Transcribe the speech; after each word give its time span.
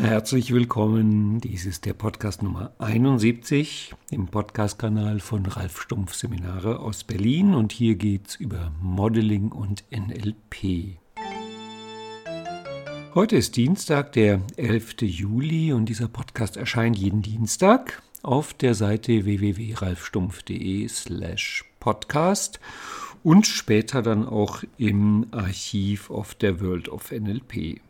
Herzlich 0.00 0.50
willkommen. 0.54 1.40
Dies 1.40 1.66
ist 1.66 1.84
der 1.84 1.92
Podcast 1.92 2.42
Nummer 2.42 2.72
71 2.78 3.94
im 4.10 4.28
Podcastkanal 4.28 5.20
von 5.20 5.44
Ralf 5.44 5.78
Stumpf 5.82 6.14
Seminare 6.14 6.80
aus 6.80 7.04
Berlin 7.04 7.52
und 7.52 7.70
hier 7.70 7.96
geht 7.96 8.28
es 8.28 8.36
über 8.36 8.72
Modeling 8.80 9.52
und 9.52 9.84
NLP. 9.90 10.96
Heute 13.14 13.36
ist 13.36 13.56
Dienstag, 13.56 14.12
der 14.12 14.40
11. 14.56 15.02
Juli 15.02 15.74
und 15.74 15.90
dieser 15.90 16.08
Podcast 16.08 16.56
erscheint 16.56 16.96
jeden 16.96 17.20
Dienstag 17.20 18.02
auf 18.22 18.54
der 18.54 18.72
Seite 18.74 19.26
www.ralfstumpf.de 19.26 20.88
slash 20.88 21.66
podcast 21.78 22.58
und 23.22 23.46
später 23.46 24.00
dann 24.00 24.26
auch 24.26 24.64
im 24.78 25.26
Archiv 25.30 26.08
of 26.08 26.34
der 26.36 26.62
World 26.62 26.88
of 26.88 27.12
NLP. 27.12 27.82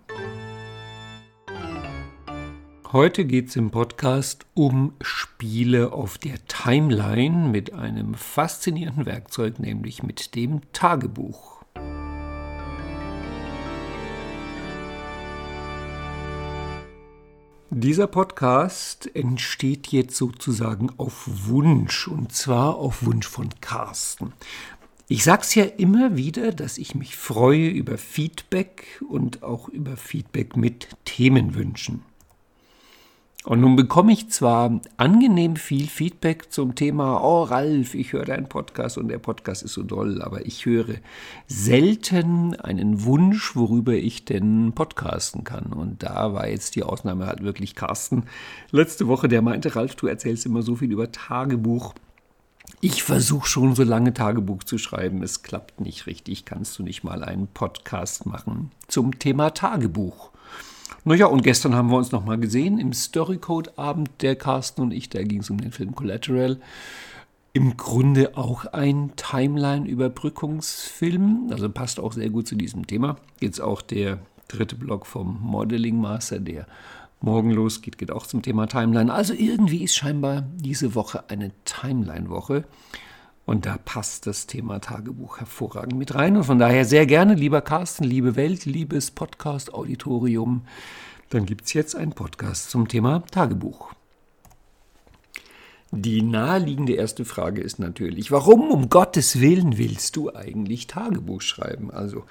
Heute 2.92 3.24
geht 3.24 3.50
es 3.50 3.54
im 3.54 3.70
Podcast 3.70 4.46
um 4.54 4.94
Spiele 5.00 5.92
auf 5.92 6.18
der 6.18 6.44
Timeline 6.48 7.48
mit 7.48 7.72
einem 7.72 8.14
faszinierenden 8.14 9.06
Werkzeug, 9.06 9.60
nämlich 9.60 10.02
mit 10.02 10.34
dem 10.34 10.60
Tagebuch. 10.72 11.62
Dieser 17.70 18.08
Podcast 18.08 19.08
entsteht 19.14 19.86
jetzt 19.92 20.16
sozusagen 20.16 20.90
auf 20.96 21.28
Wunsch 21.46 22.08
und 22.08 22.32
zwar 22.32 22.74
auf 22.74 23.06
Wunsch 23.06 23.28
von 23.28 23.50
Carsten. 23.60 24.32
Ich 25.06 25.22
sage 25.22 25.42
es 25.42 25.54
ja 25.54 25.62
immer 25.64 26.16
wieder, 26.16 26.50
dass 26.50 26.76
ich 26.76 26.96
mich 26.96 27.16
freue 27.16 27.68
über 27.68 27.98
Feedback 27.98 29.00
und 29.08 29.44
auch 29.44 29.68
über 29.68 29.96
Feedback 29.96 30.56
mit 30.56 30.88
Themenwünschen. 31.04 32.09
Und 33.46 33.62
nun 33.62 33.74
bekomme 33.74 34.12
ich 34.12 34.28
zwar 34.28 34.82
angenehm 34.98 35.56
viel 35.56 35.86
Feedback 35.86 36.52
zum 36.52 36.74
Thema, 36.74 37.24
oh 37.24 37.42
Ralf, 37.42 37.94
ich 37.94 38.12
höre 38.12 38.26
deinen 38.26 38.50
Podcast 38.50 38.98
und 38.98 39.08
der 39.08 39.18
Podcast 39.18 39.62
ist 39.62 39.72
so 39.72 39.82
doll, 39.82 40.20
aber 40.20 40.44
ich 40.44 40.66
höre 40.66 40.96
selten 41.46 42.54
einen 42.60 43.02
Wunsch, 43.04 43.56
worüber 43.56 43.94
ich 43.94 44.26
denn 44.26 44.72
podcasten 44.74 45.42
kann. 45.42 45.72
Und 45.72 46.02
da 46.02 46.34
war 46.34 46.48
jetzt 46.48 46.76
die 46.76 46.82
Ausnahme 46.82 47.26
halt 47.26 47.42
wirklich 47.42 47.74
Carsten 47.74 48.24
letzte 48.72 49.08
Woche, 49.08 49.26
der 49.26 49.40
meinte, 49.40 49.74
Ralf, 49.74 49.94
du 49.94 50.06
erzählst 50.06 50.44
immer 50.44 50.60
so 50.60 50.76
viel 50.76 50.92
über 50.92 51.10
Tagebuch. 51.10 51.94
Ich 52.82 53.02
versuche 53.02 53.48
schon 53.48 53.74
so 53.74 53.84
lange 53.84 54.12
Tagebuch 54.12 54.64
zu 54.64 54.76
schreiben, 54.76 55.22
es 55.22 55.42
klappt 55.42 55.80
nicht 55.80 56.06
richtig. 56.06 56.44
Kannst 56.44 56.78
du 56.78 56.82
nicht 56.82 57.04
mal 57.04 57.24
einen 57.24 57.46
Podcast 57.46 58.26
machen 58.26 58.70
zum 58.86 59.18
Thema 59.18 59.50
Tagebuch? 59.54 60.30
Naja, 61.04 61.26
und 61.26 61.42
gestern 61.42 61.74
haben 61.74 61.90
wir 61.90 61.96
uns 61.96 62.12
nochmal 62.12 62.38
gesehen 62.38 62.78
im 62.78 62.92
Storycode-Abend, 62.92 64.10
der 64.20 64.36
Carsten 64.36 64.82
und 64.82 64.92
ich. 64.92 65.08
Da 65.08 65.22
ging 65.22 65.40
es 65.40 65.48
um 65.48 65.58
den 65.58 65.72
Film 65.72 65.94
Collateral. 65.94 66.58
Im 67.52 67.76
Grunde 67.76 68.36
auch 68.36 68.64
ein 68.66 69.10
Timeline-Überbrückungsfilm. 69.16 71.48
Also 71.50 71.68
passt 71.70 71.98
auch 71.98 72.12
sehr 72.12 72.30
gut 72.30 72.46
zu 72.46 72.54
diesem 72.54 72.86
Thema. 72.86 73.16
Jetzt 73.40 73.60
auch 73.60 73.82
der 73.82 74.20
dritte 74.48 74.76
Block 74.76 75.06
vom 75.06 75.40
Modeling 75.42 76.00
Master, 76.00 76.38
der 76.38 76.66
morgen 77.20 77.50
losgeht, 77.50 77.98
geht 77.98 78.10
auch 78.10 78.26
zum 78.26 78.42
Thema 78.42 78.66
Timeline. 78.66 79.12
Also 79.12 79.34
irgendwie 79.34 79.84
ist 79.84 79.94
scheinbar 79.94 80.44
diese 80.56 80.94
Woche 80.94 81.24
eine 81.28 81.52
Timeline-Woche. 81.64 82.64
Und 83.50 83.66
da 83.66 83.78
passt 83.84 84.28
das 84.28 84.46
Thema 84.46 84.78
Tagebuch 84.78 85.40
hervorragend 85.40 85.98
mit 85.98 86.14
rein. 86.14 86.36
Und 86.36 86.44
von 86.44 86.60
daher 86.60 86.84
sehr 86.84 87.04
gerne, 87.04 87.34
lieber 87.34 87.62
Carsten, 87.62 88.04
liebe 88.04 88.36
Welt, 88.36 88.64
liebes 88.64 89.10
Podcast-Auditorium, 89.10 90.62
dann 91.30 91.46
gibt 91.46 91.66
es 91.66 91.72
jetzt 91.72 91.96
einen 91.96 92.12
Podcast 92.12 92.70
zum 92.70 92.86
Thema 92.86 93.24
Tagebuch. 93.32 93.92
Die 95.90 96.22
naheliegende 96.22 96.92
erste 96.92 97.24
Frage 97.24 97.60
ist 97.60 97.80
natürlich, 97.80 98.30
warum 98.30 98.70
um 98.70 98.88
Gottes 98.88 99.40
Willen 99.40 99.78
willst 99.78 100.14
du 100.14 100.32
eigentlich 100.32 100.86
Tagebuch 100.86 101.42
schreiben? 101.42 101.90
Also 101.90 102.26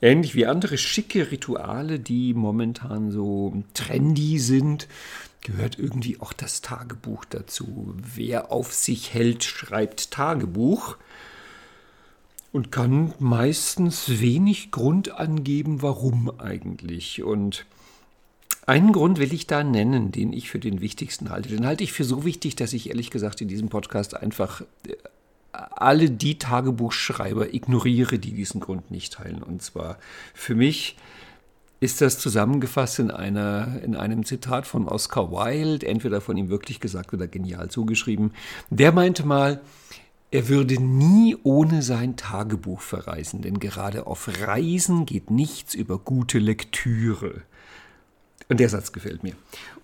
ähnlich 0.00 0.36
wie 0.36 0.46
andere 0.46 0.78
schicke 0.78 1.32
Rituale, 1.32 1.98
die 1.98 2.34
momentan 2.34 3.10
so 3.10 3.64
trendy 3.74 4.38
sind, 4.38 4.86
gehört 5.42 5.78
irgendwie 5.78 6.20
auch 6.20 6.32
das 6.32 6.62
Tagebuch 6.62 7.24
dazu. 7.24 7.94
Wer 7.96 8.52
auf 8.52 8.72
sich 8.72 9.12
hält, 9.12 9.44
schreibt 9.44 10.10
Tagebuch 10.10 10.96
und 12.52 12.70
kann 12.70 13.14
meistens 13.18 14.20
wenig 14.20 14.70
Grund 14.70 15.10
angeben, 15.10 15.82
warum 15.82 16.38
eigentlich. 16.38 17.22
Und 17.22 17.66
einen 18.66 18.92
Grund 18.92 19.18
will 19.18 19.32
ich 19.32 19.46
da 19.46 19.64
nennen, 19.64 20.12
den 20.12 20.32
ich 20.32 20.48
für 20.48 20.60
den 20.60 20.80
wichtigsten 20.80 21.30
halte. 21.30 21.48
Den 21.48 21.66
halte 21.66 21.82
ich 21.82 21.92
für 21.92 22.04
so 22.04 22.24
wichtig, 22.24 22.54
dass 22.54 22.72
ich 22.72 22.90
ehrlich 22.90 23.10
gesagt 23.10 23.40
in 23.40 23.48
diesem 23.48 23.68
Podcast 23.68 24.14
einfach 24.14 24.60
äh, 24.86 24.94
alle 25.52 26.10
die 26.10 26.38
Tagebuchschreiber 26.38 27.52
ignoriere, 27.52 28.18
die 28.18 28.32
diesen 28.32 28.60
Grund 28.60 28.90
nicht 28.90 29.14
teilen. 29.14 29.42
Und 29.42 29.62
zwar 29.62 29.98
für 30.32 30.54
mich 30.54 30.96
ist 31.82 32.00
das 32.00 32.16
zusammengefasst 32.16 33.00
in, 33.00 33.10
einer, 33.10 33.82
in 33.82 33.96
einem 33.96 34.24
Zitat 34.24 34.68
von 34.68 34.86
Oscar 34.86 35.32
Wilde, 35.32 35.84
entweder 35.84 36.20
von 36.20 36.36
ihm 36.36 36.48
wirklich 36.48 36.78
gesagt 36.78 37.12
oder 37.12 37.26
genial 37.26 37.70
zugeschrieben. 37.70 38.30
Der 38.70 38.92
meinte 38.92 39.26
mal, 39.26 39.60
er 40.30 40.48
würde 40.48 40.80
nie 40.80 41.36
ohne 41.42 41.82
sein 41.82 42.14
Tagebuch 42.14 42.80
verreisen, 42.80 43.42
denn 43.42 43.58
gerade 43.58 44.06
auf 44.06 44.30
Reisen 44.46 45.06
geht 45.06 45.32
nichts 45.32 45.74
über 45.74 45.98
gute 45.98 46.38
Lektüre. 46.38 47.42
Und 48.48 48.60
der 48.60 48.68
Satz 48.68 48.92
gefällt 48.92 49.24
mir. 49.24 49.34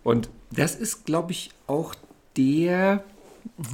Und 0.04 0.30
das 0.52 0.76
ist, 0.76 1.04
glaube 1.04 1.32
ich, 1.32 1.50
auch 1.66 1.96
der, 2.36 3.02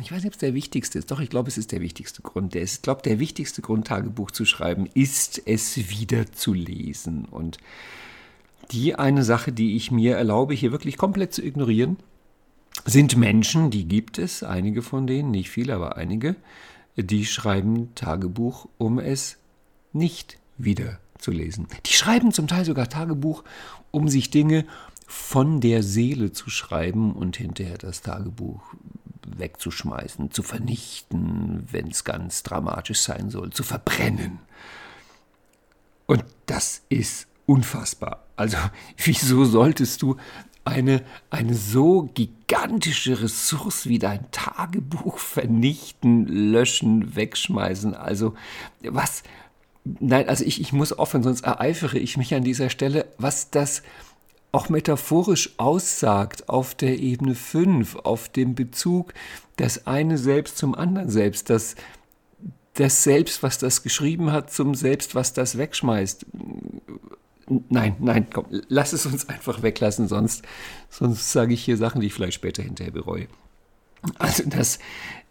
ich 0.00 0.10
weiß 0.10 0.22
nicht, 0.22 0.28
ob 0.28 0.32
es 0.32 0.38
der 0.38 0.54
wichtigste 0.54 0.98
ist, 0.98 1.10
doch 1.10 1.20
ich 1.20 1.28
glaube, 1.28 1.50
es 1.50 1.58
ist 1.58 1.72
der 1.72 1.82
wichtigste 1.82 2.22
Grund. 2.22 2.54
Der 2.54 2.62
ist, 2.62 2.76
ich 2.76 2.82
glaube, 2.82 3.02
der 3.02 3.18
wichtigste 3.18 3.60
Grund, 3.60 3.86
Tagebuch 3.86 4.30
zu 4.30 4.46
schreiben, 4.46 4.88
ist 4.94 5.42
es 5.44 5.76
wieder 5.90 6.32
zu 6.32 6.54
lesen. 6.54 7.26
Und 7.26 7.58
die 8.70 8.94
eine 8.94 9.24
Sache, 9.24 9.52
die 9.52 9.76
ich 9.76 9.90
mir 9.90 10.16
erlaube, 10.16 10.54
hier 10.54 10.72
wirklich 10.72 10.96
komplett 10.96 11.32
zu 11.32 11.42
ignorieren, 11.44 11.96
sind 12.84 13.16
Menschen, 13.16 13.70
die 13.70 13.86
gibt 13.86 14.18
es, 14.18 14.42
einige 14.42 14.82
von 14.82 15.06
denen, 15.06 15.30
nicht 15.30 15.50
viele, 15.50 15.74
aber 15.74 15.96
einige, 15.96 16.36
die 16.96 17.24
schreiben 17.24 17.94
Tagebuch, 17.94 18.68
um 18.78 18.98
es 18.98 19.38
nicht 19.92 20.38
wieder 20.58 20.98
zu 21.18 21.30
lesen. 21.30 21.66
Die 21.86 21.92
schreiben 21.92 22.32
zum 22.32 22.48
Teil 22.48 22.64
sogar 22.64 22.88
Tagebuch, 22.88 23.44
um 23.90 24.08
sich 24.08 24.30
Dinge 24.30 24.64
von 25.06 25.60
der 25.60 25.82
Seele 25.82 26.32
zu 26.32 26.50
schreiben 26.50 27.12
und 27.12 27.36
hinterher 27.36 27.78
das 27.78 28.02
Tagebuch 28.02 28.62
wegzuschmeißen, 29.26 30.30
zu 30.30 30.42
vernichten, 30.42 31.66
wenn 31.70 31.88
es 31.88 32.04
ganz 32.04 32.42
dramatisch 32.42 33.00
sein 33.00 33.30
soll, 33.30 33.50
zu 33.50 33.62
verbrennen. 33.62 34.38
Und 36.06 36.24
das 36.46 36.82
ist 36.88 37.26
unfassbar. 37.46 38.24
Also 38.36 38.56
wieso 38.96 39.44
solltest 39.44 40.02
du 40.02 40.16
eine, 40.64 41.02
eine 41.30 41.54
so 41.54 42.08
gigantische 42.14 43.20
Ressource 43.20 43.86
wie 43.86 43.98
dein 43.98 44.30
Tagebuch 44.30 45.18
vernichten, 45.18 46.26
löschen, 46.26 47.16
wegschmeißen? 47.16 47.94
Also 47.94 48.34
was... 48.82 49.22
Nein, 50.00 50.30
also 50.30 50.46
ich, 50.46 50.62
ich 50.62 50.72
muss 50.72 50.94
aufhören, 50.94 51.22
sonst 51.22 51.42
ereifere 51.42 51.98
ich 51.98 52.16
mich 52.16 52.32
an 52.34 52.42
dieser 52.42 52.70
Stelle, 52.70 53.04
was 53.18 53.50
das 53.50 53.82
auch 54.50 54.70
metaphorisch 54.70 55.58
aussagt 55.58 56.48
auf 56.48 56.74
der 56.74 56.98
Ebene 56.98 57.34
5, 57.34 57.96
auf 57.96 58.30
dem 58.30 58.54
Bezug 58.54 59.12
das 59.56 59.86
eine 59.86 60.16
Selbst 60.16 60.58
zum 60.58 60.74
anderen 60.74 61.10
Selbst, 61.10 61.50
das, 61.50 61.74
das 62.74 63.02
Selbst, 63.02 63.42
was 63.42 63.58
das 63.58 63.82
geschrieben 63.82 64.32
hat, 64.32 64.52
zum 64.52 64.74
Selbst, 64.74 65.14
was 65.14 65.32
das 65.32 65.58
wegschmeißt. 65.58 66.26
Nein, 67.68 67.96
nein, 67.98 68.26
komm, 68.32 68.46
lass 68.68 68.92
es 68.92 69.04
uns 69.06 69.28
einfach 69.28 69.62
weglassen, 69.62 70.08
sonst, 70.08 70.44
sonst 70.88 71.30
sage 71.32 71.54
ich 71.54 71.64
hier 71.64 71.76
Sachen, 71.76 72.00
die 72.00 72.06
ich 72.06 72.14
vielleicht 72.14 72.34
später 72.34 72.62
hinterher 72.62 72.92
bereue. 72.92 73.28
Also 74.18 74.44
das, 74.46 74.78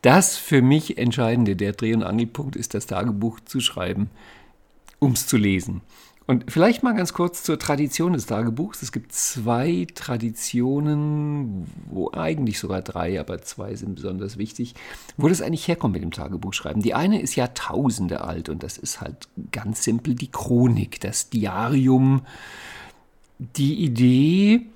das 0.02 0.38
für 0.38 0.62
mich 0.62 0.98
Entscheidende, 0.98 1.56
der 1.56 1.74
Dreh- 1.74 1.94
und 1.94 2.04
Angelpunkt 2.04 2.56
ist, 2.56 2.74
das 2.74 2.86
Tagebuch 2.86 3.40
zu 3.42 3.60
schreiben, 3.60 4.10
um 5.00 5.14
es 5.14 5.28
zu 5.28 5.38
lesen. 5.38 5.82
Und 6.26 6.50
vielleicht 6.50 6.84
mal 6.84 6.94
ganz 6.94 7.14
kurz 7.14 7.44
zur 7.44 7.60
Tradition 7.60 8.14
des 8.14 8.28
Tagebuchs. 8.28 8.82
Es 8.82 8.94
gibt 8.94 9.12
zwei 9.12 9.88
Traditionen, 9.94 11.68
wo 11.90 12.12
eigentlich 12.14 12.60
sogar 12.60 12.82
drei, 12.82 13.20
aber 13.20 13.42
zwei 13.42 13.76
sind 13.76 13.96
besonders 13.96 14.38
wichtig, 14.38 14.74
wo 15.18 15.28
das 15.28 15.42
eigentlich 15.42 15.68
herkommt 15.68 15.94
mit 15.94 16.04
dem 16.04 16.12
Tagebuchschreiben. 16.12 16.82
Die 16.82 16.94
eine 16.94 17.22
ist 17.22 17.36
Jahrtausende 17.36 18.22
alt 18.22 18.48
und 18.48 18.64
das 18.64 18.78
ist 18.78 19.02
halt 19.02 19.28
ganz 19.52 19.84
simpel 19.84 20.16
die 20.16 20.32
Chronik, 20.32 21.02
das 21.02 21.30
Diarium, 21.30 22.22
die 23.40 23.84
Idee, 23.84 24.68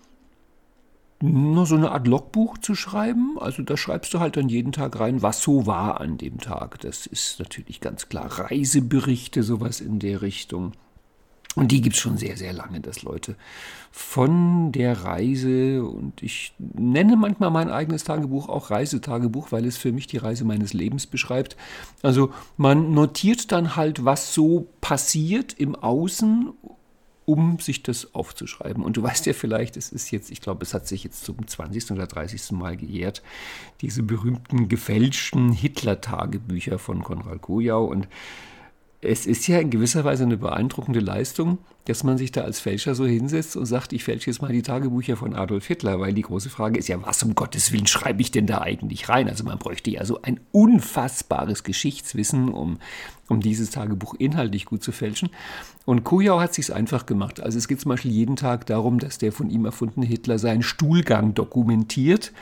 nur 1.21 1.65
so 1.65 1.75
eine 1.75 1.91
Art 1.91 2.07
Logbuch 2.07 2.57
zu 2.57 2.75
schreiben. 2.75 3.37
Also 3.39 3.63
da 3.63 3.77
schreibst 3.77 4.13
du 4.13 4.19
halt 4.19 4.35
dann 4.35 4.49
jeden 4.49 4.73
Tag 4.73 4.99
rein, 4.99 5.21
was 5.21 5.41
so 5.41 5.65
war 5.65 6.01
an 6.01 6.17
dem 6.17 6.39
Tag. 6.39 6.81
Das 6.81 7.07
ist 7.07 7.39
natürlich 7.39 7.79
ganz 7.79 8.09
klar 8.09 8.27
Reiseberichte, 8.27 9.43
sowas 9.43 9.79
in 9.79 9.99
der 9.99 10.21
Richtung 10.21 10.73
Und 11.57 11.71
die 11.71 11.81
gibt 11.81 11.95
es 11.95 12.01
schon 12.01 12.17
sehr, 12.17 12.37
sehr 12.37 12.53
lange, 12.53 12.81
dass 12.81 13.01
Leute 13.01 13.35
von 13.91 14.71
der 14.71 15.03
Reise, 15.03 15.83
und 15.83 16.21
ich 16.21 16.53
nenne 16.59 17.15
manchmal 17.15 17.49
mein 17.49 17.71
eigenes 17.71 18.03
Tagebuch 18.03 18.47
auch 18.47 18.69
Reisetagebuch, 18.69 19.51
weil 19.51 19.65
es 19.65 19.75
für 19.75 19.91
mich 19.91 20.05
die 20.05 20.17
Reise 20.17 20.45
meines 20.45 20.73
Lebens 20.73 21.07
beschreibt. 21.07 21.57
Also 22.03 22.31
man 22.57 22.93
notiert 22.93 23.51
dann 23.51 23.75
halt, 23.75 24.05
was 24.05 24.35
so 24.35 24.67
passiert 24.81 25.53
im 25.53 25.75
Außen 25.75 26.53
um 27.25 27.59
sich 27.59 27.83
das 27.83 28.13
aufzuschreiben. 28.13 28.83
Und 28.83 28.95
du 28.95 29.03
weißt 29.03 29.25
ja 29.25 29.33
vielleicht, 29.33 29.75
es 29.75 29.91
ist 29.91 30.11
jetzt, 30.11 30.31
ich 30.31 30.39
glaube, 30.39 30.63
es 30.63 30.73
hat 30.73 30.87
sich 30.87 31.03
jetzt 31.03 31.25
zum 31.25 31.45
20. 31.45 31.91
oder 31.91 32.07
30. 32.07 32.51
Mal 32.51 32.77
gejährt, 32.77 33.21
diese 33.81 34.03
berühmten 34.03 34.69
gefälschten 34.69 35.51
Hitler-Tagebücher 35.51 36.79
von 36.79 37.03
Konrad 37.03 37.41
Kojau. 37.41 37.83
Und 37.83 38.07
es 39.01 39.27
ist 39.27 39.47
ja 39.47 39.59
in 39.59 39.69
gewisser 39.69 40.03
Weise 40.03 40.23
eine 40.23 40.37
beeindruckende 40.37 40.99
Leistung, 40.99 41.59
dass 41.85 42.03
man 42.03 42.17
sich 42.17 42.31
da 42.31 42.41
als 42.41 42.59
Fälscher 42.59 42.95
so 42.95 43.05
hinsetzt 43.05 43.55
und 43.55 43.67
sagt, 43.67 43.93
ich 43.93 44.03
fälsche 44.03 44.29
jetzt 44.31 44.41
mal 44.41 44.51
die 44.51 44.63
Tagebücher 44.63 45.15
von 45.15 45.35
Adolf 45.35 45.67
Hitler, 45.67 45.99
weil 45.99 46.13
die 46.13 46.23
große 46.23 46.49
Frage 46.49 46.79
ist 46.79 46.87
ja, 46.87 47.01
was 47.05 47.21
um 47.21 47.35
Gottes 47.35 47.71
Willen 47.71 47.85
schreibe 47.85 48.21
ich 48.21 48.31
denn 48.31 48.47
da 48.47 48.61
eigentlich 48.61 49.07
rein? 49.07 49.29
Also 49.29 49.43
man 49.43 49.59
bräuchte 49.59 49.91
ja 49.91 50.03
so 50.03 50.21
ein 50.23 50.39
unfassbares 50.51 51.63
Geschichtswissen, 51.63 52.49
um, 52.49 52.79
um 53.29 53.39
dieses 53.39 53.69
Tagebuch 53.69 54.15
inhaltlich 54.17 54.65
gut 54.65 54.83
zu 54.83 54.91
fälschen. 54.91 55.29
Und 55.85 56.03
Kujau 56.03 56.39
hat 56.39 56.55
sich 56.55 56.73
einfach 56.73 57.05
gemacht. 57.05 57.39
Also 57.39 57.59
es 57.59 57.67
geht 57.67 57.79
zum 57.79 57.89
Beispiel 57.89 58.11
jeden 58.11 58.35
Tag 58.35 58.65
darum, 58.65 58.97
dass 58.97 59.19
der 59.19 59.31
von 59.31 59.51
ihm 59.51 59.65
erfundene 59.65 60.07
Hitler 60.07 60.39
seinen 60.39 60.63
Stuhlgang 60.63 61.35
dokumentiert 61.35 62.33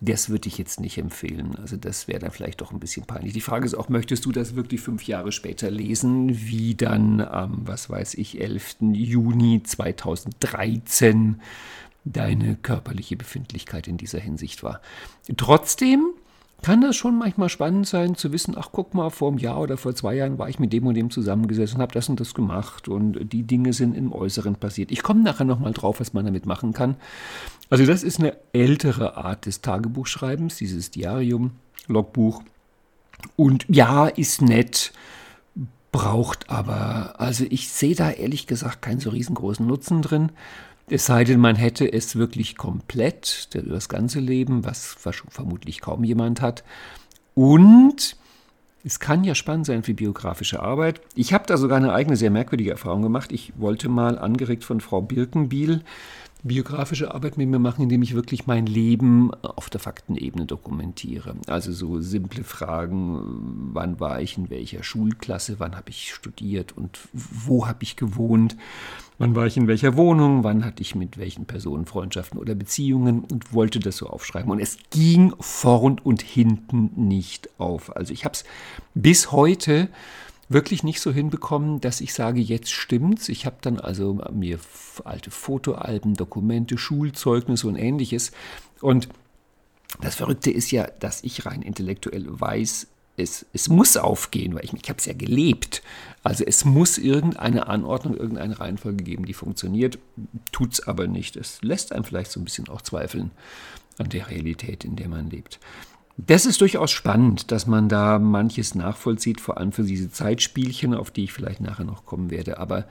das 0.00 0.28
würde 0.30 0.48
ich 0.48 0.58
jetzt 0.58 0.80
nicht 0.80 0.96
empfehlen. 0.98 1.56
Also 1.56 1.76
das 1.76 2.08
wäre 2.08 2.18
dann 2.18 2.30
vielleicht 2.30 2.60
doch 2.60 2.72
ein 2.72 2.80
bisschen 2.80 3.04
peinlich. 3.04 3.34
Die 3.34 3.40
Frage 3.40 3.66
ist 3.66 3.74
auch, 3.74 3.88
möchtest 3.88 4.24
du 4.24 4.32
das 4.32 4.56
wirklich 4.56 4.80
fünf 4.80 5.06
Jahre 5.06 5.30
später 5.30 5.70
lesen, 5.70 6.46
wie 6.46 6.74
dann 6.74 7.20
am, 7.20 7.66
was 7.66 7.90
weiß 7.90 8.14
ich, 8.14 8.40
11. 8.40 8.76
Juni 8.92 9.62
2013 9.62 11.40
deine 12.04 12.56
körperliche 12.56 13.16
Befindlichkeit 13.16 13.88
in 13.88 13.96
dieser 13.96 14.20
Hinsicht 14.20 14.62
war. 14.62 14.80
Trotzdem 15.36 16.13
kann 16.64 16.80
das 16.80 16.96
schon 16.96 17.18
manchmal 17.18 17.50
spannend 17.50 17.86
sein 17.86 18.14
zu 18.14 18.32
wissen, 18.32 18.54
ach 18.56 18.70
guck 18.72 18.94
mal, 18.94 19.10
vor 19.10 19.28
einem 19.28 19.36
Jahr 19.36 19.60
oder 19.60 19.76
vor 19.76 19.94
zwei 19.94 20.14
Jahren 20.14 20.38
war 20.38 20.48
ich 20.48 20.58
mit 20.58 20.72
dem 20.72 20.86
und 20.86 20.94
dem 20.94 21.10
zusammengesessen 21.10 21.76
und 21.76 21.82
habe 21.82 21.92
das 21.92 22.08
und 22.08 22.18
das 22.20 22.32
gemacht 22.32 22.88
und 22.88 23.32
die 23.34 23.42
Dinge 23.42 23.74
sind 23.74 23.94
im 23.94 24.14
Äußeren 24.14 24.56
passiert. 24.56 24.90
Ich 24.90 25.02
komme 25.02 25.22
nachher 25.22 25.44
nochmal 25.44 25.74
drauf, 25.74 26.00
was 26.00 26.14
man 26.14 26.24
damit 26.24 26.46
machen 26.46 26.72
kann. 26.72 26.96
Also 27.68 27.84
das 27.84 28.02
ist 28.02 28.18
eine 28.18 28.34
ältere 28.54 29.18
Art 29.18 29.44
des 29.44 29.60
Tagebuchschreibens, 29.60 30.56
dieses 30.56 30.90
Diarium, 30.90 31.50
Logbuch. 31.86 32.42
Und 33.36 33.66
ja, 33.68 34.06
ist 34.06 34.40
nett, 34.40 34.94
braucht 35.92 36.48
aber, 36.48 37.20
also 37.20 37.44
ich 37.50 37.68
sehe 37.68 37.94
da 37.94 38.10
ehrlich 38.10 38.46
gesagt 38.46 38.80
keinen 38.80 39.00
so 39.00 39.10
riesengroßen 39.10 39.66
Nutzen 39.66 40.00
drin. 40.00 40.30
Es 40.88 41.06
sei 41.06 41.24
denn, 41.24 41.40
man 41.40 41.56
hätte 41.56 41.90
es 41.90 42.16
wirklich 42.16 42.56
komplett, 42.56 43.48
das 43.54 43.88
ganze 43.88 44.20
Leben, 44.20 44.64
was 44.64 44.96
vermutlich 45.30 45.80
kaum 45.80 46.04
jemand 46.04 46.42
hat. 46.42 46.62
Und 47.34 48.16
es 48.84 49.00
kann 49.00 49.24
ja 49.24 49.34
spannend 49.34 49.64
sein 49.64 49.82
für 49.82 49.94
biografische 49.94 50.60
Arbeit. 50.60 51.00
Ich 51.14 51.32
habe 51.32 51.46
da 51.46 51.56
sogar 51.56 51.78
eine 51.78 51.94
eigene, 51.94 52.16
sehr 52.16 52.30
merkwürdige 52.30 52.70
Erfahrung 52.70 53.00
gemacht. 53.00 53.32
Ich 53.32 53.54
wollte 53.56 53.88
mal, 53.88 54.18
angeregt 54.18 54.62
von 54.62 54.80
Frau 54.80 55.00
Birkenbiel, 55.00 55.82
biografische 56.44 57.12
Arbeit 57.12 57.38
mit 57.38 57.48
mir 57.48 57.58
machen, 57.58 57.82
indem 57.82 58.02
ich 58.02 58.14
wirklich 58.14 58.46
mein 58.46 58.66
Leben 58.66 59.32
auf 59.42 59.70
der 59.70 59.80
Faktenebene 59.80 60.44
dokumentiere. 60.44 61.34
Also 61.46 61.72
so 61.72 62.00
simple 62.00 62.44
Fragen, 62.44 63.70
wann 63.72 63.98
war 63.98 64.20
ich 64.20 64.36
in 64.36 64.50
welcher 64.50 64.82
Schulklasse, 64.82 65.56
wann 65.58 65.74
habe 65.74 65.88
ich 65.88 66.12
studiert 66.12 66.76
und 66.76 66.98
wo 67.12 67.66
habe 67.66 67.82
ich 67.82 67.96
gewohnt, 67.96 68.56
wann 69.16 69.34
war 69.34 69.46
ich 69.46 69.56
in 69.56 69.68
welcher 69.68 69.96
Wohnung, 69.96 70.44
wann 70.44 70.66
hatte 70.66 70.82
ich 70.82 70.94
mit 70.94 71.16
welchen 71.16 71.46
Personen 71.46 71.86
Freundschaften 71.86 72.38
oder 72.38 72.54
Beziehungen 72.54 73.24
und 73.24 73.54
wollte 73.54 73.80
das 73.80 73.96
so 73.96 74.06
aufschreiben. 74.06 74.50
Und 74.50 74.60
es 74.60 74.76
ging 74.90 75.32
vorn 75.40 75.98
und 75.98 76.20
hinten 76.20 76.90
nicht 76.94 77.48
auf. 77.58 77.96
Also 77.96 78.12
ich 78.12 78.26
habe 78.26 78.34
es 78.34 78.44
bis 78.92 79.32
heute 79.32 79.88
wirklich 80.48 80.82
nicht 80.82 81.00
so 81.00 81.12
hinbekommen, 81.12 81.80
dass 81.80 82.00
ich 82.00 82.14
sage, 82.14 82.40
jetzt 82.40 82.72
stimmt's. 82.72 83.28
Ich 83.28 83.46
habe 83.46 83.56
dann 83.60 83.80
also 83.80 84.20
mir 84.32 84.58
alte 85.04 85.30
Fotoalben, 85.30 86.14
Dokumente, 86.14 86.78
Schulzeugnisse 86.78 87.66
und 87.66 87.76
ähnliches. 87.76 88.32
Und 88.80 89.08
das 90.00 90.14
Verrückte 90.14 90.50
ist 90.50 90.70
ja, 90.70 90.86
dass 91.00 91.22
ich 91.22 91.46
rein 91.46 91.62
intellektuell 91.62 92.26
weiß, 92.28 92.88
es, 93.16 93.46
es 93.52 93.68
muss 93.68 93.96
aufgehen, 93.96 94.54
weil 94.54 94.64
ich, 94.64 94.72
ich 94.72 94.88
habe 94.88 94.98
es 94.98 95.06
ja 95.06 95.12
gelebt. 95.12 95.82
Also 96.22 96.44
es 96.44 96.64
muss 96.64 96.98
irgendeine 96.98 97.68
Anordnung, 97.68 98.16
irgendeine 98.16 98.58
Reihenfolge 98.58 99.04
geben, 99.04 99.24
die 99.24 99.34
funktioniert, 99.34 99.98
tut 100.50 100.72
es 100.72 100.86
aber 100.86 101.06
nicht. 101.06 101.36
Es 101.36 101.62
lässt 101.62 101.92
einem 101.92 102.04
vielleicht 102.04 102.32
so 102.32 102.40
ein 102.40 102.44
bisschen 102.44 102.68
auch 102.68 102.82
zweifeln 102.82 103.30
an 103.98 104.08
der 104.08 104.28
Realität, 104.30 104.84
in 104.84 104.96
der 104.96 105.08
man 105.08 105.30
lebt. 105.30 105.60
Das 106.16 106.46
ist 106.46 106.60
durchaus 106.60 106.92
spannend, 106.92 107.50
dass 107.50 107.66
man 107.66 107.88
da 107.88 108.18
manches 108.18 108.74
nachvollzieht, 108.74 109.40
vor 109.40 109.58
allem 109.58 109.72
für 109.72 109.82
diese 109.82 110.10
Zeitspielchen, 110.10 110.94
auf 110.94 111.10
die 111.10 111.24
ich 111.24 111.32
vielleicht 111.32 111.60
nachher 111.60 111.84
noch 111.84 112.06
kommen 112.06 112.30
werde. 112.30 112.58
Aber 112.58 112.86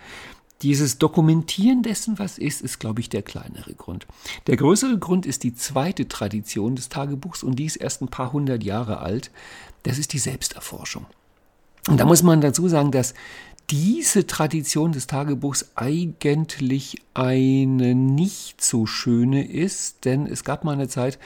dieses 0.62 0.98
Dokumentieren 0.98 1.84
dessen, 1.84 2.20
was 2.20 2.38
ist, 2.38 2.62
ist, 2.62 2.80
glaube 2.80 3.02
ich, 3.02 3.10
der 3.10 3.22
kleinere 3.22 3.74
Grund. 3.74 4.08
Der 4.48 4.58
größere 4.58 4.98
Grund 4.98 5.26
ist 5.26 5.44
die 5.44 5.56
zweite 5.56 6.08
Tradition 6.08 6.76
des 6.76 6.90
Tagebuchs 6.90 7.44
und 7.44 7.58
die 7.58 7.66
ist 7.66 7.78
erst 7.78 8.02
ein 8.02 8.08
paar 8.08 8.34
hundert 8.34 8.64
Jahre 8.64 9.00
alt. 9.00 9.32
Das 9.84 9.98
ist 9.98 10.14
die 10.14 10.20
Selbsterforschung. 10.20 11.06
Und 11.88 12.00
da 12.00 12.06
muss 12.06 12.24
man 12.24 12.40
dazu 12.40 12.68
sagen, 12.70 12.92
dass 12.92 13.14
diese 13.70 14.28
Tradition 14.28 14.92
des 14.92 15.08
Tagebuchs 15.08 15.72
eigentlich 15.76 17.02
eine 17.14 17.96
nicht 17.96 18.62
so 18.62 18.86
schöne 18.86 19.48
ist, 19.48 20.06
denn 20.06 20.28
es 20.28 20.44
gab 20.44 20.64
mal 20.64 20.74
eine 20.74 20.88
Zeit, 20.88 21.18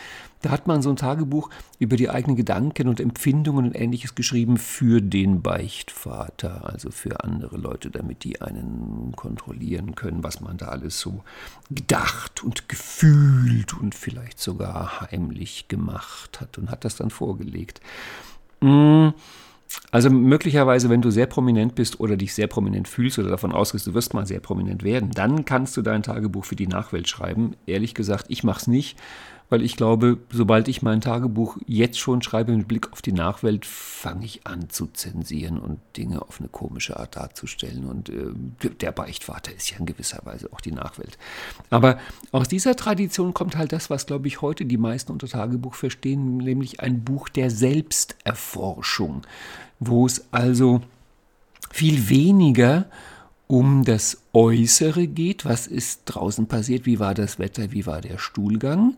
da 0.41 0.51
hat 0.51 0.67
man 0.67 0.81
so 0.81 0.89
ein 0.89 0.95
Tagebuch 0.95 1.49
über 1.79 1.95
die 1.95 2.09
eigenen 2.09 2.35
Gedanken 2.35 2.87
und 2.87 2.99
Empfindungen 2.99 3.67
und 3.67 3.75
ähnliches 3.75 4.15
geschrieben 4.15 4.57
für 4.57 5.01
den 5.01 5.41
Beichtvater, 5.41 6.69
also 6.69 6.91
für 6.91 7.23
andere 7.23 7.57
Leute, 7.57 7.89
damit 7.89 8.23
die 8.23 8.41
einen 8.41 9.13
kontrollieren 9.15 9.95
können, 9.95 10.23
was 10.23 10.41
man 10.41 10.57
da 10.57 10.67
alles 10.67 10.99
so 10.99 11.23
gedacht 11.69 12.43
und 12.43 12.69
gefühlt 12.69 13.73
und 13.73 13.95
vielleicht 13.95 14.39
sogar 14.39 15.01
heimlich 15.01 15.67
gemacht 15.67 16.39
hat 16.39 16.57
und 16.57 16.69
hat 16.69 16.85
das 16.85 16.95
dann 16.95 17.09
vorgelegt. 17.09 17.81
Mmh. 18.61 19.13
Also 19.91 20.09
möglicherweise, 20.09 20.89
wenn 20.89 21.01
du 21.01 21.11
sehr 21.11 21.25
prominent 21.25 21.75
bist 21.75 21.99
oder 21.99 22.17
dich 22.17 22.33
sehr 22.33 22.47
prominent 22.47 22.87
fühlst 22.87 23.19
oder 23.19 23.29
davon 23.29 23.51
ausgehst, 23.51 23.87
du 23.87 23.93
wirst 23.93 24.13
mal 24.13 24.25
sehr 24.25 24.39
prominent 24.39 24.83
werden, 24.83 25.11
dann 25.11 25.45
kannst 25.45 25.75
du 25.77 25.81
dein 25.81 26.03
Tagebuch 26.03 26.45
für 26.45 26.55
die 26.55 26.67
Nachwelt 26.67 27.07
schreiben. 27.07 27.55
Ehrlich 27.65 27.93
gesagt, 27.93 28.25
ich 28.29 28.43
mache 28.43 28.61
es 28.61 28.67
nicht, 28.67 28.97
weil 29.49 29.61
ich 29.61 29.77
glaube, 29.77 30.17
sobald 30.29 30.67
ich 30.67 30.81
mein 30.81 30.99
Tagebuch 30.99 31.57
jetzt 31.65 31.99
schon 31.99 32.21
schreibe 32.21 32.55
mit 32.55 32.67
Blick 32.67 32.91
auf 32.91 33.01
die 33.01 33.13
Nachwelt, 33.13 33.65
fange 33.65 34.25
ich 34.25 34.45
an 34.45 34.69
zu 34.69 34.87
zensieren 34.87 35.57
und 35.57 35.79
Dinge 35.95 36.21
auf 36.21 36.39
eine 36.39 36.49
komische 36.49 36.99
Art 36.99 37.15
darzustellen. 37.15 37.85
Und 37.85 38.09
äh, 38.09 38.69
der 38.81 38.91
Beichtvater 38.91 39.55
ist 39.55 39.71
ja 39.71 39.77
in 39.77 39.85
gewisser 39.85 40.19
Weise 40.25 40.49
auch 40.51 40.59
die 40.59 40.73
Nachwelt. 40.73 41.17
Aber 41.69 41.97
aus 42.31 42.49
dieser 42.49 42.75
Tradition 42.75 43.33
kommt 43.33 43.55
halt 43.55 43.71
das, 43.71 43.89
was, 43.89 44.05
glaube 44.05 44.27
ich, 44.27 44.41
heute 44.41 44.65
die 44.65 44.77
meisten 44.77 45.13
unter 45.13 45.27
Tagebuch 45.27 45.75
verstehen, 45.75 46.37
nämlich 46.37 46.81
ein 46.81 47.03
Buch 47.03 47.29
der 47.29 47.49
Selbsterforschung, 47.49 49.21
wo 49.79 50.05
es 50.05 50.25
also 50.31 50.81
viel 51.71 52.09
weniger 52.09 52.85
um 53.47 53.85
das 53.85 54.17
Äußere 54.33 55.07
geht, 55.07 55.45
was 55.45 55.67
ist 55.67 56.01
draußen 56.05 56.47
passiert, 56.47 56.85
wie 56.85 56.99
war 56.99 57.13
das 57.13 57.39
Wetter, 57.39 57.71
wie 57.71 57.85
war 57.85 58.01
der 58.01 58.17
Stuhlgang, 58.17 58.95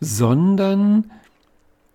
sondern 0.00 1.10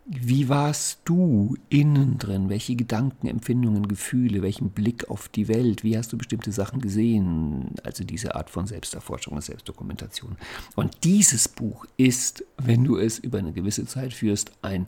wie 0.06 0.50
warst 0.50 1.00
du 1.06 1.56
innen 1.70 2.18
drin? 2.18 2.50
Welche 2.50 2.76
Gedanken, 2.76 3.28
Empfindungen, 3.28 3.88
Gefühle, 3.88 4.42
welchen 4.42 4.70
Blick 4.72 5.10
auf 5.10 5.30
die 5.30 5.48
Welt? 5.48 5.84
Wie 5.84 5.98
hast 5.98 6.12
du 6.12 6.18
bestimmte 6.18 6.52
Sachen 6.52 6.82
gesehen? 6.82 7.72
Also 7.84 8.04
diese 8.04 8.36
Art 8.36 8.50
von 8.50 8.68
Selbsterforschung 8.68 9.34
und 9.34 9.44
Selbstdokumentation. 9.44 10.36
Und 10.76 11.06
dieses 11.06 11.48
Buch 11.48 11.86
ist, 11.96 12.44
wenn 12.58 12.84
du 12.84 12.98
es 12.98 13.18
über 13.18 13.38
eine 13.38 13.54
gewisse 13.54 13.86
Zeit 13.86 14.14
führst, 14.14 14.52
ein, 14.62 14.88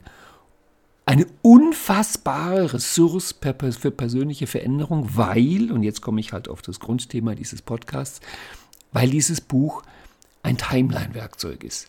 eine 1.06 1.26
unfassbare 1.40 2.74
Ressource 2.74 3.34
für 3.78 3.90
persönliche 3.90 4.46
Veränderung, 4.46 5.16
weil, 5.16 5.72
und 5.72 5.82
jetzt 5.82 6.02
komme 6.02 6.20
ich 6.20 6.34
halt 6.34 6.48
auf 6.48 6.60
das 6.60 6.78
Grundthema 6.78 7.34
dieses 7.34 7.62
Podcasts, 7.62 8.20
weil 8.92 9.08
dieses 9.08 9.40
Buch 9.40 9.82
ein 10.42 10.58
Timeline-Werkzeug 10.58 11.64
ist 11.64 11.88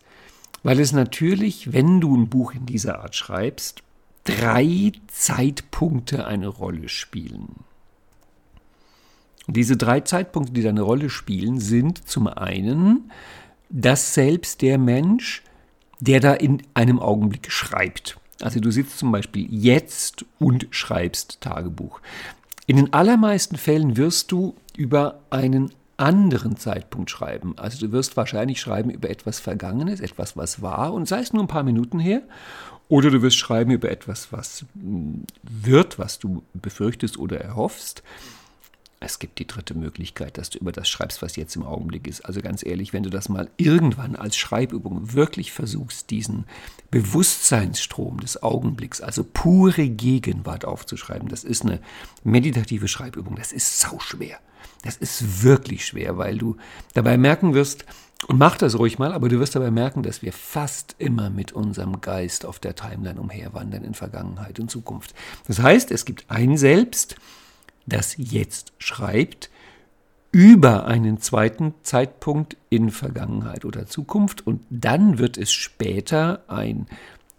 weil 0.68 0.82
es 0.82 0.92
natürlich, 0.92 1.72
wenn 1.72 2.02
du 2.02 2.14
ein 2.14 2.28
Buch 2.28 2.54
in 2.54 2.66
dieser 2.66 3.00
Art 3.00 3.16
schreibst, 3.16 3.84
drei 4.26 4.92
Zeitpunkte 5.08 6.28
eine 6.28 6.50
Rolle 6.50 6.90
spielen. 6.90 7.64
Und 9.48 9.56
diese 9.56 9.78
drei 9.78 10.02
Zeitpunkte, 10.02 10.52
die 10.52 10.64
da 10.64 10.68
eine 10.68 10.82
Rolle 10.82 11.10
spielen, 11.10 11.62
sind 11.62 12.06
zum 12.06 12.28
einen, 12.28 13.14
dass 13.70 14.14
selbst 14.14 14.62
der 14.62 14.78
Mensch, 14.78 15.42
der 16.02 16.20
da 16.20 16.34
in 16.34 16.62
einem 16.74 17.00
Augenblick 17.00 17.50
schreibt, 17.50 18.20
also 18.42 18.60
du 18.60 18.70
sitzt 18.70 18.98
zum 18.98 19.14
Beispiel 19.14 19.48
jetzt 19.50 20.26
und 20.38 20.68
schreibst 20.72 21.40
Tagebuch. 21.40 22.02
In 22.66 22.76
den 22.76 22.92
allermeisten 22.92 23.56
Fällen 23.56 23.96
wirst 23.96 24.34
du 24.34 24.54
über 24.76 25.22
einen 25.30 25.72
anderen 25.98 26.58
Zeitpunkt 26.58 27.10
schreiben. 27.10 27.58
Also 27.58 27.86
du 27.86 27.92
wirst 27.92 28.16
wahrscheinlich 28.18 28.62
schreiben 28.62 28.90
über 28.90 29.10
etwas 29.10 29.40
Vergangenes, 29.40 30.00
etwas, 30.00 30.38
was 30.38 30.62
war, 30.62 30.94
und 30.94 31.08
sei 31.08 31.20
es 31.20 31.34
nur 31.34 31.44
ein 31.44 31.48
paar 31.48 31.64
Minuten 31.64 32.00
her. 32.00 32.22
Oder 32.90 33.12
du 33.12 33.22
wirst 33.22 33.38
schreiben 33.38 33.72
über 33.72 33.92
etwas, 33.92 34.32
was 34.32 34.66
hm, 34.80 35.26
wird, 35.44 36.00
was 36.00 36.20
du 36.20 36.44
befürchtest 36.54 37.18
oder 37.18 37.42
erhoffst. 37.42 38.04
Es 39.00 39.20
gibt 39.20 39.38
die 39.38 39.46
dritte 39.46 39.76
Möglichkeit, 39.76 40.40
dass 40.40 40.50
du 40.50 40.58
über 40.58 40.72
das 40.72 40.90
schreibst, 40.90 41.22
was 41.22 41.36
jetzt 41.36 41.56
im 41.56 41.64
Augenblick 41.64 42.08
ist. 42.08 42.22
Also 42.22 42.42
ganz 42.42 42.66
ehrlich, 42.66 42.94
wenn 42.94 43.04
du 43.04 43.12
das 43.12 43.30
mal 43.30 43.50
irgendwann 43.58 44.16
als 44.16 44.38
Schreibübung 44.38 45.14
wirklich 45.14 45.52
versuchst, 45.52 46.10
diesen 46.10 46.46
Bewusstseinsstrom 46.90 48.22
des 48.22 48.42
Augenblicks, 48.42 49.02
also 49.02 49.24
pure 49.24 49.90
Gegenwart 49.90 50.66
aufzuschreiben, 50.66 51.28
das 51.28 51.44
ist 51.44 51.64
eine 51.64 51.80
meditative 52.24 52.88
Schreibübung. 52.88 53.36
Das 53.36 53.52
ist 53.52 53.80
sauschwer. 53.80 54.40
Das 54.84 54.98
ist 54.98 55.44
wirklich 55.44 55.86
schwer, 55.86 56.18
weil 56.18 56.38
du 56.38 56.58
dabei 56.94 57.18
merken 57.18 57.54
wirst, 57.54 57.86
und 58.26 58.40
mach 58.40 58.58
das 58.58 58.80
ruhig 58.80 58.98
mal, 58.98 59.14
aber 59.14 59.30
du 59.30 59.40
wirst 59.40 59.56
dabei 59.56 59.70
merken, 59.70 60.02
dass 60.02 60.24
wir 60.24 60.34
fast 60.34 60.96
immer 60.98 61.30
mit 61.30 61.52
unserem 61.52 62.02
Geist 62.02 62.46
auf 62.46 62.58
der 62.58 62.76
Timeline 62.76 63.22
umherwandern 63.22 63.84
in 63.84 63.94
Vergangenheit 63.94 64.60
und 64.60 64.72
Zukunft. 64.72 65.14
Das 65.48 65.62
heißt, 65.62 65.92
es 65.92 66.04
gibt 66.04 66.26
ein 66.30 66.58
Selbst, 66.58 67.16
das 67.86 68.16
jetzt 68.18 68.74
schreibt, 68.80 69.52
über 70.32 70.86
einen 70.86 71.20
zweiten 71.20 71.74
Zeitpunkt 71.84 72.58
in 72.70 72.90
Vergangenheit 72.90 73.66
oder 73.66 73.86
Zukunft 73.86 74.46
und 74.46 74.62
dann 74.70 75.20
wird 75.20 75.38
es 75.38 75.52
später 75.52 76.44
ein 76.48 76.88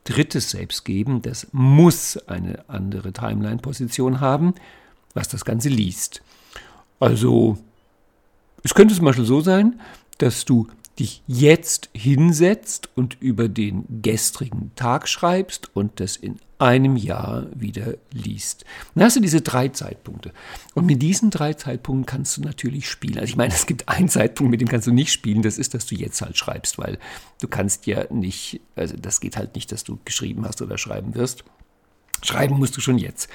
drittes 0.04 0.50
Selbst 0.50 0.84
geben, 0.84 1.20
das 1.22 1.48
muss 1.52 2.16
eine 2.28 2.64
andere 2.68 3.12
Timeline-Position 3.12 4.20
haben, 4.20 4.54
was 5.12 5.28
das 5.28 5.44
Ganze 5.44 5.68
liest. 5.68 6.22
Also, 7.00 7.58
es 8.62 8.74
könnte 8.74 8.94
zum 8.94 9.04
Beispiel 9.04 9.24
so 9.24 9.40
sein, 9.40 9.80
dass 10.18 10.44
du 10.44 10.66
dich 10.98 11.22
jetzt 11.26 11.90
hinsetzt 11.94 12.88
und 12.96 13.16
über 13.20 13.48
den 13.48 14.02
gestrigen 14.02 14.72
Tag 14.74 15.08
schreibst 15.08 15.74
und 15.74 16.00
das 16.00 16.16
in 16.16 16.40
einem 16.58 16.96
Jahr 16.96 17.46
wieder 17.54 17.94
liest. 18.12 18.64
Dann 18.94 19.04
hast 19.04 19.16
du 19.16 19.20
diese 19.20 19.40
drei 19.40 19.68
Zeitpunkte. 19.68 20.32
Und 20.74 20.86
mit 20.86 21.00
diesen 21.00 21.30
drei 21.30 21.54
Zeitpunkten 21.54 22.06
kannst 22.06 22.36
du 22.36 22.40
natürlich 22.40 22.88
spielen. 22.88 23.18
Also 23.18 23.30
ich 23.30 23.36
meine, 23.36 23.54
es 23.54 23.66
gibt 23.66 23.88
einen 23.88 24.08
Zeitpunkt, 24.08 24.50
mit 24.50 24.60
dem 24.60 24.68
kannst 24.68 24.86
du 24.86 24.92
nicht 24.92 25.12
spielen, 25.12 25.42
das 25.42 25.58
ist, 25.58 25.74
dass 25.74 25.86
du 25.86 25.94
jetzt 25.94 26.20
halt 26.20 26.36
schreibst, 26.36 26.78
weil 26.78 26.98
du 27.40 27.46
kannst 27.46 27.86
ja 27.86 28.12
nicht, 28.12 28.60
also 28.74 28.96
das 28.96 29.20
geht 29.20 29.36
halt 29.36 29.54
nicht, 29.54 29.70
dass 29.70 29.84
du 29.84 29.98
geschrieben 30.04 30.44
hast 30.46 30.60
oder 30.62 30.78
schreiben 30.78 31.14
wirst. 31.14 31.44
Schreiben 32.22 32.58
musst 32.58 32.76
du 32.76 32.80
schon 32.80 32.98
jetzt. 32.98 33.28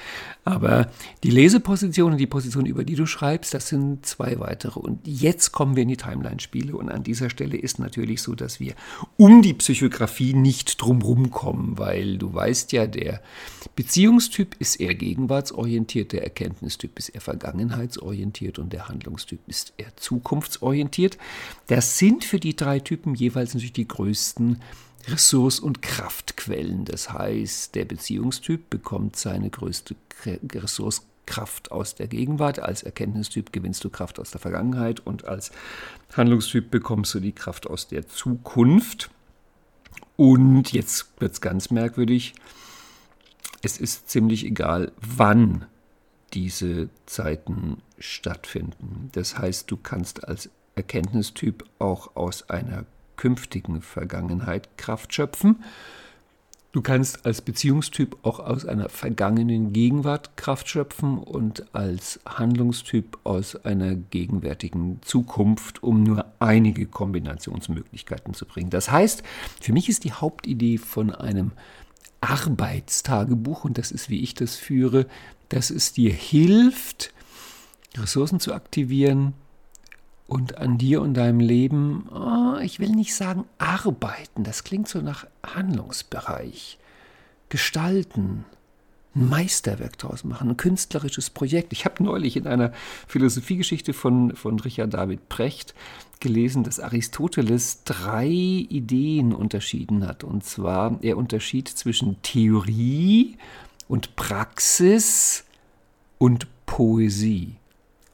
Aber 0.44 0.90
die 1.22 1.30
Leseposition 1.30 2.12
und 2.12 2.18
die 2.18 2.26
Position, 2.26 2.66
über 2.66 2.84
die 2.84 2.96
du 2.96 3.06
schreibst, 3.06 3.54
das 3.54 3.68
sind 3.68 4.04
zwei 4.04 4.38
weitere. 4.40 4.78
Und 4.78 5.06
jetzt 5.06 5.52
kommen 5.52 5.74
wir 5.74 5.84
in 5.84 5.88
die 5.88 5.96
Timeline-Spiele. 5.96 6.76
Und 6.76 6.90
an 6.90 7.02
dieser 7.02 7.30
Stelle 7.30 7.56
ist 7.56 7.78
natürlich 7.78 8.20
so, 8.20 8.34
dass 8.34 8.60
wir 8.60 8.74
um 9.16 9.40
die 9.40 9.54
Psychografie 9.54 10.34
nicht 10.34 10.82
drumherum 10.82 11.30
kommen, 11.30 11.78
weil 11.78 12.18
du 12.18 12.34
weißt 12.34 12.72
ja, 12.72 12.86
der 12.86 13.22
Beziehungstyp 13.74 14.56
ist 14.58 14.76
eher 14.76 14.94
gegenwartsorientiert, 14.94 16.12
der 16.12 16.22
Erkenntnistyp 16.22 16.98
ist 16.98 17.08
eher 17.08 17.22
vergangenheitsorientiert 17.22 18.58
und 18.58 18.72
der 18.72 18.88
Handlungstyp 18.88 19.40
ist 19.46 19.72
eher 19.78 19.96
zukunftsorientiert. 19.96 21.16
Das 21.68 21.98
sind 21.98 22.24
für 22.24 22.38
die 22.38 22.54
drei 22.54 22.80
Typen 22.80 23.14
jeweils 23.14 23.54
natürlich 23.54 23.72
die 23.72 23.88
größten 23.88 24.60
Ressource- 25.08 25.60
und 25.60 25.82
Kraftquellen. 25.82 26.84
Das 26.84 27.12
heißt, 27.12 27.74
der 27.74 27.84
Beziehungstyp 27.84 28.70
bekommt 28.70 29.16
seine 29.16 29.50
größte 29.50 29.96
Ressource 30.52 31.02
Kraft 31.26 31.72
aus 31.72 31.94
der 31.94 32.06
Gegenwart, 32.06 32.58
als 32.58 32.82
Erkenntnistyp 32.82 33.52
gewinnst 33.52 33.82
du 33.84 33.90
Kraft 33.90 34.18
aus 34.20 34.30
der 34.30 34.40
Vergangenheit 34.40 35.00
und 35.00 35.24
als 35.24 35.52
Handlungstyp 36.14 36.70
bekommst 36.70 37.14
du 37.14 37.20
die 37.20 37.32
Kraft 37.32 37.66
aus 37.66 37.88
der 37.88 38.06
Zukunft. 38.08 39.10
Und 40.16 40.72
jetzt 40.72 41.08
wird 41.18 41.32
es 41.32 41.40
ganz 41.40 41.70
merkwürdig, 41.70 42.34
es 43.62 43.78
ist 43.78 44.10
ziemlich 44.10 44.44
egal, 44.44 44.92
wann 45.00 45.66
diese 46.34 46.90
Zeiten 47.06 47.78
stattfinden. 47.98 49.08
Das 49.12 49.38
heißt, 49.38 49.70
du 49.70 49.76
kannst 49.76 50.28
als 50.28 50.50
Erkenntnistyp 50.74 51.64
auch 51.78 52.16
aus 52.16 52.50
einer 52.50 52.84
künftigen 53.16 53.80
Vergangenheit 53.82 54.76
Kraft 54.76 55.14
schöpfen. 55.14 55.62
Du 56.74 56.82
kannst 56.82 57.24
als 57.24 57.40
Beziehungstyp 57.40 58.16
auch 58.22 58.40
aus 58.40 58.64
einer 58.64 58.88
vergangenen 58.88 59.72
Gegenwart 59.72 60.36
Kraft 60.36 60.68
schöpfen 60.68 61.18
und 61.18 61.72
als 61.72 62.18
Handlungstyp 62.26 63.16
aus 63.22 63.54
einer 63.64 63.94
gegenwärtigen 63.94 65.00
Zukunft, 65.02 65.84
um 65.84 66.02
nur 66.02 66.24
einige 66.40 66.86
Kombinationsmöglichkeiten 66.86 68.34
zu 68.34 68.44
bringen. 68.44 68.70
Das 68.70 68.90
heißt, 68.90 69.22
für 69.60 69.72
mich 69.72 69.88
ist 69.88 70.02
die 70.02 70.14
Hauptidee 70.14 70.78
von 70.78 71.14
einem 71.14 71.52
Arbeitstagebuch, 72.20 73.64
und 73.64 73.78
das 73.78 73.92
ist, 73.92 74.10
wie 74.10 74.22
ich 74.22 74.34
das 74.34 74.56
führe, 74.56 75.06
dass 75.50 75.70
es 75.70 75.92
dir 75.92 76.12
hilft, 76.12 77.12
Ressourcen 77.96 78.40
zu 78.40 78.52
aktivieren, 78.52 79.34
und 80.26 80.58
an 80.58 80.78
dir 80.78 81.02
und 81.02 81.14
deinem 81.14 81.40
Leben, 81.40 82.08
oh, 82.12 82.58
ich 82.62 82.80
will 82.80 82.90
nicht 82.90 83.14
sagen 83.14 83.44
arbeiten, 83.58 84.44
das 84.44 84.64
klingt 84.64 84.88
so 84.88 85.00
nach 85.00 85.26
Handlungsbereich, 85.44 86.78
gestalten, 87.48 88.44
ein 89.14 89.28
Meisterwerk 89.28 89.96
daraus 89.98 90.24
machen, 90.24 90.50
ein 90.50 90.56
künstlerisches 90.56 91.30
Projekt. 91.30 91.72
Ich 91.72 91.84
habe 91.84 92.02
neulich 92.02 92.36
in 92.36 92.46
einer 92.46 92.72
Philosophiegeschichte 93.06 93.92
von, 93.92 94.34
von 94.34 94.58
Richard 94.58 94.94
David 94.94 95.28
Precht 95.28 95.74
gelesen, 96.20 96.64
dass 96.64 96.80
Aristoteles 96.80 97.84
drei 97.84 98.26
Ideen 98.26 99.32
unterschieden 99.32 100.06
hat. 100.06 100.24
Und 100.24 100.44
zwar, 100.44 100.98
er 101.02 101.16
unterschied 101.16 101.68
zwischen 101.68 102.20
Theorie 102.22 103.36
und 103.86 104.16
Praxis 104.16 105.44
und 106.18 106.48
Poesie. 106.66 107.56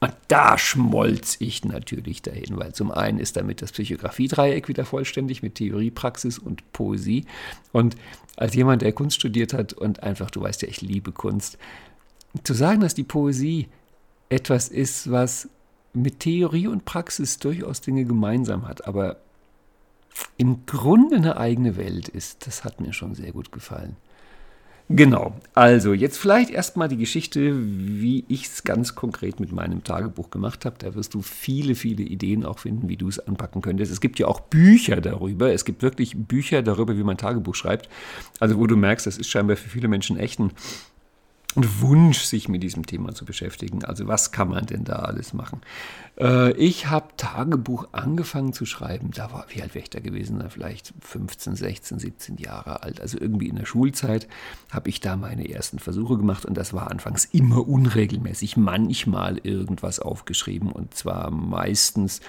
Und 0.03 0.15
da 0.29 0.57
schmolz 0.57 1.37
ich 1.39 1.63
natürlich 1.63 2.23
dahin, 2.23 2.57
weil 2.57 2.73
zum 2.73 2.89
einen 2.89 3.19
ist 3.19 3.37
damit 3.37 3.61
das 3.61 3.71
Psychographie-Dreieck 3.71 4.67
wieder 4.67 4.83
vollständig 4.83 5.43
mit 5.43 5.55
Theorie, 5.55 5.91
Praxis 5.91 6.39
und 6.39 6.73
Poesie. 6.73 7.25
Und 7.71 7.95
als 8.35 8.55
jemand, 8.55 8.81
der 8.81 8.93
Kunst 8.93 9.17
studiert 9.17 9.53
hat 9.53 9.73
und 9.73 10.01
einfach, 10.01 10.31
du 10.31 10.41
weißt 10.41 10.63
ja, 10.63 10.67
ich 10.67 10.81
liebe 10.81 11.11
Kunst, 11.11 11.59
zu 12.43 12.55
sagen, 12.55 12.81
dass 12.81 12.95
die 12.95 13.03
Poesie 13.03 13.67
etwas 14.29 14.69
ist, 14.69 15.11
was 15.11 15.49
mit 15.93 16.21
Theorie 16.21 16.67
und 16.67 16.83
Praxis 16.85 17.37
durchaus 17.37 17.81
Dinge 17.81 18.05
gemeinsam 18.05 18.67
hat, 18.67 18.87
aber 18.87 19.17
im 20.37 20.65
Grunde 20.65 21.17
eine 21.17 21.37
eigene 21.37 21.77
Welt 21.77 22.07
ist, 22.07 22.47
das 22.47 22.63
hat 22.63 22.81
mir 22.81 22.93
schon 22.93 23.13
sehr 23.13 23.31
gut 23.31 23.51
gefallen. 23.51 23.97
Genau, 24.93 25.33
also 25.53 25.93
jetzt 25.93 26.17
vielleicht 26.17 26.49
erstmal 26.49 26.87
die 26.87 26.97
Geschichte, 26.97 27.53
wie 27.55 28.25
ich 28.27 28.45
es 28.45 28.63
ganz 28.63 28.93
konkret 28.95 29.39
mit 29.39 29.51
meinem 29.51 29.83
Tagebuch 29.83 30.29
gemacht 30.31 30.65
habe. 30.65 30.75
Da 30.79 30.95
wirst 30.95 31.13
du 31.13 31.21
viele, 31.21 31.75
viele 31.75 32.03
Ideen 32.03 32.45
auch 32.45 32.59
finden, 32.59 32.89
wie 32.89 32.97
du 32.97 33.07
es 33.07 33.19
anpacken 33.19 33.61
könntest. 33.61 33.91
Es 33.91 34.01
gibt 34.01 34.19
ja 34.19 34.27
auch 34.27 34.41
Bücher 34.41 34.99
darüber. 34.99 35.53
Es 35.53 35.65
gibt 35.65 35.81
wirklich 35.81 36.17
Bücher 36.17 36.61
darüber, 36.61 36.97
wie 36.97 37.03
man 37.03 37.17
Tagebuch 37.17 37.55
schreibt. 37.55 37.89
Also 38.39 38.57
wo 38.57 38.67
du 38.67 38.75
merkst, 38.75 39.07
das 39.07 39.17
ist 39.17 39.29
scheinbar 39.29 39.55
für 39.55 39.69
viele 39.69 39.87
Menschen 39.87 40.17
echt 40.17 40.39
ein 40.39 40.51
Wunsch, 41.55 42.19
sich 42.19 42.47
mit 42.47 42.63
diesem 42.63 42.85
Thema 42.85 43.13
zu 43.13 43.25
beschäftigen. 43.25 43.83
Also 43.83 44.07
was 44.07 44.31
kann 44.31 44.49
man 44.49 44.65
denn 44.65 44.83
da 44.83 44.97
alles 44.97 45.33
machen? 45.33 45.61
Äh, 46.19 46.53
ich 46.53 46.87
habe 46.87 47.07
Tagebuch 47.17 47.87
angefangen 47.91 48.53
zu 48.53 48.65
schreiben, 48.65 49.11
da 49.11 49.31
war, 49.31 49.45
wie 49.49 49.61
alt 49.61 49.75
wäre 49.75 49.83
ich 49.83 49.89
da 49.89 49.99
gewesen? 49.99 50.43
Vielleicht 50.49 50.93
15, 51.01 51.55
16, 51.55 51.99
17 51.99 52.37
Jahre 52.37 52.83
alt. 52.83 53.01
Also 53.01 53.17
irgendwie 53.19 53.47
in 53.47 53.55
der 53.55 53.65
Schulzeit 53.65 54.27
habe 54.69 54.89
ich 54.89 54.99
da 54.99 55.15
meine 55.15 55.49
ersten 55.49 55.79
Versuche 55.79 56.17
gemacht 56.17 56.45
und 56.45 56.55
das 56.55 56.73
war 56.73 56.91
anfangs 56.91 57.25
immer 57.25 57.67
unregelmäßig, 57.67 58.57
manchmal 58.57 59.37
irgendwas 59.39 59.99
aufgeschrieben 59.99 60.71
und 60.71 60.93
zwar 60.93 61.31
meistens 61.31 62.21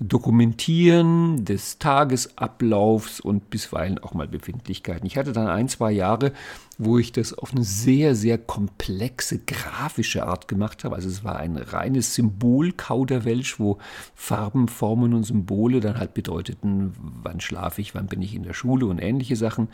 Dokumentieren 0.00 1.44
des 1.44 1.80
Tagesablaufs 1.80 3.18
und 3.18 3.50
bisweilen 3.50 3.98
auch 3.98 4.14
mal 4.14 4.28
Befindlichkeiten. 4.28 5.04
Ich 5.06 5.16
hatte 5.16 5.32
dann 5.32 5.48
ein, 5.48 5.68
zwei 5.68 5.90
Jahre, 5.90 6.32
wo 6.78 6.98
ich 6.98 7.10
das 7.10 7.34
auf 7.34 7.50
eine 7.50 7.64
sehr, 7.64 8.14
sehr 8.14 8.38
komplexe 8.38 9.40
grafische 9.40 10.24
Art 10.24 10.46
gemacht 10.46 10.84
habe. 10.84 10.94
Also 10.94 11.08
es 11.08 11.24
war 11.24 11.38
ein 11.38 11.56
reines 11.56 12.14
Symbolkauderwelsch, 13.28 13.60
wo 13.60 13.78
Farben, 14.14 14.68
Formen 14.68 15.14
und 15.14 15.24
Symbole 15.24 15.80
dann 15.80 15.98
halt 15.98 16.14
bedeuteten, 16.14 16.92
wann 17.22 17.40
schlafe 17.40 17.80
ich, 17.80 17.94
wann 17.94 18.06
bin 18.06 18.22
ich 18.22 18.34
in 18.34 18.42
der 18.42 18.54
Schule 18.54 18.86
und 18.86 18.98
ähnliche 18.98 19.36
Sachen. 19.36 19.68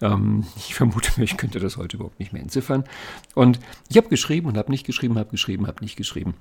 Ähm, 0.00 0.44
ich 0.56 0.74
vermute, 0.74 1.22
ich 1.22 1.36
könnte 1.36 1.60
das 1.60 1.76
heute 1.76 1.96
überhaupt 1.96 2.18
nicht 2.18 2.32
mehr 2.32 2.42
entziffern. 2.42 2.84
Und 3.34 3.60
ich 3.88 3.96
habe 3.96 4.08
geschrieben 4.08 4.48
und 4.48 4.58
habe 4.58 4.70
nicht 4.70 4.86
geschrieben, 4.86 5.18
habe 5.18 5.30
geschrieben, 5.30 5.66
habe 5.66 5.82
nicht 5.82 5.96
geschrieben. 5.96 6.34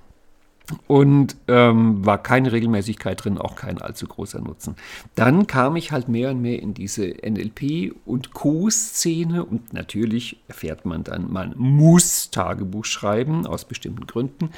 Und 0.88 1.38
ähm, 1.48 2.06
war 2.06 2.22
keine 2.22 2.52
Regelmäßigkeit 2.52 3.24
drin, 3.24 3.38
auch 3.38 3.56
kein 3.56 3.82
allzu 3.82 4.08
großer 4.08 4.42
Nutzen. 4.42 4.76
Dann 5.16 5.48
kam 5.48 5.76
ich 5.76 5.92
halt 5.92 6.10
mehr 6.10 6.32
und 6.32 6.42
mehr 6.42 6.62
in 6.62 6.74
diese 6.74 7.06
NLP- 7.06 7.94
und 8.06 8.34
Co-Szene 8.34 9.46
und 9.46 9.74
natürlich 9.74 10.38
erfährt 10.48 10.86
man 10.86 11.04
dann, 11.04 11.32
man 11.32 11.54
muss 11.58 12.32
Tagebuch 12.32 12.86
schreiben 12.86 13.48
aus 13.48 13.66
bestimmten 13.66 14.08
Gründen. 14.08 14.50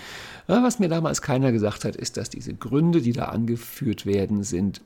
Was 0.47 0.79
mir 0.79 0.89
damals 0.89 1.21
keiner 1.21 1.51
gesagt 1.51 1.85
hat, 1.85 1.95
ist, 1.95 2.17
dass 2.17 2.29
diese 2.29 2.53
Gründe, 2.53 3.01
die 3.01 3.13
da 3.13 3.25
angeführt 3.25 4.05
werden, 4.05 4.43
sind 4.43 4.81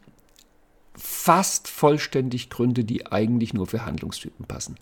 fast 0.95 1.67
vollständig 1.67 2.49
Gründe, 2.49 2.83
die 2.83 3.07
eigentlich 3.07 3.53
nur 3.53 3.65
für 3.65 3.85
Handlungstypen 3.85 4.45
passen. 4.45 4.75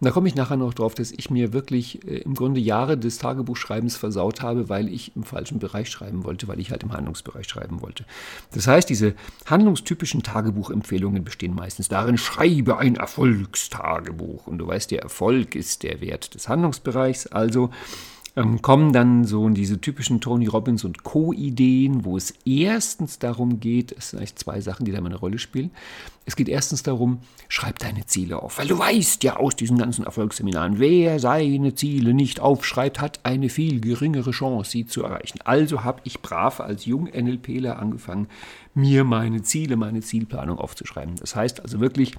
Und 0.00 0.04
da 0.04 0.10
komme 0.10 0.28
ich 0.28 0.34
nachher 0.34 0.56
noch 0.56 0.74
drauf, 0.74 0.94
dass 0.94 1.10
ich 1.10 1.30
mir 1.30 1.52
wirklich 1.52 2.06
äh, 2.06 2.18
im 2.18 2.34
Grunde 2.34 2.60
Jahre 2.60 2.96
des 2.96 3.18
Tagebuchschreibens 3.18 3.96
versaut 3.96 4.42
habe, 4.42 4.68
weil 4.68 4.88
ich 4.88 5.16
im 5.16 5.24
falschen 5.24 5.58
Bereich 5.58 5.90
schreiben 5.90 6.24
wollte, 6.24 6.46
weil 6.46 6.60
ich 6.60 6.70
halt 6.70 6.84
im 6.84 6.92
Handlungsbereich 6.92 7.48
schreiben 7.48 7.82
wollte. 7.82 8.04
Das 8.52 8.66
heißt, 8.66 8.88
diese 8.88 9.14
handlungstypischen 9.46 10.22
Tagebuchempfehlungen 10.22 11.24
bestehen 11.24 11.54
meistens 11.54 11.88
darin, 11.88 12.18
schreibe 12.18 12.78
ein 12.78 12.96
Erfolgstagebuch. 12.96 14.46
Und 14.46 14.58
du 14.58 14.66
weißt, 14.66 14.90
der 14.92 15.02
Erfolg 15.02 15.56
ist 15.56 15.82
der 15.82 16.00
Wert 16.00 16.34
des 16.34 16.48
Handlungsbereichs, 16.48 17.26
also 17.26 17.70
ähm, 18.36 18.60
kommen 18.60 18.92
dann 18.92 19.24
so 19.24 19.48
diese 19.48 19.80
typischen 19.80 20.20
Tony 20.20 20.46
Robbins 20.46 20.84
und 20.84 21.02
Co-Ideen, 21.02 22.04
wo 22.04 22.18
es 22.18 22.34
erstens 22.44 23.18
darum 23.18 23.60
geht, 23.60 23.92
es 23.92 24.10
sind 24.10 24.18
eigentlich 24.18 24.36
zwei 24.36 24.60
Sachen, 24.60 24.84
die 24.84 24.92
da 24.92 24.98
eine 24.98 25.16
Rolle 25.16 25.38
spielen. 25.38 25.70
Es 26.26 26.36
geht 26.36 26.48
erstens 26.48 26.82
darum, 26.82 27.20
schreib 27.48 27.78
deine 27.78 28.04
Ziele 28.04 28.42
auf, 28.42 28.58
weil 28.58 28.66
du 28.66 28.78
weißt 28.78 29.22
ja 29.24 29.36
aus 29.36 29.56
diesen 29.56 29.78
ganzen 29.78 30.04
Erfolgsseminaren, 30.04 30.78
wer 30.78 31.18
seine 31.18 31.74
Ziele 31.74 32.12
nicht 32.12 32.40
aufschreibt, 32.40 33.00
hat 33.00 33.20
eine 33.22 33.48
viel 33.48 33.80
geringere 33.80 34.32
Chance, 34.32 34.70
sie 34.70 34.86
zu 34.86 35.02
erreichen. 35.02 35.38
Also 35.44 35.82
habe 35.82 36.02
ich 36.04 36.20
brav 36.20 36.60
als 36.60 36.84
jung 36.84 37.04
NLPler 37.04 37.78
angefangen, 37.78 38.28
mir 38.74 39.04
meine 39.04 39.42
Ziele, 39.42 39.76
meine 39.76 40.02
Zielplanung 40.02 40.58
aufzuschreiben. 40.58 41.14
Das 41.16 41.34
heißt 41.34 41.62
also 41.62 41.80
wirklich, 41.80 42.12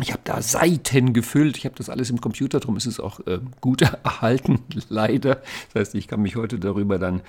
ich 0.00 0.12
habe 0.12 0.22
da 0.24 0.40
Seiten 0.40 1.12
gefüllt, 1.12 1.56
ich 1.56 1.64
habe 1.64 1.74
das 1.76 1.90
alles 1.90 2.10
im 2.10 2.20
Computer, 2.20 2.60
darum 2.60 2.76
ist 2.76 2.86
es 2.86 2.98
auch 2.98 3.20
äh, 3.26 3.40
gut 3.60 3.82
erhalten, 4.04 4.60
leider. 4.88 5.42
Das 5.72 5.80
heißt, 5.80 5.94
ich 5.94 6.08
kann 6.08 6.22
mich 6.22 6.36
heute 6.36 6.58
darüber 6.58 6.98
dann 6.98 7.20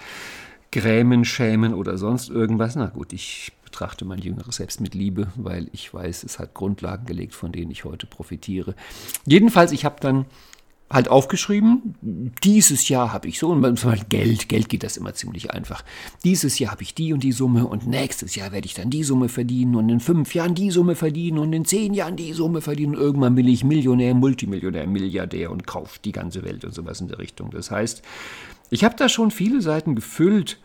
grämen, 0.71 1.25
schämen 1.25 1.73
oder 1.73 1.97
sonst 1.97 2.29
irgendwas. 2.29 2.75
Na 2.75 2.87
gut, 2.87 3.13
ich 3.13 3.51
betrachte 3.63 4.05
mein 4.05 4.19
jüngeres 4.19 4.57
Selbst 4.57 4.81
mit 4.81 4.95
Liebe, 4.95 5.27
weil 5.35 5.67
ich 5.71 5.93
weiß, 5.93 6.23
es 6.23 6.39
hat 6.39 6.53
Grundlagen 6.53 7.05
gelegt, 7.05 7.35
von 7.35 7.51
denen 7.51 7.71
ich 7.71 7.83
heute 7.85 8.07
profitiere. 8.07 8.75
Jedenfalls, 9.25 9.71
ich 9.71 9.85
habe 9.85 9.97
dann 9.99 10.25
halt 10.93 11.09
aufgeschrieben, 11.09 11.95
dieses 12.43 12.87
Jahr 12.87 13.11
habe 13.11 13.27
ich 13.27 13.39
so, 13.39 13.49
und 13.49 13.79
zum 13.79 13.93
Geld, 14.09 14.47
Geld 14.47 14.69
geht 14.69 14.83
das 14.83 14.95
immer 14.95 15.13
ziemlich 15.15 15.51
einfach. 15.51 15.83
Dieses 16.23 16.59
Jahr 16.59 16.71
habe 16.71 16.83
ich 16.83 16.93
die 16.93 17.13
und 17.13 17.23
die 17.23 17.31
Summe 17.31 17.65
und 17.65 17.87
nächstes 17.87 18.35
Jahr 18.35 18.51
werde 18.51 18.67
ich 18.67 18.75
dann 18.75 18.91
die 18.91 19.03
Summe 19.03 19.27
verdienen 19.27 19.75
und 19.75 19.89
in 19.89 19.99
fünf 19.99 20.35
Jahren 20.35 20.53
die 20.53 20.69
Summe 20.69 20.93
verdienen 20.93 21.39
und 21.39 21.51
in 21.51 21.65
zehn 21.65 21.95
Jahren 21.95 22.15
die 22.15 22.31
Summe 22.33 22.61
verdienen 22.61 22.95
und 22.95 23.01
irgendwann 23.01 23.33
bin 23.33 23.47
ich 23.47 23.63
Millionär, 23.63 24.13
Multimillionär, 24.13 24.85
Milliardär 24.85 25.51
und 25.51 25.65
kaufe 25.65 25.99
die 26.05 26.11
ganze 26.11 26.43
Welt 26.43 26.63
und 26.63 26.75
sowas 26.75 27.01
in 27.01 27.07
der 27.07 27.17
Richtung. 27.17 27.49
Das 27.49 27.71
heißt, 27.71 28.03
ich 28.69 28.83
habe 28.83 28.95
da 28.95 29.09
schon 29.09 29.31
viele 29.31 29.61
Seiten 29.61 29.95
gefüllt 29.95 30.59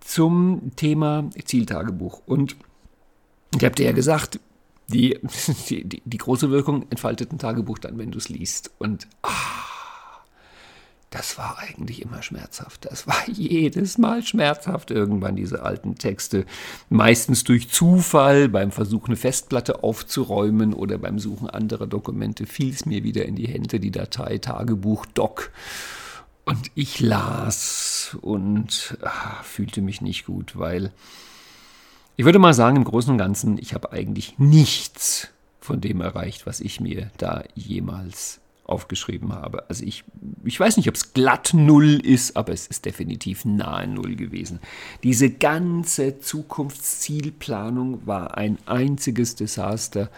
zum 0.00 0.72
Thema 0.76 1.28
Zieltagebuch 1.44 2.22
und 2.24 2.56
ich 3.54 3.64
habe 3.64 3.74
dir 3.74 3.86
ja 3.86 3.92
gesagt, 3.92 4.40
die, 5.68 5.84
die, 5.84 6.02
die, 6.04 6.18
große 6.18 6.50
Wirkung 6.50 6.86
entfaltet 6.90 7.32
ein 7.32 7.38
Tagebuch 7.38 7.78
dann, 7.78 7.98
wenn 7.98 8.10
du 8.10 8.18
es 8.18 8.28
liest. 8.28 8.70
Und 8.78 9.06
ah, 9.22 9.30
das 11.10 11.38
war 11.38 11.58
eigentlich 11.58 12.02
immer 12.02 12.22
schmerzhaft. 12.22 12.84
Das 12.84 13.06
war 13.06 13.16
jedes 13.28 13.98
Mal 13.98 14.22
schmerzhaft, 14.22 14.90
irgendwann 14.90 15.36
diese 15.36 15.62
alten 15.62 15.96
Texte. 15.96 16.46
Meistens 16.88 17.44
durch 17.44 17.68
Zufall, 17.68 18.48
beim 18.48 18.70
Versuch, 18.70 19.06
eine 19.06 19.16
Festplatte 19.16 19.82
aufzuräumen 19.82 20.72
oder 20.72 20.98
beim 20.98 21.18
Suchen 21.18 21.50
anderer 21.50 21.86
Dokumente, 21.86 22.46
fiel 22.46 22.72
es 22.72 22.86
mir 22.86 23.02
wieder 23.02 23.24
in 23.26 23.36
die 23.36 23.48
Hände, 23.48 23.80
die 23.80 23.90
Datei 23.90 24.38
Tagebuch 24.38 25.06
Doc. 25.06 25.50
Und 26.44 26.70
ich 26.74 27.00
las 27.00 28.16
und 28.22 28.98
ah, 29.02 29.42
fühlte 29.42 29.82
mich 29.82 30.00
nicht 30.00 30.26
gut, 30.26 30.58
weil 30.58 30.92
ich 32.20 32.26
würde 32.26 32.38
mal 32.38 32.52
sagen, 32.52 32.76
im 32.76 32.84
Großen 32.84 33.10
und 33.10 33.16
Ganzen, 33.16 33.56
ich 33.56 33.72
habe 33.72 33.92
eigentlich 33.92 34.38
nichts 34.38 35.28
von 35.58 35.80
dem 35.80 36.02
erreicht, 36.02 36.44
was 36.44 36.60
ich 36.60 36.78
mir 36.78 37.10
da 37.16 37.44
jemals 37.54 38.40
aufgeschrieben 38.64 39.32
habe. 39.32 39.66
Also 39.70 39.84
ich, 39.84 40.04
ich 40.44 40.60
weiß 40.60 40.76
nicht, 40.76 40.90
ob 40.90 40.96
es 40.96 41.14
glatt 41.14 41.54
Null 41.54 41.94
ist, 41.94 42.36
aber 42.36 42.52
es 42.52 42.66
ist 42.66 42.84
definitiv 42.84 43.46
nahe 43.46 43.86
Null 43.86 44.16
gewesen. 44.16 44.60
Diese 45.02 45.30
ganze 45.30 46.20
Zukunftszielplanung 46.20 48.06
war 48.06 48.36
ein 48.36 48.58
einziges 48.66 49.34
Desaster. 49.34 50.10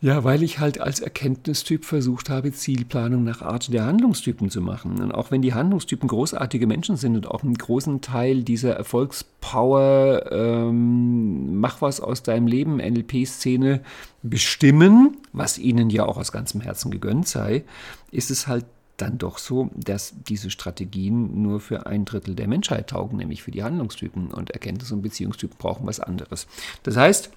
Ja, 0.00 0.22
weil 0.22 0.44
ich 0.44 0.60
halt 0.60 0.80
als 0.80 1.00
Erkenntnistyp 1.00 1.84
versucht 1.84 2.30
habe, 2.30 2.52
Zielplanung 2.52 3.24
nach 3.24 3.42
Art 3.42 3.72
der 3.72 3.84
Handlungstypen 3.84 4.48
zu 4.48 4.60
machen. 4.60 5.00
Und 5.00 5.10
auch 5.10 5.32
wenn 5.32 5.42
die 5.42 5.54
Handlungstypen 5.54 6.08
großartige 6.08 6.68
Menschen 6.68 6.96
sind 6.96 7.16
und 7.16 7.26
auch 7.28 7.42
einen 7.42 7.54
großen 7.54 8.00
Teil 8.00 8.44
dieser 8.44 8.76
Erfolgspower, 8.76 10.30
ähm, 10.30 11.58
mach 11.58 11.82
was 11.82 12.00
aus 12.00 12.22
deinem 12.22 12.46
Leben, 12.46 12.76
NLP-Szene 12.76 13.80
bestimmen, 14.22 15.16
was 15.32 15.58
ihnen 15.58 15.90
ja 15.90 16.04
auch 16.04 16.16
aus 16.16 16.30
ganzem 16.30 16.60
Herzen 16.60 16.92
gegönnt 16.92 17.26
sei, 17.26 17.64
ist 18.12 18.30
es 18.30 18.46
halt 18.46 18.66
dann 18.98 19.18
doch 19.18 19.38
so, 19.38 19.70
dass 19.74 20.14
diese 20.28 20.50
Strategien 20.50 21.42
nur 21.42 21.58
für 21.58 21.86
ein 21.86 22.04
Drittel 22.04 22.36
der 22.36 22.46
Menschheit 22.46 22.90
taugen, 22.90 23.18
nämlich 23.18 23.42
für 23.42 23.50
die 23.50 23.64
Handlungstypen. 23.64 24.28
Und 24.28 24.52
Erkenntnis- 24.52 24.92
und 24.92 25.02
Beziehungstypen 25.02 25.56
brauchen 25.58 25.88
was 25.88 25.98
anderes. 25.98 26.46
Das 26.84 26.96
heißt, 26.96 27.30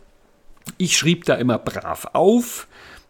ich 0.78 0.98
schrieb 0.98 1.26
da 1.26 1.36
immer 1.36 1.58
brav 1.58 2.08
auf, 2.14 2.68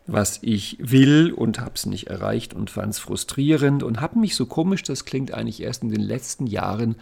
was 0.08 0.40
ich 0.42 0.78
will 0.80 1.32
und 1.32 1.60
habe 1.60 1.74
es 1.76 1.86
nicht 1.86 2.08
erreicht 2.08 2.54
und 2.54 2.70
fand 2.70 2.94
es 2.94 3.00
frustrierend 3.00 3.84
und 3.84 4.02
habe 4.02 4.20
mich 4.20 4.36
so 4.36 4.46
komisch, 4.46 4.84
das 4.84 5.06
klingt 5.06 5.34
eigentlich 5.34 5.62
erst 5.62 5.84
in 5.84 5.90
den 5.90 6.02
letzten 6.02 6.48
Jahren 6.48 6.96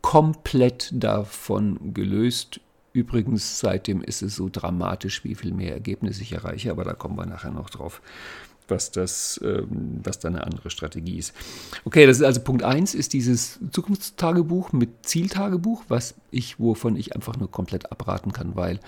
komplett 0.00 0.90
davon 0.92 1.94
gelöst. 1.94 2.60
Übrigens, 2.92 3.58
seitdem 3.58 4.02
ist 4.02 4.22
es 4.22 4.36
so 4.36 4.48
dramatisch, 4.50 5.24
wie 5.24 5.34
viel 5.34 5.52
mehr 5.52 5.72
Ergebnisse 5.72 6.22
ich 6.22 6.32
erreiche, 6.32 6.70
aber 6.70 6.84
da 6.84 6.92
kommen 6.92 7.16
wir 7.16 7.26
nachher 7.26 7.50
noch 7.50 7.70
drauf 7.70 8.00
was 8.68 8.90
das, 8.90 9.40
ähm, 9.44 10.00
was 10.02 10.18
da 10.18 10.28
eine 10.28 10.44
andere 10.44 10.70
Strategie 10.70 11.18
ist. 11.18 11.34
Okay, 11.84 12.06
das 12.06 12.18
ist 12.18 12.22
also 12.24 12.40
Punkt 12.40 12.62
1 12.62 12.94
ist 12.94 13.12
dieses 13.12 13.60
Zukunftstagebuch 13.70 14.72
mit 14.72 15.06
Zieltagebuch, 15.06 15.84
was 15.88 16.14
ich, 16.30 16.58
wovon 16.58 16.96
ich 16.96 17.14
einfach 17.14 17.36
nur 17.36 17.50
komplett 17.50 17.90
abraten 17.92 18.32
kann, 18.32 18.56
weil 18.56 18.80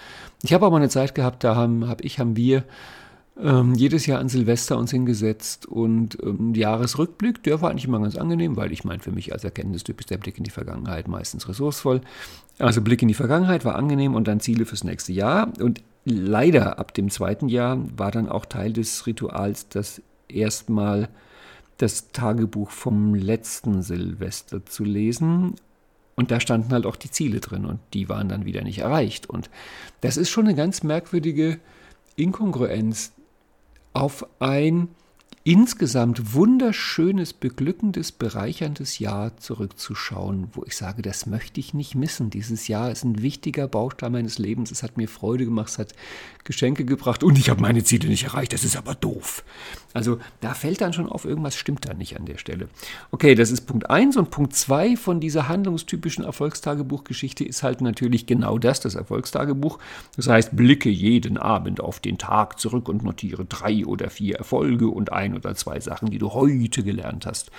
ich 0.42 0.52
habe 0.52 0.66
aber 0.66 0.76
eine 0.76 0.88
Zeit 0.88 1.14
gehabt, 1.14 1.44
da 1.44 1.54
haben, 1.56 1.88
hab 1.88 2.04
ich, 2.04 2.18
haben 2.18 2.36
wir 2.36 2.64
ähm, 3.38 3.74
jedes 3.74 4.06
Jahr 4.06 4.20
an 4.20 4.28
Silvester 4.28 4.78
uns 4.78 4.90
hingesetzt 4.90 5.66
und 5.66 6.18
ähm, 6.22 6.54
Jahresrückblick, 6.54 7.42
der 7.42 7.60
war 7.60 7.70
eigentlich 7.70 7.84
immer 7.84 8.00
ganz 8.00 8.16
angenehm, 8.16 8.56
weil 8.56 8.72
ich 8.72 8.84
meine, 8.84 9.02
für 9.02 9.12
mich 9.12 9.32
als 9.32 9.44
Erkenntnistyp 9.44 10.00
ist 10.00 10.10
der 10.10 10.18
Blick 10.18 10.38
in 10.38 10.44
die 10.44 10.50
Vergangenheit 10.50 11.06
meistens 11.06 11.48
ressourcevoll. 11.48 12.00
Also 12.58 12.80
Blick 12.80 13.02
in 13.02 13.08
die 13.08 13.14
Vergangenheit 13.14 13.64
war 13.66 13.74
angenehm 13.74 14.14
und 14.14 14.26
dann 14.26 14.40
Ziele 14.40 14.64
fürs 14.64 14.84
nächste 14.84 15.12
Jahr. 15.12 15.52
Und 15.60 15.82
leider 16.06 16.78
ab 16.78 16.94
dem 16.94 17.10
zweiten 17.10 17.48
Jahr 17.48 17.78
war 17.98 18.10
dann 18.10 18.28
auch 18.28 18.46
Teil 18.46 18.72
des 18.72 19.06
Rituals, 19.06 19.68
das 19.68 20.00
erstmal 20.28 21.08
das 21.78 22.12
Tagebuch 22.12 22.70
vom 22.70 23.14
letzten 23.14 23.82
Silvester 23.82 24.64
zu 24.64 24.84
lesen. 24.84 25.56
Und 26.14 26.30
da 26.30 26.40
standen 26.40 26.72
halt 26.72 26.86
auch 26.86 26.96
die 26.96 27.10
Ziele 27.10 27.40
drin 27.40 27.66
und 27.66 27.80
die 27.92 28.08
waren 28.08 28.28
dann 28.28 28.46
wieder 28.46 28.62
nicht 28.62 28.78
erreicht. 28.78 29.28
Und 29.28 29.50
das 30.00 30.16
ist 30.16 30.30
schon 30.30 30.46
eine 30.46 30.54
ganz 30.54 30.82
merkwürdige 30.82 31.58
Inkongruenz 32.14 33.12
auf 33.92 34.26
ein 34.38 34.88
insgesamt 35.46 36.34
wunderschönes, 36.34 37.32
beglückendes, 37.32 38.10
bereicherndes 38.10 38.98
Jahr 38.98 39.36
zurückzuschauen, 39.36 40.48
wo 40.54 40.64
ich 40.64 40.76
sage, 40.76 41.02
das 41.02 41.26
möchte 41.26 41.60
ich 41.60 41.72
nicht 41.72 41.94
missen. 41.94 42.30
Dieses 42.30 42.66
Jahr 42.66 42.90
ist 42.90 43.04
ein 43.04 43.22
wichtiger 43.22 43.68
Baustein 43.68 44.10
meines 44.10 44.38
Lebens. 44.38 44.72
Es 44.72 44.82
hat 44.82 44.96
mir 44.96 45.06
Freude 45.06 45.44
gemacht, 45.44 45.68
es 45.68 45.78
hat 45.78 45.94
Geschenke 46.42 46.84
gebracht 46.84 47.22
und 47.22 47.38
ich 47.38 47.48
habe 47.48 47.60
meine 47.60 47.84
Ziele 47.84 48.08
nicht 48.08 48.24
erreicht. 48.24 48.54
Das 48.54 48.64
ist 48.64 48.76
aber 48.76 48.96
doof. 48.96 49.44
Also 49.96 50.18
da 50.42 50.52
fällt 50.52 50.82
dann 50.82 50.92
schon 50.92 51.08
auf, 51.08 51.24
irgendwas 51.24 51.56
stimmt 51.56 51.88
da 51.88 51.94
nicht 51.94 52.18
an 52.18 52.26
der 52.26 52.36
Stelle. 52.36 52.68
Okay, 53.12 53.34
das 53.34 53.50
ist 53.50 53.62
Punkt 53.62 53.88
1 53.88 54.18
und 54.18 54.30
Punkt 54.30 54.52
2 54.52 54.94
von 54.94 55.20
dieser 55.20 55.48
handlungstypischen 55.48 56.22
Erfolgstagebuchgeschichte 56.22 57.44
ist 57.44 57.62
halt 57.62 57.80
natürlich 57.80 58.26
genau 58.26 58.58
das, 58.58 58.80
das 58.80 58.94
Erfolgstagebuch. 58.94 59.78
Das 60.14 60.28
heißt, 60.28 60.54
blicke 60.54 60.90
jeden 60.90 61.38
Abend 61.38 61.80
auf 61.80 61.98
den 61.98 62.18
Tag 62.18 62.60
zurück 62.60 62.90
und 62.90 63.04
notiere 63.04 63.46
drei 63.46 63.86
oder 63.86 64.10
vier 64.10 64.36
Erfolge 64.36 64.88
und 64.88 65.12
ein 65.12 65.34
oder 65.34 65.54
zwei 65.54 65.80
Sachen, 65.80 66.10
die 66.10 66.18
du 66.18 66.34
heute 66.34 66.82
gelernt 66.82 67.24
hast. 67.24 67.50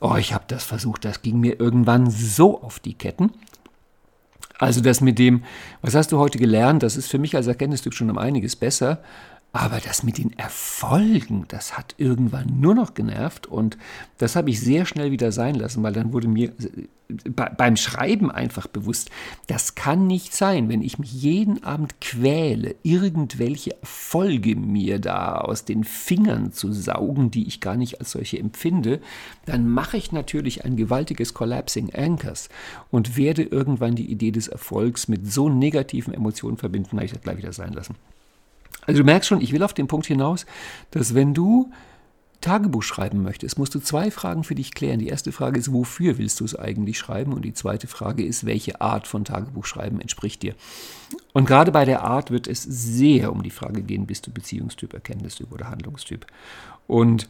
Oh, 0.00 0.14
ich 0.14 0.32
habe 0.32 0.44
das 0.46 0.62
versucht, 0.62 1.04
das 1.04 1.22
ging 1.22 1.40
mir 1.40 1.58
irgendwann 1.58 2.08
so 2.08 2.62
auf 2.62 2.78
die 2.78 2.94
Ketten. 2.94 3.32
Also 4.60 4.80
das 4.80 5.00
mit 5.00 5.18
dem, 5.18 5.42
was 5.82 5.96
hast 5.96 6.12
du 6.12 6.18
heute 6.18 6.38
gelernt, 6.38 6.84
das 6.84 6.96
ist 6.96 7.08
für 7.08 7.18
mich 7.18 7.34
als 7.34 7.48
Erkenntnistyp 7.48 7.94
schon 7.94 8.10
um 8.10 8.18
einiges 8.18 8.54
besser. 8.54 9.02
Aber 9.52 9.80
das 9.80 10.04
mit 10.04 10.18
den 10.18 10.38
Erfolgen, 10.38 11.44
das 11.48 11.76
hat 11.76 11.96
irgendwann 11.98 12.60
nur 12.60 12.74
noch 12.76 12.94
genervt 12.94 13.48
und 13.48 13.78
das 14.18 14.36
habe 14.36 14.50
ich 14.50 14.60
sehr 14.60 14.86
schnell 14.86 15.10
wieder 15.10 15.32
sein 15.32 15.56
lassen, 15.56 15.82
weil 15.82 15.92
dann 15.92 16.12
wurde 16.12 16.28
mir 16.28 16.52
beim 17.56 17.76
Schreiben 17.76 18.30
einfach 18.30 18.68
bewusst, 18.68 19.10
das 19.48 19.74
kann 19.74 20.06
nicht 20.06 20.34
sein, 20.34 20.68
wenn 20.68 20.82
ich 20.82 21.00
mich 21.00 21.12
jeden 21.12 21.64
Abend 21.64 22.00
quäle, 22.00 22.76
irgendwelche 22.84 23.76
Erfolge 23.80 24.54
mir 24.54 25.00
da 25.00 25.38
aus 25.38 25.64
den 25.64 25.82
Fingern 25.82 26.52
zu 26.52 26.72
saugen, 26.72 27.32
die 27.32 27.48
ich 27.48 27.60
gar 27.60 27.76
nicht 27.76 27.98
als 27.98 28.12
solche 28.12 28.38
empfinde, 28.38 29.00
dann 29.46 29.68
mache 29.68 29.96
ich 29.96 30.12
natürlich 30.12 30.64
ein 30.64 30.76
gewaltiges 30.76 31.34
Collapsing 31.34 31.92
Anchors 31.92 32.48
und 32.92 33.16
werde 33.16 33.42
irgendwann 33.42 33.96
die 33.96 34.10
Idee 34.10 34.30
des 34.30 34.46
Erfolgs 34.46 35.08
mit 35.08 35.30
so 35.30 35.48
negativen 35.48 36.14
Emotionen 36.14 36.56
verbinden, 36.56 36.96
habe 36.96 37.06
ich 37.06 37.12
das 37.12 37.22
gleich 37.22 37.38
wieder 37.38 37.52
sein 37.52 37.72
lassen. 37.72 37.96
Also 38.90 39.02
du 39.02 39.06
merkst 39.06 39.28
schon, 39.28 39.40
ich 39.40 39.52
will 39.52 39.62
auf 39.62 39.72
den 39.72 39.86
Punkt 39.86 40.06
hinaus, 40.06 40.46
dass 40.90 41.14
wenn 41.14 41.32
du 41.32 41.70
Tagebuch 42.40 42.82
schreiben 42.82 43.22
möchtest, 43.22 43.56
musst 43.56 43.72
du 43.72 43.78
zwei 43.78 44.10
Fragen 44.10 44.42
für 44.42 44.56
dich 44.56 44.74
klären. 44.74 44.98
Die 44.98 45.06
erste 45.06 45.30
Frage 45.30 45.60
ist, 45.60 45.72
wofür 45.72 46.18
willst 46.18 46.40
du 46.40 46.44
es 46.44 46.56
eigentlich 46.56 46.98
schreiben? 46.98 47.32
Und 47.32 47.42
die 47.42 47.54
zweite 47.54 47.86
Frage 47.86 48.24
ist, 48.24 48.46
welche 48.46 48.80
Art 48.80 49.06
von 49.06 49.24
Tagebuchschreiben 49.24 50.00
entspricht 50.00 50.42
dir? 50.42 50.56
Und 51.32 51.46
gerade 51.46 51.70
bei 51.70 51.84
der 51.84 52.02
Art 52.02 52.32
wird 52.32 52.48
es 52.48 52.64
sehr 52.64 53.30
um 53.30 53.44
die 53.44 53.50
Frage 53.50 53.82
gehen, 53.82 54.06
bist 54.06 54.26
du 54.26 54.32
Beziehungstyp, 54.32 54.92
Erkenntnistyp 54.92 55.52
oder 55.52 55.70
Handlungstyp? 55.70 56.26
Und 56.88 57.28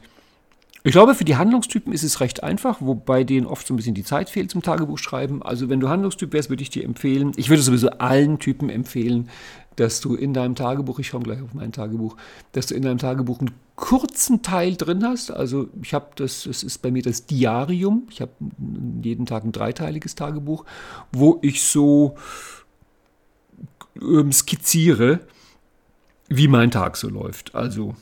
ich 0.82 0.92
glaube, 0.92 1.14
für 1.14 1.26
die 1.26 1.36
Handlungstypen 1.36 1.92
ist 1.92 2.04
es 2.04 2.20
recht 2.20 2.42
einfach, 2.42 2.80
wobei 2.80 3.22
denen 3.22 3.46
oft 3.46 3.66
so 3.66 3.74
ein 3.74 3.76
bisschen 3.76 3.94
die 3.94 4.04
Zeit 4.04 4.30
fehlt 4.30 4.50
zum 4.50 4.62
Tagebuchschreiben. 4.62 5.42
Also 5.42 5.68
wenn 5.68 5.78
du 5.78 5.90
Handlungstyp 5.90 6.32
wärst, 6.32 6.48
würde 6.48 6.62
ich 6.62 6.70
dir 6.70 6.84
empfehlen, 6.84 7.32
ich 7.36 7.50
würde 7.50 7.62
sowieso 7.62 7.90
allen 7.90 8.38
Typen 8.38 8.70
empfehlen, 8.70 9.28
dass 9.80 10.02
du 10.02 10.14
in 10.14 10.34
deinem 10.34 10.56
Tagebuch, 10.56 10.98
ich 10.98 11.08
schaue 11.08 11.22
gleich 11.22 11.40
auf 11.40 11.54
mein 11.54 11.72
Tagebuch, 11.72 12.14
dass 12.52 12.66
du 12.66 12.74
in 12.74 12.82
deinem 12.82 12.98
Tagebuch 12.98 13.40
einen 13.40 13.52
kurzen 13.76 14.42
Teil 14.42 14.76
drin 14.76 15.02
hast. 15.04 15.30
Also 15.30 15.70
ich 15.80 15.94
habe 15.94 16.08
das, 16.16 16.42
das 16.42 16.62
ist 16.62 16.82
bei 16.82 16.90
mir 16.90 17.02
das 17.02 17.24
Diarium. 17.24 18.06
Ich 18.10 18.20
habe 18.20 18.32
jeden 19.02 19.24
Tag 19.24 19.44
ein 19.44 19.52
dreiteiliges 19.52 20.16
Tagebuch, 20.16 20.66
wo 21.12 21.38
ich 21.40 21.62
so 21.62 22.14
ähm, 24.02 24.32
skizziere, 24.32 25.20
wie 26.28 26.48
mein 26.48 26.70
Tag 26.70 26.98
so 26.98 27.08
läuft. 27.08 27.54
Also 27.54 27.94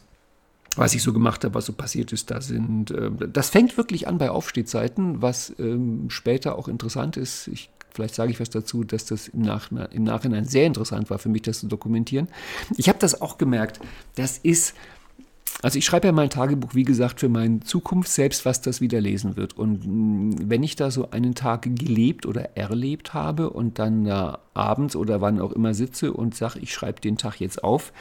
was 0.75 0.95
ich 0.95 1.03
so 1.05 1.13
gemacht 1.13 1.45
habe, 1.45 1.55
was 1.55 1.67
so 1.67 1.73
passiert 1.73 2.13
ist, 2.13 2.33
da 2.33 2.41
sind, 2.41 2.91
äh, 2.91 3.11
das 3.33 3.51
fängt 3.51 3.77
wirklich 3.77 4.09
an 4.09 4.19
bei 4.19 4.31
Aufstehzeiten, 4.31 5.23
was 5.23 5.55
ähm, 5.61 6.11
später 6.11 6.59
auch 6.59 6.67
interessant 6.67 7.17
ist. 7.17 7.47
Ich, 7.47 7.71
vielleicht 7.99 8.15
sage 8.15 8.31
ich 8.31 8.39
was 8.39 8.49
dazu, 8.49 8.85
dass 8.85 9.07
das 9.07 9.27
im, 9.27 9.43
Nach 9.43 9.71
im 9.73 10.05
Nachhinein 10.05 10.45
sehr 10.45 10.67
interessant 10.67 11.11
war 11.11 11.19
für 11.19 11.29
mich, 11.29 11.43
das 11.43 11.59
zu 11.59 11.67
dokumentieren. 11.67 12.29
Ich 12.77 12.89
habe 12.89 12.99
das 13.01 13.21
auch 13.21 13.39
gemerkt. 13.39 13.81
Das 14.15 14.39
ist, 14.39 14.77
also 15.63 15.79
ich 15.79 15.85
schreibe 15.85 16.07
ja 16.07 16.13
mein 16.13 16.31
Tagebuch, 16.31 16.77
wie 16.77 16.85
gesagt, 16.85 17.19
für 17.19 17.29
meine 17.29 17.59
Zukunft 17.61 18.09
selbst, 18.09 18.45
was 18.45 18.61
das 18.61 18.81
wieder 18.81 19.01
lesen 19.01 19.37
wird. 19.37 19.59
Und 19.59 19.85
mm, 19.85 20.49
wenn 20.49 20.63
ich 20.63 20.77
da 20.77 20.93
so 20.93 21.11
einen 21.11 21.35
Tag 21.35 21.63
gelebt 21.63 22.25
oder 22.25 22.57
erlebt 22.57 23.15
habe 23.15 23.51
und 23.51 23.81
dann 23.81 24.05
da 24.05 24.39
abends 24.55 24.95
oder 24.95 25.21
wann 25.21 25.41
auch 25.41 25.51
immer 25.51 25.75
sitze 25.75 26.13
und 26.13 26.37
sage, 26.37 26.61
ich 26.61 26.73
schreibe 26.73 27.01
den 27.01 27.17
Tag 27.17 27.41
jetzt 27.41 27.65
auf, 27.65 27.93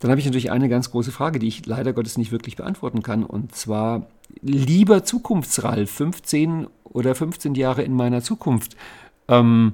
dann 0.00 0.10
habe 0.10 0.20
ich 0.20 0.26
natürlich 0.26 0.50
eine 0.50 0.70
ganz 0.70 0.90
große 0.90 1.12
Frage, 1.12 1.38
die 1.38 1.48
ich 1.48 1.66
leider 1.66 1.92
Gottes 1.92 2.16
nicht 2.16 2.32
wirklich 2.32 2.56
beantworten 2.56 3.02
kann. 3.02 3.24
Und 3.24 3.54
zwar, 3.54 4.06
lieber 4.40 5.04
Zukunftsralf, 5.04 5.90
15 5.90 6.66
oder 6.94 7.14
15 7.14 7.54
Jahre 7.54 7.82
in 7.82 7.94
meiner 7.94 8.22
Zukunft, 8.22 8.76
ähm, 9.28 9.72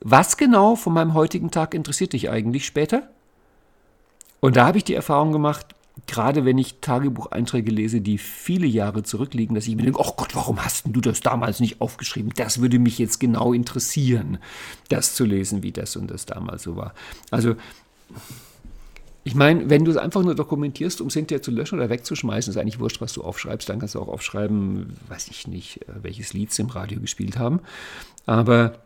was 0.00 0.36
genau 0.36 0.76
von 0.76 0.92
meinem 0.92 1.14
heutigen 1.14 1.50
Tag 1.50 1.74
interessiert 1.74 2.12
dich 2.12 2.30
eigentlich 2.30 2.66
später? 2.66 3.08
Und 4.40 4.56
da 4.56 4.66
habe 4.66 4.78
ich 4.78 4.84
die 4.84 4.94
Erfahrung 4.94 5.32
gemacht, 5.32 5.74
gerade 6.06 6.44
wenn 6.44 6.58
ich 6.58 6.76
Tagebucheinträge 6.80 7.72
lese, 7.72 8.00
die 8.00 8.18
viele 8.18 8.66
Jahre 8.66 9.02
zurückliegen, 9.02 9.54
dass 9.54 9.66
ich 9.66 9.74
mir 9.74 9.82
denke, 9.82 10.00
oh 10.00 10.12
Gott, 10.16 10.36
warum 10.36 10.64
hast 10.64 10.84
du 10.86 11.00
das 11.00 11.20
damals 11.20 11.58
nicht 11.58 11.80
aufgeschrieben? 11.80 12.32
Das 12.36 12.60
würde 12.60 12.78
mich 12.78 12.98
jetzt 12.98 13.18
genau 13.18 13.52
interessieren, 13.52 14.38
das 14.88 15.14
zu 15.14 15.24
lesen, 15.24 15.62
wie 15.62 15.72
das 15.72 15.96
und 15.96 16.10
das 16.10 16.26
damals 16.26 16.62
so 16.62 16.76
war. 16.76 16.94
Also 17.30 17.56
ich 19.24 19.34
meine, 19.34 19.68
wenn 19.68 19.84
du 19.84 19.90
es 19.90 19.96
einfach 19.96 20.22
nur 20.22 20.34
dokumentierst, 20.34 21.00
um 21.00 21.08
es 21.08 21.14
hinterher 21.14 21.42
zu 21.42 21.50
löschen 21.50 21.78
oder 21.78 21.90
wegzuschmeißen, 21.90 22.52
ist 22.52 22.56
eigentlich 22.56 22.80
wurscht, 22.80 23.00
was 23.00 23.12
du 23.12 23.22
aufschreibst. 23.22 23.68
Dann 23.68 23.78
kannst 23.78 23.94
du 23.94 24.00
auch 24.00 24.08
aufschreiben, 24.08 24.96
weiß 25.08 25.28
ich 25.28 25.46
nicht, 25.46 25.82
äh, 25.82 26.02
welches 26.02 26.32
Lied 26.32 26.52
sie 26.52 26.62
im 26.62 26.68
Radio 26.68 27.00
gespielt 27.00 27.38
haben. 27.38 27.60
Aber 28.24 28.78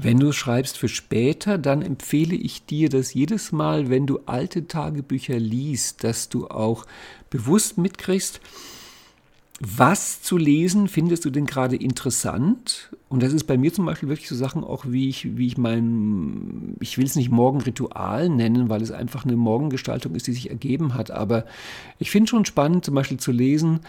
wenn 0.00 0.18
du 0.18 0.32
schreibst 0.32 0.78
für 0.78 0.88
später, 0.88 1.58
dann 1.58 1.82
empfehle 1.82 2.34
ich 2.34 2.64
dir, 2.64 2.88
dass 2.88 3.14
jedes 3.14 3.52
Mal, 3.52 3.90
wenn 3.90 4.06
du 4.06 4.20
alte 4.26 4.66
Tagebücher 4.66 5.38
liest, 5.38 6.04
dass 6.04 6.28
du 6.28 6.48
auch 6.48 6.86
bewusst 7.30 7.78
mitkriegst, 7.78 8.40
was 9.60 10.22
zu 10.22 10.38
lesen 10.38 10.88
findest 10.88 11.24
du 11.24 11.30
denn 11.30 11.46
gerade 11.46 11.76
interessant? 11.76 12.90
Und 13.12 13.22
das 13.22 13.34
ist 13.34 13.44
bei 13.44 13.58
mir 13.58 13.70
zum 13.70 13.84
Beispiel 13.84 14.08
wirklich 14.08 14.30
so 14.30 14.34
Sachen 14.34 14.64
auch, 14.64 14.86
wie 14.88 15.10
ich, 15.10 15.36
wie 15.36 15.46
ich 15.46 15.58
mein, 15.58 16.76
ich 16.80 16.96
will 16.96 17.04
es 17.04 17.14
nicht 17.14 17.30
Morgenritual 17.30 18.30
nennen, 18.30 18.70
weil 18.70 18.80
es 18.80 18.90
einfach 18.90 19.26
eine 19.26 19.36
Morgengestaltung 19.36 20.14
ist, 20.14 20.28
die 20.28 20.32
sich 20.32 20.48
ergeben 20.48 20.94
hat. 20.94 21.10
Aber 21.10 21.44
ich 21.98 22.10
finde 22.10 22.30
schon 22.30 22.46
spannend, 22.46 22.86
zum 22.86 22.94
Beispiel 22.94 23.18
zu 23.18 23.30
lesen, 23.30 23.80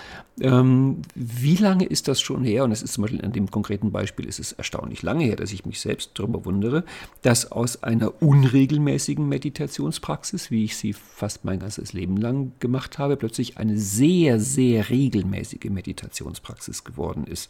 ähm, 0.42 0.98
wie 1.16 1.56
lange 1.56 1.86
ist 1.86 2.10
das 2.10 2.20
schon 2.20 2.44
her? 2.44 2.66
Und 2.66 2.72
das 2.72 2.82
ist 2.82 2.96
zum 2.96 3.04
Beispiel 3.04 3.24
an 3.24 3.32
dem 3.32 3.50
konkreten 3.50 3.94
Beispiel 3.94 4.26
ist 4.26 4.42
es 4.42 4.52
erstaunlich 4.52 5.04
lange 5.04 5.24
her, 5.24 5.38
dass 5.38 5.54
ich 5.54 5.66
mich 5.66 5.80
selbst 5.80 6.12
darüber 6.16 6.44
wundere, 6.44 6.84
dass 7.22 7.50
aus 7.50 7.82
einer 7.82 8.22
unregelmäßigen 8.22 9.26
Meditationspraxis, 9.26 10.52
wie 10.52 10.66
ich 10.66 10.76
sie 10.76 10.92
fast 10.92 11.46
mein 11.46 11.60
ganzes 11.60 11.94
Leben 11.94 12.18
lang 12.18 12.52
gemacht 12.60 13.00
habe, 13.00 13.16
plötzlich 13.16 13.58
eine 13.58 13.78
sehr, 13.78 14.42
sehr 14.42 14.90
regelmäßige 14.90 15.70
Meditationspraxis 15.70 16.84
geworden 16.84 17.24
ist. 17.26 17.50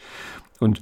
Und 0.60 0.80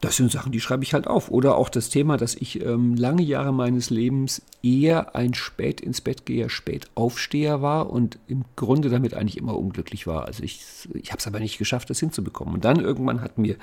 das 0.00 0.16
sind 0.16 0.32
Sachen, 0.32 0.50
die 0.50 0.60
schreibe 0.60 0.82
ich 0.82 0.94
halt 0.94 1.06
auf. 1.06 1.30
Oder 1.30 1.56
auch 1.56 1.68
das 1.68 1.90
Thema, 1.90 2.16
dass 2.16 2.34
ich 2.34 2.64
ähm, 2.64 2.96
lange 2.96 3.22
Jahre 3.22 3.52
meines 3.52 3.90
Lebens 3.90 4.42
eher 4.62 5.14
ein 5.14 5.34
spät 5.34 5.80
ins 5.80 6.00
Bett 6.00 6.24
geher, 6.24 6.48
spät 6.48 6.88
Aufsteher 6.94 7.60
war 7.60 7.90
und 7.90 8.18
im 8.26 8.44
Grunde 8.56 8.88
damit 8.88 9.14
eigentlich 9.14 9.36
immer 9.36 9.56
unglücklich 9.58 10.06
war. 10.06 10.24
Also 10.24 10.42
ich, 10.42 10.64
ich 10.94 11.10
habe 11.10 11.18
es 11.18 11.26
aber 11.26 11.38
nicht 11.38 11.58
geschafft, 11.58 11.90
das 11.90 12.00
hinzubekommen. 12.00 12.54
Und 12.54 12.64
dann 12.64 12.80
irgendwann 12.80 13.20
hat 13.20 13.36
mir 13.36 13.56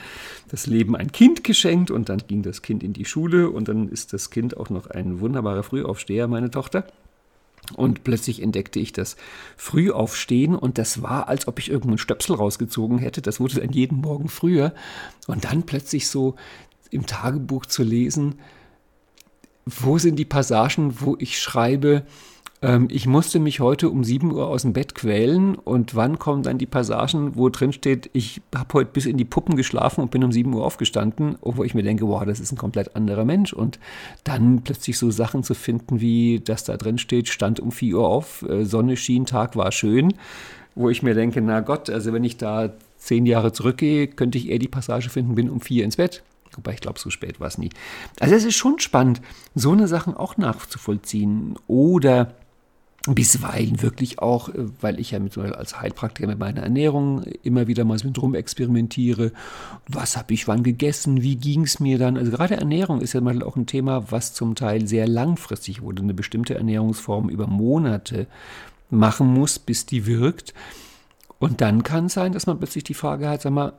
das 0.50 0.68
Leben 0.68 0.96
ein 0.96 1.12
Kind 1.12 1.44
geschenkt 1.44 1.90
und 1.90 2.10
dann 2.10 2.20
ging 2.28 2.44
das 2.44 2.62
Kind 2.62 2.84
in 2.84 2.94
die 2.94 3.06
Schule 3.06 3.50
und 3.50 3.68
dann 3.68 3.90
ist 3.90 4.14
das 4.14 4.30
Kind 4.30 4.58
auch 4.58 4.70
noch 4.70 4.88
ein 4.88 5.20
wunderbarer 5.20 5.64
Frühaufsteher, 5.64 6.28
meine 6.28 6.52
Tochter. 6.52 6.86
Und 7.76 8.04
plötzlich 8.04 8.42
entdeckte 8.42 8.80
ich 8.80 8.94
das 8.94 9.18
Frühaufstehen 9.58 10.56
und 10.56 10.78
das 10.78 11.02
war, 11.02 11.28
als 11.28 11.48
ob 11.48 11.60
ich 11.60 11.70
irgendeinen 11.70 11.98
Stöpsel 11.98 12.36
rausgezogen 12.36 12.98
hätte. 12.98 13.22
Das 13.22 13.40
wurde 13.40 13.60
dann 13.60 13.72
jeden 13.72 14.00
Morgen 14.00 14.30
früher. 14.30 14.74
Und 15.28 15.44
dann 15.44 15.64
plötzlich 15.64 16.08
so 16.08 16.36
im 16.90 17.06
Tagebuch 17.06 17.66
zu 17.66 17.84
lesen, 17.84 18.36
wo 19.66 19.98
sind 19.98 20.16
die 20.16 20.26
Passagen, 20.26 21.02
wo 21.02 21.18
ich 21.20 21.40
schreibe, 21.40 22.06
ähm, 22.62 22.88
ich 22.90 23.08
musste 23.08 23.40
mich 23.40 23.60
heute 23.60 23.90
um 23.90 24.04
7 24.04 24.32
Uhr 24.32 24.48
aus 24.48 24.64
dem 24.64 24.74
Bett 24.74 24.96
quälen 24.96 25.56
und 25.56 25.96
wann 25.96 26.18
kommen 26.18 26.44
dann 26.44 26.58
die 26.58 26.66
Passagen, 26.66 27.36
wo 27.36 27.50
drin 27.50 27.74
steht, 27.74 28.10
ich 28.14 28.42
habe 28.56 28.74
heute 28.74 28.92
bis 28.92 29.06
in 29.06 29.18
die 29.18 29.26
Puppen 29.26 29.56
geschlafen 29.56 30.02
und 30.02 30.12
bin 30.12 30.24
um 30.24 30.32
7 30.32 30.54
Uhr 30.54 30.66
aufgestanden, 30.66 31.38
wo 31.42 31.64
ich 31.64 31.74
mir 31.74 31.84
denke, 31.84 32.08
wow, 32.08 32.26
das 32.26 32.40
ist 32.40 32.52
ein 32.52 32.58
komplett 32.58 32.96
anderer 32.96 33.26
Mensch. 33.26 33.54
Und 33.54 33.80
dann 34.24 34.64
plötzlich 34.64 34.98
so 34.98 35.12
Sachen 35.12 35.44
zu 35.44 35.54
finden, 35.54 36.02
wie 36.02 36.40
das 36.40 36.64
da 36.64 36.78
drin 36.78 36.98
steht, 36.98 37.28
stand 37.28 37.60
um 37.60 37.72
4 37.72 37.98
Uhr 37.98 38.08
auf, 38.08 38.44
äh, 38.44 38.66
Sonne 38.66 38.98
schien, 38.98 39.26
Tag 39.26 39.56
war 39.56 39.72
schön, 39.72 40.14
wo 40.74 40.90
ich 40.90 41.04
mir 41.04 41.14
denke, 41.14 41.42
na 41.42 41.60
Gott, 41.60 41.90
also 41.90 42.14
wenn 42.14 42.24
ich 42.24 42.38
da 42.38 42.74
zehn 42.98 43.26
Jahre 43.26 43.52
zurückgehe, 43.52 44.08
könnte 44.08 44.38
ich 44.38 44.50
eher 44.50 44.60
die 44.60 44.68
Passage 44.68 45.10
finden, 45.10 45.36
bin 45.36 45.50
um 45.50 45.62
4 45.62 45.86
ins 45.86 45.98
Bett. 45.98 46.24
Wobei 46.56 46.74
ich 46.74 46.82
glaube, 46.82 47.00
so 47.00 47.10
spät 47.10 47.40
war 47.40 47.48
es 47.48 47.58
nie. 47.58 47.70
Also 48.20 48.34
es 48.34 48.44
ist 48.44 48.56
schon 48.56 48.80
spannend, 48.80 49.22
so 49.54 49.72
eine 49.72 49.88
Sachen 49.88 50.16
auch 50.16 50.38
nachzuvollziehen. 50.38 51.56
Oder 51.68 52.34
bisweilen 53.16 53.82
wirklich 53.82 54.20
auch, 54.20 54.50
äh, 54.50 54.66
weil 54.82 55.00
ich 55.00 55.12
ja 55.12 55.20
mit, 55.20 55.38
als 55.38 55.80
Heilpraktiker 55.80 56.28
mit 56.28 56.40
meiner 56.40 56.62
Ernährung 56.62 57.24
immer 57.44 57.68
wieder 57.68 57.86
mal 57.86 57.98
mit 58.04 58.22
rum 58.22 58.36
experimentiere. 58.36 59.32
Was 59.88 60.18
habe 60.18 60.34
ich 60.34 60.48
wann 60.48 60.64
gegessen? 60.64 61.22
Wie 61.22 61.36
ging 61.36 61.64
es 61.64 61.80
mir 61.80 61.98
dann? 61.98 62.18
Also 62.18 62.32
gerade 62.32 62.58
Ernährung 62.58 63.02
ist 63.02 63.14
ja 63.14 63.22
mal 63.22 63.42
auch 63.44 63.56
ein 63.56 63.66
Thema, 63.66 64.12
was 64.12 64.34
zum 64.34 64.56
Teil 64.56 64.88
sehr 64.88 65.08
langfristig 65.08 65.82
wurde. 65.82 66.02
Eine 66.02 66.14
bestimmte 66.14 66.56
Ernährungsform 66.56 67.30
über 67.30 67.48
Monate 67.48 68.28
machen 68.90 69.28
muss, 69.28 69.60
bis 69.60 69.86
die 69.86 70.06
wirkt. 70.06 70.54
Und 71.40 71.62
dann 71.62 71.84
kann 71.84 72.06
es 72.06 72.14
sein, 72.14 72.34
dass 72.34 72.48
man 72.48 72.58
plötzlich 72.58 72.84
die 72.84 72.94
Frage 72.94 73.30
hat, 73.30 73.42
sag 73.42 73.52
mal, 73.52 73.74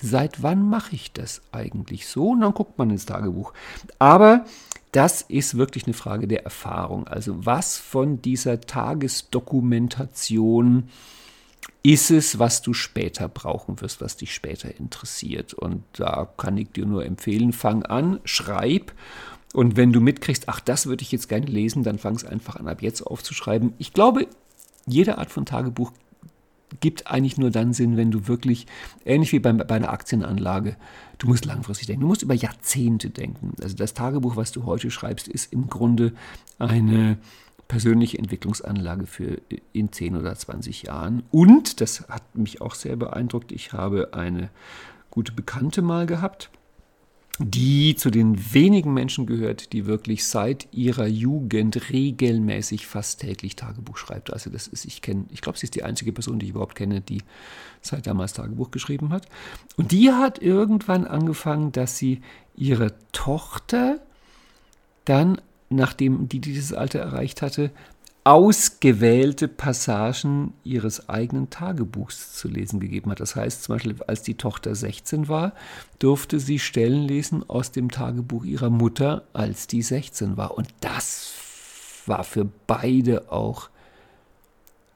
seit 0.00 0.42
wann 0.42 0.68
mache 0.68 0.94
ich 0.94 1.12
das 1.12 1.42
eigentlich 1.52 2.06
so? 2.06 2.30
Und 2.30 2.40
dann 2.40 2.54
guckt 2.54 2.78
man 2.78 2.90
ins 2.90 3.06
Tagebuch. 3.06 3.52
Aber 3.98 4.44
das 4.96 5.20
ist 5.20 5.58
wirklich 5.58 5.84
eine 5.84 5.92
Frage 5.92 6.26
der 6.26 6.44
Erfahrung. 6.44 7.06
Also 7.06 7.44
was 7.44 7.76
von 7.76 8.22
dieser 8.22 8.62
Tagesdokumentation 8.62 10.88
ist 11.82 12.10
es, 12.10 12.38
was 12.38 12.62
du 12.62 12.72
später 12.72 13.28
brauchen 13.28 13.78
wirst, 13.82 14.00
was 14.00 14.16
dich 14.16 14.32
später 14.32 14.74
interessiert. 14.74 15.52
Und 15.52 15.82
da 15.92 16.26
kann 16.38 16.56
ich 16.56 16.70
dir 16.70 16.86
nur 16.86 17.04
empfehlen, 17.04 17.52
fang 17.52 17.82
an, 17.82 18.20
schreib. 18.24 18.94
Und 19.52 19.76
wenn 19.76 19.92
du 19.92 20.00
mitkriegst, 20.00 20.48
ach, 20.48 20.60
das 20.60 20.86
würde 20.86 21.02
ich 21.02 21.12
jetzt 21.12 21.28
gerne 21.28 21.44
lesen, 21.44 21.82
dann 21.82 21.98
fang 21.98 22.14
es 22.14 22.24
einfach 22.24 22.56
an, 22.56 22.66
ab 22.66 22.80
jetzt 22.80 23.02
aufzuschreiben. 23.02 23.74
Ich 23.76 23.92
glaube, 23.92 24.26
jede 24.86 25.18
Art 25.18 25.30
von 25.30 25.44
Tagebuch 25.44 25.92
gibt 26.80 27.06
eigentlich 27.06 27.38
nur 27.38 27.50
dann 27.50 27.72
Sinn, 27.72 27.96
wenn 27.96 28.10
du 28.10 28.28
wirklich, 28.28 28.66
ähnlich 29.04 29.32
wie 29.32 29.38
bei, 29.38 29.52
bei 29.52 29.76
einer 29.76 29.90
Aktienanlage, 29.90 30.76
du 31.18 31.28
musst 31.28 31.44
langfristig 31.44 31.86
denken, 31.86 32.02
du 32.02 32.08
musst 32.08 32.22
über 32.22 32.34
Jahrzehnte 32.34 33.10
denken. 33.10 33.54
Also 33.62 33.76
das 33.76 33.94
Tagebuch, 33.94 34.36
was 34.36 34.52
du 34.52 34.64
heute 34.64 34.90
schreibst, 34.90 35.28
ist 35.28 35.52
im 35.52 35.68
Grunde 35.68 36.12
eine 36.58 37.18
persönliche 37.68 38.18
Entwicklungsanlage 38.18 39.06
für 39.06 39.40
in 39.72 39.92
10 39.92 40.16
oder 40.16 40.34
20 40.34 40.84
Jahren. 40.84 41.22
Und, 41.30 41.80
das 41.80 42.08
hat 42.08 42.36
mich 42.36 42.60
auch 42.60 42.74
sehr 42.74 42.96
beeindruckt, 42.96 43.52
ich 43.52 43.72
habe 43.72 44.14
eine 44.14 44.50
gute 45.10 45.32
Bekannte 45.32 45.82
mal 45.82 46.06
gehabt, 46.06 46.50
die 47.38 47.94
zu 47.96 48.10
den 48.10 48.54
wenigen 48.54 48.94
Menschen 48.94 49.26
gehört, 49.26 49.72
die 49.74 49.86
wirklich 49.86 50.24
seit 50.24 50.68
ihrer 50.72 51.06
Jugend 51.06 51.90
regelmäßig 51.90 52.86
fast 52.86 53.20
täglich 53.20 53.56
Tagebuch 53.56 53.98
schreibt. 53.98 54.32
Also 54.32 54.48
das 54.48 54.66
ist, 54.66 54.86
ich 54.86 55.02
kenne, 55.02 55.26
ich 55.30 55.42
glaube, 55.42 55.58
sie 55.58 55.64
ist 55.64 55.74
die 55.74 55.82
einzige 55.82 56.12
Person, 56.12 56.38
die 56.38 56.46
ich 56.46 56.50
überhaupt 56.50 56.76
kenne, 56.76 57.02
die 57.02 57.22
seit 57.82 58.06
damals 58.06 58.32
Tagebuch 58.32 58.70
geschrieben 58.70 59.10
hat. 59.10 59.26
Und 59.76 59.92
die 59.92 60.10
hat 60.10 60.40
irgendwann 60.40 61.06
angefangen, 61.06 61.72
dass 61.72 61.98
sie 61.98 62.22
ihre 62.56 62.94
Tochter 63.12 64.00
dann, 65.04 65.40
nachdem 65.68 66.28
die 66.28 66.40
dieses 66.40 66.72
Alter 66.72 67.00
erreicht 67.00 67.42
hatte, 67.42 67.70
ausgewählte 68.26 69.46
Passagen 69.46 70.52
ihres 70.64 71.08
eigenen 71.08 71.48
Tagebuchs 71.48 72.32
zu 72.32 72.48
lesen 72.48 72.80
gegeben 72.80 73.12
hat. 73.12 73.20
Das 73.20 73.36
heißt 73.36 73.62
zum 73.62 73.76
Beispiel, 73.76 73.94
als 74.04 74.22
die 74.22 74.34
Tochter 74.34 74.74
16 74.74 75.28
war, 75.28 75.52
durfte 76.00 76.40
sie 76.40 76.58
Stellen 76.58 77.06
lesen 77.06 77.48
aus 77.48 77.70
dem 77.70 77.88
Tagebuch 77.88 78.44
ihrer 78.44 78.68
Mutter, 78.68 79.22
als 79.32 79.68
die 79.68 79.80
16 79.80 80.36
war. 80.36 80.58
Und 80.58 80.66
das 80.80 81.34
war 82.06 82.24
für 82.24 82.48
beide 82.66 83.30
auch 83.30 83.70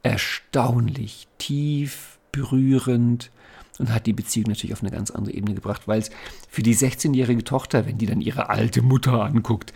erstaunlich, 0.03 1.29
tief, 1.39 2.19
berührend 2.33 3.31
und 3.79 3.95
hat 3.95 4.07
die 4.07 4.13
Beziehung 4.13 4.49
natürlich 4.49 4.73
auf 4.73 4.83
eine 4.83 4.91
ganz 4.91 5.13
andere 5.13 5.35
Ebene 5.35 5.55
gebracht, 5.55 5.87
weil 5.87 6.01
es 6.01 6.11
für 6.49 6.65
die 6.65 6.75
16-jährige 6.75 7.45
Tochter, 7.45 7.87
wenn 7.87 7.97
die 7.97 8.07
dann 8.07 8.21
ihre 8.23 8.49
alte 8.49 8.83
Mutter 8.83 9.25
anguckt, 9.25 9.73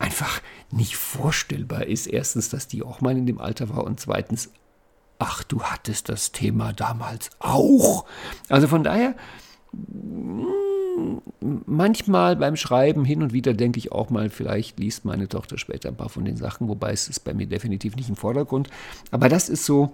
einfach 0.00 0.40
nicht 0.70 0.96
vorstellbar 0.96 1.86
ist. 1.86 2.06
Erstens, 2.06 2.48
dass 2.48 2.68
die 2.68 2.82
auch 2.82 3.00
mal 3.00 3.16
in 3.16 3.26
dem 3.26 3.40
Alter 3.40 3.68
war 3.68 3.84
und 3.84 4.00
zweitens, 4.00 4.50
ach, 5.18 5.42
du 5.44 5.62
hattest 5.62 6.08
das 6.08 6.32
Thema 6.32 6.72
damals 6.72 7.30
auch. 7.38 8.04
Also 8.48 8.68
von 8.68 8.84
daher, 8.84 9.14
mm, 9.72 10.46
manchmal 11.66 12.36
beim 12.36 12.56
Schreiben 12.56 13.04
hin 13.04 13.22
und 13.22 13.32
wieder 13.32 13.54
denke 13.54 13.78
ich 13.78 13.92
auch 13.92 14.10
mal, 14.10 14.30
vielleicht 14.30 14.78
liest 14.78 15.04
meine 15.04 15.28
Tochter 15.28 15.58
später 15.58 15.88
ein 15.88 15.96
paar 15.96 16.08
von 16.08 16.24
den 16.24 16.36
Sachen, 16.36 16.68
wobei 16.68 16.92
es 16.92 17.08
ist 17.08 17.20
bei 17.20 17.34
mir 17.34 17.46
definitiv 17.46 17.96
nicht 17.96 18.08
im 18.08 18.16
Vordergrund. 18.16 18.70
Aber 19.10 19.28
das 19.28 19.48
ist 19.48 19.64
so 19.64 19.92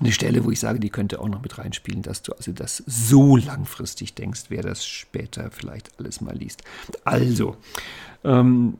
eine 0.00 0.12
Stelle, 0.12 0.44
wo 0.44 0.50
ich 0.50 0.60
sage, 0.60 0.80
die 0.80 0.90
könnte 0.90 1.20
auch 1.20 1.28
noch 1.28 1.42
mit 1.42 1.58
reinspielen, 1.58 2.02
dass 2.02 2.22
du 2.22 2.32
also 2.32 2.52
das 2.52 2.82
so 2.86 3.36
langfristig 3.36 4.14
denkst, 4.14 4.44
wer 4.48 4.62
das 4.62 4.84
später 4.86 5.50
vielleicht 5.50 5.98
alles 5.98 6.20
mal 6.20 6.36
liest. 6.36 6.62
Also, 7.04 7.56
ähm, 8.24 8.78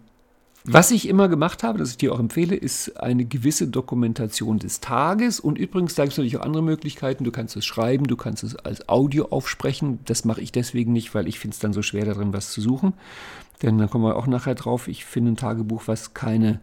was 0.64 0.92
ich 0.92 1.08
immer 1.08 1.28
gemacht 1.28 1.64
habe, 1.64 1.78
das 1.78 1.90
ich 1.90 1.96
dir 1.96 2.12
auch 2.12 2.20
empfehle, 2.20 2.54
ist 2.54 3.00
eine 3.00 3.24
gewisse 3.24 3.66
Dokumentation 3.66 4.60
des 4.60 4.80
Tages. 4.80 5.40
Und 5.40 5.58
übrigens, 5.58 5.96
da 5.96 6.04
gibt 6.04 6.12
es 6.12 6.18
natürlich 6.18 6.36
auch 6.36 6.44
andere 6.44 6.62
Möglichkeiten. 6.62 7.24
Du 7.24 7.32
kannst 7.32 7.56
es 7.56 7.66
schreiben, 7.66 8.06
du 8.06 8.16
kannst 8.16 8.44
es 8.44 8.54
als 8.54 8.88
Audio 8.88 9.26
aufsprechen. 9.30 9.98
Das 10.04 10.24
mache 10.24 10.40
ich 10.40 10.52
deswegen 10.52 10.92
nicht, 10.92 11.14
weil 11.16 11.26
ich 11.26 11.40
finde 11.40 11.54
es 11.54 11.60
dann 11.60 11.72
so 11.72 11.82
schwer 11.82 12.04
darin, 12.04 12.32
was 12.32 12.52
zu 12.52 12.60
suchen. 12.60 12.92
Denn 13.62 13.78
dann 13.78 13.90
kommen 13.90 14.04
wir 14.04 14.16
auch 14.16 14.28
nachher 14.28 14.54
drauf. 14.54 14.86
Ich 14.86 15.04
finde 15.04 15.32
ein 15.32 15.36
Tagebuch, 15.36 15.82
was 15.86 16.14
keine 16.14 16.60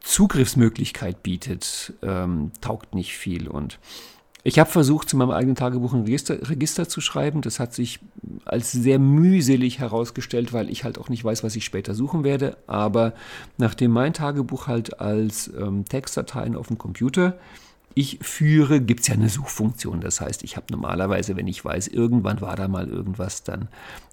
Zugriffsmöglichkeit 0.00 1.22
bietet, 1.24 1.94
ähm, 2.02 2.52
taugt 2.60 2.94
nicht 2.94 3.16
viel. 3.16 3.48
Und 3.48 3.80
ich 4.44 4.58
habe 4.58 4.70
versucht, 4.70 5.08
zu 5.08 5.16
meinem 5.16 5.30
eigenen 5.30 5.56
Tagebuch 5.56 5.92
ein 5.92 6.02
Register, 6.02 6.48
Register, 6.48 6.88
zu 6.88 7.00
schreiben. 7.00 7.42
Das 7.42 7.58
hat 7.58 7.74
sich 7.74 7.98
als 8.44 8.72
sehr 8.72 8.98
mühselig 8.98 9.78
herausgestellt, 9.80 10.52
weil 10.52 10.70
ich 10.70 10.84
halt 10.84 10.98
auch 10.98 11.08
nicht 11.08 11.24
weiß, 11.24 11.42
was 11.42 11.56
ich 11.56 11.64
später 11.64 11.94
suchen 11.94 12.24
werde. 12.24 12.56
Aber 12.66 13.14
nachdem 13.56 13.90
mein 13.90 14.14
Tagebuch 14.14 14.66
halt 14.66 15.00
als 15.00 15.48
ähm, 15.58 15.84
Textdateien 15.84 16.56
auf 16.56 16.68
dem 16.68 16.78
Computer 16.78 17.36
ich 17.98 18.20
führe, 18.22 18.80
gibt 18.80 19.00
es 19.00 19.08
ja 19.08 19.14
eine 19.14 19.28
Suchfunktion. 19.28 20.00
Das 20.00 20.20
heißt, 20.20 20.44
ich 20.44 20.56
habe 20.56 20.66
normalerweise, 20.70 21.34
wenn 21.34 21.48
ich 21.48 21.64
weiß, 21.64 21.88
irgendwann 21.88 22.40
war 22.40 22.54
da 22.54 22.68
mal 22.68 22.86
irgendwas, 22.86 23.42
dann 23.42 23.66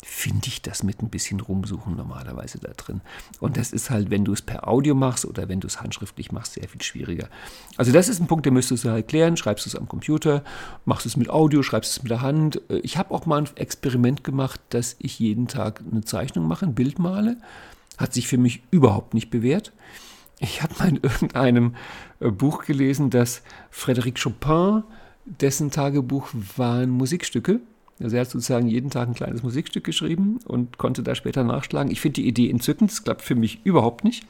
finde 0.03 0.47
ich 0.47 0.63
das 0.63 0.81
mit 0.81 1.03
ein 1.03 1.09
bisschen 1.09 1.39
rumsuchen 1.39 1.95
normalerweise 1.95 2.57
da 2.57 2.71
drin. 2.71 3.01
Und 3.39 3.57
das 3.57 3.71
ist 3.71 3.91
halt, 3.91 4.09
wenn 4.09 4.25
du 4.25 4.33
es 4.33 4.41
per 4.41 4.67
Audio 4.67 4.95
machst 4.95 5.23
oder 5.23 5.49
wenn 5.49 5.59
du 5.59 5.67
es 5.67 5.81
handschriftlich 5.81 6.31
machst, 6.31 6.53
sehr 6.53 6.67
viel 6.67 6.81
schwieriger. 6.81 7.29
Also 7.77 7.91
das 7.91 8.09
ist 8.09 8.19
ein 8.19 8.25
Punkt, 8.25 8.47
den 8.47 8.55
müsstest 8.55 8.85
du 8.85 8.89
halt 8.89 9.07
klären. 9.07 9.37
Schreibst 9.37 9.67
du 9.67 9.69
es 9.69 9.75
am 9.75 9.87
Computer, 9.87 10.43
machst 10.85 11.05
es 11.05 11.15
mit 11.15 11.29
Audio, 11.29 11.61
schreibst 11.61 11.91
es 11.91 12.01
mit 12.01 12.09
der 12.09 12.23
Hand. 12.23 12.61
Ich 12.81 12.97
habe 12.97 13.13
auch 13.13 13.27
mal 13.27 13.37
ein 13.37 13.49
Experiment 13.55 14.23
gemacht, 14.23 14.59
dass 14.69 14.95
ich 14.97 15.19
jeden 15.19 15.47
Tag 15.47 15.83
eine 15.91 16.03
Zeichnung 16.03 16.47
mache, 16.47 16.65
ein 16.65 16.73
Bild 16.73 16.97
male. 16.97 17.37
Hat 17.99 18.15
sich 18.15 18.27
für 18.27 18.39
mich 18.39 18.63
überhaupt 18.71 19.13
nicht 19.13 19.29
bewährt. 19.29 19.73
Ich 20.39 20.61
habe 20.61 20.73
mal 20.79 20.89
in 20.89 20.97
irgendeinem 21.01 21.75
äh, 22.19 22.29
Buch 22.29 22.65
gelesen, 22.65 23.09
dass 23.09 23.41
Frédéric 23.73 24.21
Chopin, 24.21 24.83
dessen 25.25 25.71
Tagebuch 25.71 26.29
waren 26.55 26.89
Musikstücke. 26.89 27.61
Also 27.99 28.17
er 28.17 28.21
hat 28.21 28.29
sozusagen 28.29 28.67
jeden 28.67 28.89
Tag 28.89 29.07
ein 29.07 29.13
kleines 29.13 29.41
Musikstück 29.41 29.85
geschrieben 29.85 30.39
und 30.45 30.77
konnte 30.77 31.01
da 31.01 31.15
später 31.15 31.43
nachschlagen. 31.43 31.91
Ich 31.91 32.01
finde 32.01 32.15
die 32.21 32.27
Idee 32.27 32.49
entzückend, 32.49 32.91
das 32.91 33.03
klappt 33.03 33.21
für 33.21 33.35
mich 33.35 33.61
überhaupt 33.63 34.03
nicht. 34.03 34.25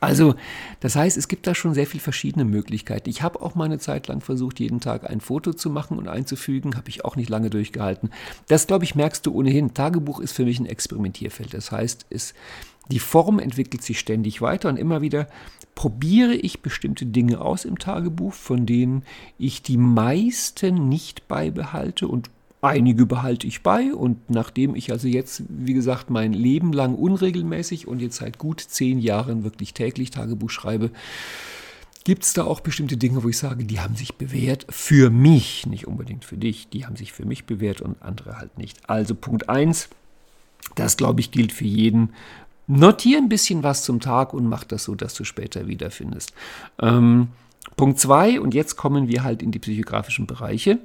Also, 0.00 0.34
das 0.80 0.96
heißt, 0.96 1.16
es 1.16 1.28
gibt 1.28 1.46
da 1.46 1.54
schon 1.54 1.72
sehr 1.72 1.86
viele 1.86 2.02
verschiedene 2.02 2.44
Möglichkeiten. 2.44 3.08
Ich 3.08 3.22
habe 3.22 3.40
auch 3.40 3.54
mal 3.54 3.64
eine 3.64 3.78
Zeit 3.78 4.08
lang 4.08 4.20
versucht, 4.20 4.60
jeden 4.60 4.80
Tag 4.80 5.08
ein 5.08 5.20
Foto 5.20 5.52
zu 5.52 5.70
machen 5.70 5.96
und 5.96 6.08
einzufügen, 6.08 6.76
habe 6.76 6.88
ich 6.88 7.04
auch 7.04 7.16
nicht 7.16 7.30
lange 7.30 7.50
durchgehalten. 7.50 8.10
Das, 8.48 8.66
glaube 8.66 8.84
ich, 8.84 8.94
merkst 8.94 9.24
du 9.24 9.32
ohnehin. 9.32 9.74
Tagebuch 9.74 10.20
ist 10.20 10.32
für 10.32 10.44
mich 10.44 10.60
ein 10.60 10.66
Experimentierfeld. 10.66 11.54
Das 11.54 11.72
heißt, 11.72 12.06
es 12.10 12.34
die 12.90 12.98
Form 12.98 13.38
entwickelt 13.38 13.82
sich 13.82 13.98
ständig 13.98 14.40
weiter 14.40 14.68
und 14.68 14.76
immer 14.76 15.00
wieder 15.02 15.28
probiere 15.74 16.34
ich 16.34 16.62
bestimmte 16.62 17.06
Dinge 17.06 17.40
aus 17.40 17.64
im 17.64 17.78
Tagebuch, 17.78 18.32
von 18.32 18.66
denen 18.66 19.02
ich 19.38 19.62
die 19.62 19.76
meisten 19.76 20.88
nicht 20.88 21.28
beibehalte 21.28 22.08
und 22.08 22.30
einige 22.62 23.06
behalte 23.06 23.46
ich 23.46 23.62
bei. 23.62 23.94
Und 23.94 24.30
nachdem 24.30 24.74
ich 24.74 24.90
also 24.90 25.06
jetzt, 25.06 25.42
wie 25.48 25.74
gesagt, 25.74 26.10
mein 26.10 26.32
Leben 26.32 26.72
lang 26.72 26.94
unregelmäßig 26.94 27.86
und 27.86 28.00
jetzt 28.00 28.16
seit 28.16 28.38
gut 28.38 28.60
zehn 28.60 28.98
Jahren 28.98 29.44
wirklich 29.44 29.74
täglich 29.74 30.10
Tagebuch 30.10 30.50
schreibe, 30.50 30.90
gibt 32.04 32.22
es 32.22 32.32
da 32.32 32.44
auch 32.44 32.60
bestimmte 32.60 32.96
Dinge, 32.96 33.24
wo 33.24 33.28
ich 33.28 33.36
sage, 33.38 33.64
die 33.64 33.80
haben 33.80 33.96
sich 33.96 34.14
bewährt 34.14 34.64
für 34.70 35.10
mich, 35.10 35.66
nicht 35.66 35.86
unbedingt 35.86 36.24
für 36.24 36.36
dich, 36.36 36.68
die 36.68 36.86
haben 36.86 36.96
sich 36.96 37.12
für 37.12 37.26
mich 37.26 37.46
bewährt 37.46 37.80
und 37.80 38.00
andere 38.00 38.38
halt 38.38 38.56
nicht. 38.58 38.88
Also 38.88 39.14
Punkt 39.14 39.48
1, 39.48 39.88
das 40.76 40.96
glaube 40.96 41.20
ich 41.20 41.32
gilt 41.32 41.52
für 41.52 41.64
jeden 41.64 42.10
Notier 42.66 43.18
ein 43.18 43.28
bisschen 43.28 43.62
was 43.62 43.84
zum 43.84 44.00
Tag 44.00 44.34
und 44.34 44.48
mach 44.48 44.64
das 44.64 44.84
so, 44.84 44.94
dass 44.94 45.14
du 45.14 45.24
später 45.24 45.66
wiederfindest. 45.66 46.32
Ähm, 46.80 47.28
Punkt 47.76 48.00
2, 48.00 48.40
und 48.40 48.54
jetzt 48.54 48.76
kommen 48.76 49.08
wir 49.08 49.22
halt 49.22 49.42
in 49.42 49.52
die 49.52 49.58
psychografischen 49.58 50.26
Bereiche. 50.26 50.78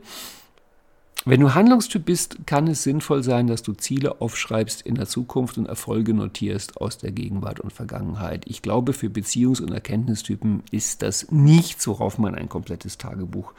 Wenn 1.24 1.40
du 1.40 1.54
Handlungstyp 1.54 2.04
bist, 2.04 2.48
kann 2.48 2.66
es 2.68 2.82
sinnvoll 2.82 3.24
sein, 3.24 3.46
dass 3.46 3.62
du 3.62 3.74
Ziele 3.74 4.22
aufschreibst 4.22 4.82
in 4.82 4.96
der 4.96 5.06
Zukunft 5.06 5.60
und 5.60 5.68
Erfolge 5.68 6.16
notierst 6.16 6.78
aus 6.78 6.98
der 6.98 7.12
Gegenwart 7.12 7.60
und 7.60 7.72
Vergangenheit. 7.72 8.44
Ich 8.48 8.64
glaube, 8.64 8.94
für 8.94 9.08
Beziehungs- 9.08 9.62
und 9.62 9.72
Erkenntnistypen 9.72 10.64
ist 10.72 11.04
das 11.04 11.30
nichts, 11.30 11.86
worauf 11.88 12.18
man 12.18 12.34
ein 12.34 12.50
komplettes 12.50 12.98
Tagebuch 12.98 13.54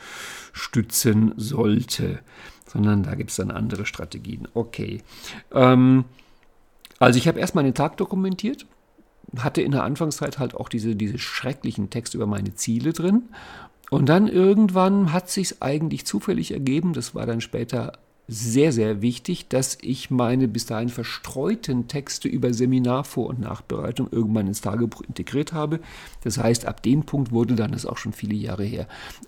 stützen 0.52 1.34
sollte, 1.36 2.18
sondern 2.66 3.04
da 3.04 3.14
gibt 3.14 3.30
es 3.30 3.36
dann 3.36 3.52
andere 3.52 3.86
Strategien. 3.86 4.48
Okay. 4.54 5.02
Ähm, 5.52 6.04
also 7.02 7.18
ich 7.18 7.28
habe 7.28 7.40
erstmal 7.40 7.64
den 7.64 7.74
Tag 7.74 7.96
dokumentiert, 7.96 8.66
hatte 9.38 9.62
in 9.62 9.72
der 9.72 9.84
Anfangszeit 9.84 10.38
halt 10.38 10.54
auch 10.54 10.68
diese, 10.68 10.94
diese 10.94 11.18
schrecklichen 11.18 11.90
Texte 11.90 12.16
über 12.16 12.26
meine 12.26 12.54
Ziele 12.54 12.92
drin. 12.92 13.24
Und 13.90 14.08
dann 14.08 14.28
irgendwann 14.28 15.12
hat 15.12 15.28
sich 15.28 15.62
eigentlich 15.62 16.06
zufällig 16.06 16.52
ergeben, 16.52 16.92
das 16.92 17.14
war 17.14 17.26
dann 17.26 17.40
später 17.40 17.98
sehr, 18.28 18.72
sehr 18.72 19.02
wichtig, 19.02 19.48
dass 19.48 19.76
ich 19.82 20.10
meine 20.10 20.48
bis 20.48 20.64
dahin 20.66 20.88
verstreuten 20.88 21.88
Texte 21.88 22.28
über 22.28 22.52
Seminarvor- 22.52 23.26
und 23.26 23.40
Nachbereitung 23.40 24.08
irgendwann 24.10 24.46
ins 24.46 24.60
Tagebuch 24.60 25.02
integriert 25.02 25.52
habe. 25.52 25.80
Das 26.22 26.38
heißt, 26.38 26.66
ab 26.66 26.82
dem 26.82 27.02
Punkt 27.02 27.32
wurde 27.32 27.56
dann, 27.56 27.72
das 27.72 27.84
ist 27.84 27.90
auch 27.90 27.98
schon 27.98 28.12
viele 28.12 28.34
Jahre 28.34 28.64
her, 28.64 28.86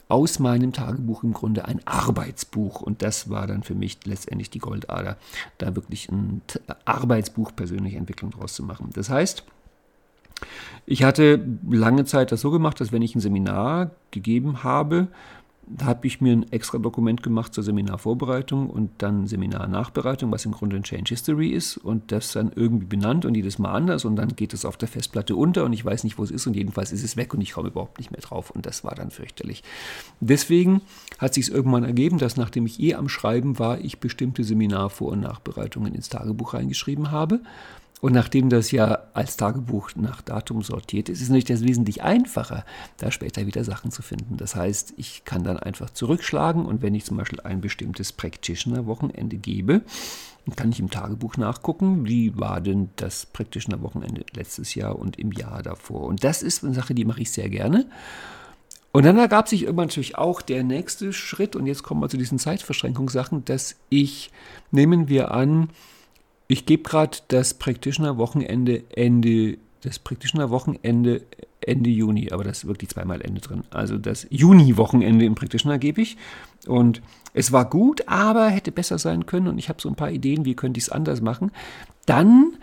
aus 0.09 0.38
meinem 0.38 0.72
Tagebuch 0.72 1.24
im 1.24 1.33
Grunde 1.33 1.64
ein 1.66 1.80
Arbeitsbuch. 1.87 2.80
Und 2.80 3.02
das 3.02 3.28
war 3.30 3.46
dann 3.46 3.62
für 3.62 3.74
mich 3.74 3.98
letztendlich 4.04 4.50
die 4.50 4.61
Goldader, 4.61 5.16
da 5.59 5.74
wirklich 5.74 6.09
ein 6.09 6.42
Arbeitsbuch 6.85 7.54
persönliche 7.54 7.98
Entwicklung 7.98 8.30
draus 8.30 8.54
zu 8.54 8.62
machen. 8.62 8.90
Das 8.94 9.11
heißt, 9.11 9.44
ich 10.87 11.02
hatte 11.02 11.44
lange 11.68 12.04
Zeit 12.04 12.33
das 12.33 12.40
so 12.40 12.50
gemacht, 12.50 12.80
dass 12.80 12.92
wenn 12.92 13.02
ich 13.02 13.14
ein 13.14 13.20
Seminar 13.20 13.90
gegeben 14.11 14.62
habe, 14.62 15.09
da 15.66 15.87
habe 15.87 16.07
ich 16.07 16.20
mir 16.20 16.33
ein 16.33 16.50
extra 16.53 16.79
Dokument 16.79 17.22
gemacht 17.22 17.55
zur 17.55 17.64
Seminarvorbereitung 17.64 18.68
und 18.68 18.90
dann 18.98 19.27
Seminarnachbereitung, 19.27 20.31
was 20.31 20.44
im 20.44 20.53
Grunde 20.53 20.77
ein 20.77 20.83
Change 20.83 21.09
History 21.09 21.50
ist 21.50 21.77
und 21.77 22.12
das 22.12 22.33
dann 22.33 22.53
irgendwie 22.55 22.87
benannt 22.87 23.24
und 23.24 23.35
jedes 23.35 23.59
Mal 23.59 23.72
anders 23.72 24.05
und 24.05 24.16
dann 24.16 24.37
geht 24.37 24.53
es 24.53 24.64
auf 24.64 24.77
der 24.77 24.88
Festplatte 24.88 25.37
unter 25.37 25.64
und 25.64 25.72
ich 25.72 25.85
weiß 25.85 26.05
nicht, 26.05 26.18
wo 26.18 26.24
es 26.24 26.31
ist 26.31 26.46
und 26.46 26.55
jedenfalls 26.55 26.92
ist 26.92 27.05
es 27.05 27.16
weg 27.16 27.35
und 27.35 27.40
ich 27.40 27.53
komme 27.53 27.68
überhaupt 27.68 27.98
nicht 27.98 28.11
mehr 28.11 28.20
drauf 28.20 28.50
und 28.50 28.66
das 28.66 28.85
war 28.85 28.94
dann 28.94 29.11
fürchterlich. 29.11 29.62
Deswegen 30.20 30.83
hat 31.18 31.35
sich 31.35 31.48
es 31.48 31.55
irgendwann 31.55 31.85
ergeben, 31.85 32.18
dass 32.18 32.37
nachdem 32.37 32.66
ich 32.66 32.81
eh 32.81 32.94
am 32.94 33.09
Schreiben 33.09 33.59
war, 33.59 33.81
ich 33.81 34.00
bestimmte 34.00 34.42
Seminarvor- 34.42 35.12
und 35.12 35.20
Nachbereitungen 35.20 35.94
ins 35.94 36.09
Tagebuch 36.09 36.55
reingeschrieben 36.55 37.11
habe 37.11 37.40
und 38.05 38.12
nachdem 38.12 38.51
das 38.51 38.71
ja 38.71 38.99
als 39.14 39.38
Tagebuch 39.38 39.93
nach 39.97 40.21
Datum 40.21 40.61
sortiert 40.61 41.09
ist, 41.09 41.23
ist 41.23 41.31
natürlich 41.31 41.47
das 41.47 41.62
wesentlich 41.62 42.03
einfacher, 42.03 42.67
da 42.99 43.11
später 43.11 43.47
wieder 43.47 43.64
Sachen 43.64 43.90
zu 43.90 44.03
finden. 44.03 44.37
Das 44.37 44.55
heißt, 44.55 44.93
ich 44.99 45.25
kann 45.25 45.43
dann 45.43 45.59
einfach 45.59 45.88
zurückschlagen 45.88 46.67
und 46.67 46.83
wenn 46.83 46.95
ich 46.95 47.07
zum 47.07 47.17
Beispiel 47.17 47.40
ein 47.40 47.62
bestimmtes 47.62 48.12
Practitioner-Wochenende 48.12 49.38
gebe, 49.38 49.81
dann 50.45 50.55
kann 50.55 50.71
ich 50.71 50.81
im 50.81 50.90
Tagebuch 50.90 51.38
nachgucken, 51.38 52.05
wie 52.05 52.38
war 52.38 52.61
denn 52.61 52.90
das 52.97 53.25
Practitioner-Wochenende 53.25 54.27
letztes 54.35 54.75
Jahr 54.75 54.99
und 54.99 55.19
im 55.19 55.33
Jahr 55.33 55.62
davor. 55.62 56.03
Und 56.03 56.25
das 56.25 56.43
ist 56.43 56.62
eine 56.62 56.75
Sache, 56.75 56.95
die 56.95 57.07
mache 57.07 57.23
ich 57.23 57.33
sehr 57.33 57.49
gerne. 57.49 57.87
Und 58.93 59.07
dann 59.07 59.17
ergab 59.17 59.49
sich 59.49 59.62
irgendwann 59.62 59.87
natürlich 59.87 60.19
auch 60.19 60.43
der 60.43 60.62
nächste 60.62 61.14
Schritt, 61.14 61.57
und 61.57 61.64
jetzt 61.64 61.83
kommen 61.83 62.03
wir 62.03 62.11
zu 62.11 62.19
diesen 62.19 62.38
Zeitverschränkungssachen, 62.38 63.47
dass 63.47 63.77
ich, 63.88 64.31
nehmen 64.73 65.09
wir 65.09 65.31
an, 65.31 65.71
ich 66.48 66.66
gebe 66.66 66.83
gerade 66.83 67.18
das 67.28 67.54
Practitioner-Wochenende 67.54 68.85
Ende, 68.90 69.59
das 69.83 69.98
Practitioner-Wochenende 69.98 71.22
Ende 71.61 71.90
Juni, 71.90 72.30
aber 72.30 72.44
das 72.44 72.59
ist 72.59 72.66
wirklich 72.66 72.90
zweimal 72.90 73.22
Ende 73.22 73.40
drin. 73.40 73.64
Also 73.70 73.96
das 73.96 74.26
Juni-Wochenende 74.30 75.24
im 75.24 75.35
Practitioner 75.35 75.78
gebe 75.78 76.02
ich. 76.02 76.16
Und 76.66 77.00
es 77.33 77.52
war 77.52 77.68
gut, 77.68 78.07
aber 78.07 78.48
hätte 78.48 78.72
besser 78.72 78.98
sein 78.98 79.26
können. 79.26 79.48
Und 79.48 79.59
ich 79.59 79.68
habe 79.68 79.80
so 79.80 79.88
ein 79.88 79.96
paar 79.96 80.11
Ideen, 80.11 80.44
wie 80.44 80.54
könnte 80.54 80.78
ich 80.78 80.85
es 80.85 80.90
anders 80.90 81.20
machen. 81.20 81.52
Dann 82.07 82.59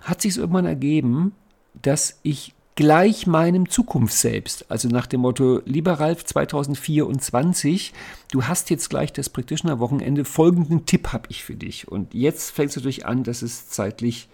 hat 0.00 0.20
sich 0.20 0.36
irgendwann 0.36 0.66
ergeben, 0.66 1.32
dass 1.80 2.20
ich 2.22 2.54
gleich 2.76 3.26
meinem 3.26 3.68
Zukunftsselbst. 3.68 4.70
Also 4.70 4.88
nach 4.88 5.06
dem 5.06 5.22
Motto, 5.22 5.62
lieber 5.64 5.94
Ralf 5.94 6.24
2024, 6.24 7.92
du 8.30 8.44
hast 8.44 8.70
jetzt 8.70 8.90
gleich 8.90 9.12
das 9.12 9.30
Practitioner-Wochenende, 9.30 10.24
folgenden 10.26 10.84
Tipp 10.84 11.12
habe 11.12 11.26
ich 11.30 11.42
für 11.42 11.56
dich. 11.56 11.88
Und 11.88 12.12
jetzt 12.14 12.50
fängt 12.50 12.70
es 12.70 12.76
natürlich 12.76 13.06
an, 13.06 13.24
dass 13.24 13.40
es 13.40 13.68
zeitlich 13.68 14.28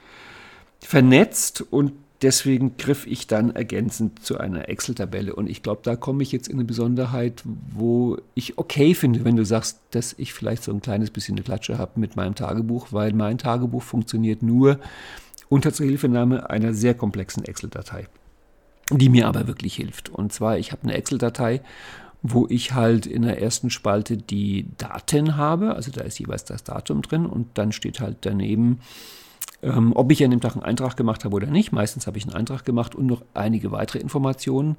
vernetzt 0.81 1.65
und 1.71 1.93
deswegen 2.21 2.77
griff 2.77 3.07
ich 3.07 3.29
dann 3.29 3.55
ergänzend 3.55 4.25
zu 4.25 4.39
einer 4.39 4.69
Excel-Tabelle. 4.69 5.35
Und 5.37 5.49
ich 5.49 5.63
glaube, 5.63 5.83
da 5.85 5.95
komme 5.95 6.25
ich 6.25 6.33
jetzt 6.33 6.49
in 6.49 6.55
eine 6.55 6.65
Besonderheit, 6.65 7.43
wo 7.45 8.19
ich 8.35 8.59
okay 8.59 8.95
finde, 8.95 9.25
wenn 9.25 9.37
du 9.37 9.45
sagst, 9.45 9.79
dass 9.93 10.15
ich 10.19 10.33
vielleicht 10.33 10.65
so 10.65 10.73
ein 10.73 10.83
kleines 10.83 11.11
bisschen 11.11 11.37
eine 11.37 11.45
Klatsche 11.45 11.79
habe 11.79 12.01
mit 12.01 12.17
meinem 12.17 12.35
Tagebuch, 12.35 12.89
weil 12.91 13.13
mein 13.13 13.39
Tagebuch 13.39 13.83
funktioniert 13.83 14.43
nur 14.43 14.81
unter 15.49 15.73
Zuhilfenahme 15.73 16.51
einer 16.51 16.75
sehr 16.75 16.95
komplexen 16.95 17.45
Excel-Datei 17.45 18.09
die 18.99 19.09
mir 19.09 19.29
aber 19.29 19.47
wirklich 19.47 19.77
hilft. 19.77 20.09
Und 20.09 20.33
zwar, 20.33 20.59
ich 20.59 20.73
habe 20.73 20.83
eine 20.83 20.95
Excel-Datei, 20.95 21.61
wo 22.23 22.47
ich 22.49 22.73
halt 22.73 23.07
in 23.07 23.23
der 23.23 23.43
ersten 23.43 23.71
Spalte 23.71 24.17
die 24.17 24.67
Daten 24.79 25.37
habe, 25.37 25.75
also 25.75 25.91
da 25.91 26.03
ist 26.03 26.19
jeweils 26.19 26.45
das 26.45 26.63
Datum 26.63 27.03
drin 27.03 27.27
und 27.27 27.49
dann 27.55 27.73
steht 27.73 28.01
halt 28.01 28.19
daneben, 28.21 28.81
ähm, 29.63 29.93
ob 29.95 30.11
ich 30.11 30.25
an 30.25 30.31
dem 30.31 30.41
Tag 30.41 30.55
einen 30.55 30.65
Eintrag 30.65 30.97
gemacht 30.97 31.25
habe 31.25 31.37
oder 31.37 31.47
nicht. 31.47 31.73
Meistens 31.73 32.07
habe 32.07 32.19
ich 32.19 32.25
einen 32.25 32.35
Eintrag 32.35 32.65
gemacht 32.65 32.95
und 32.95 33.07
noch 33.07 33.23
einige 33.35 33.71
weitere 33.73 33.99
Informationen. 33.99 34.77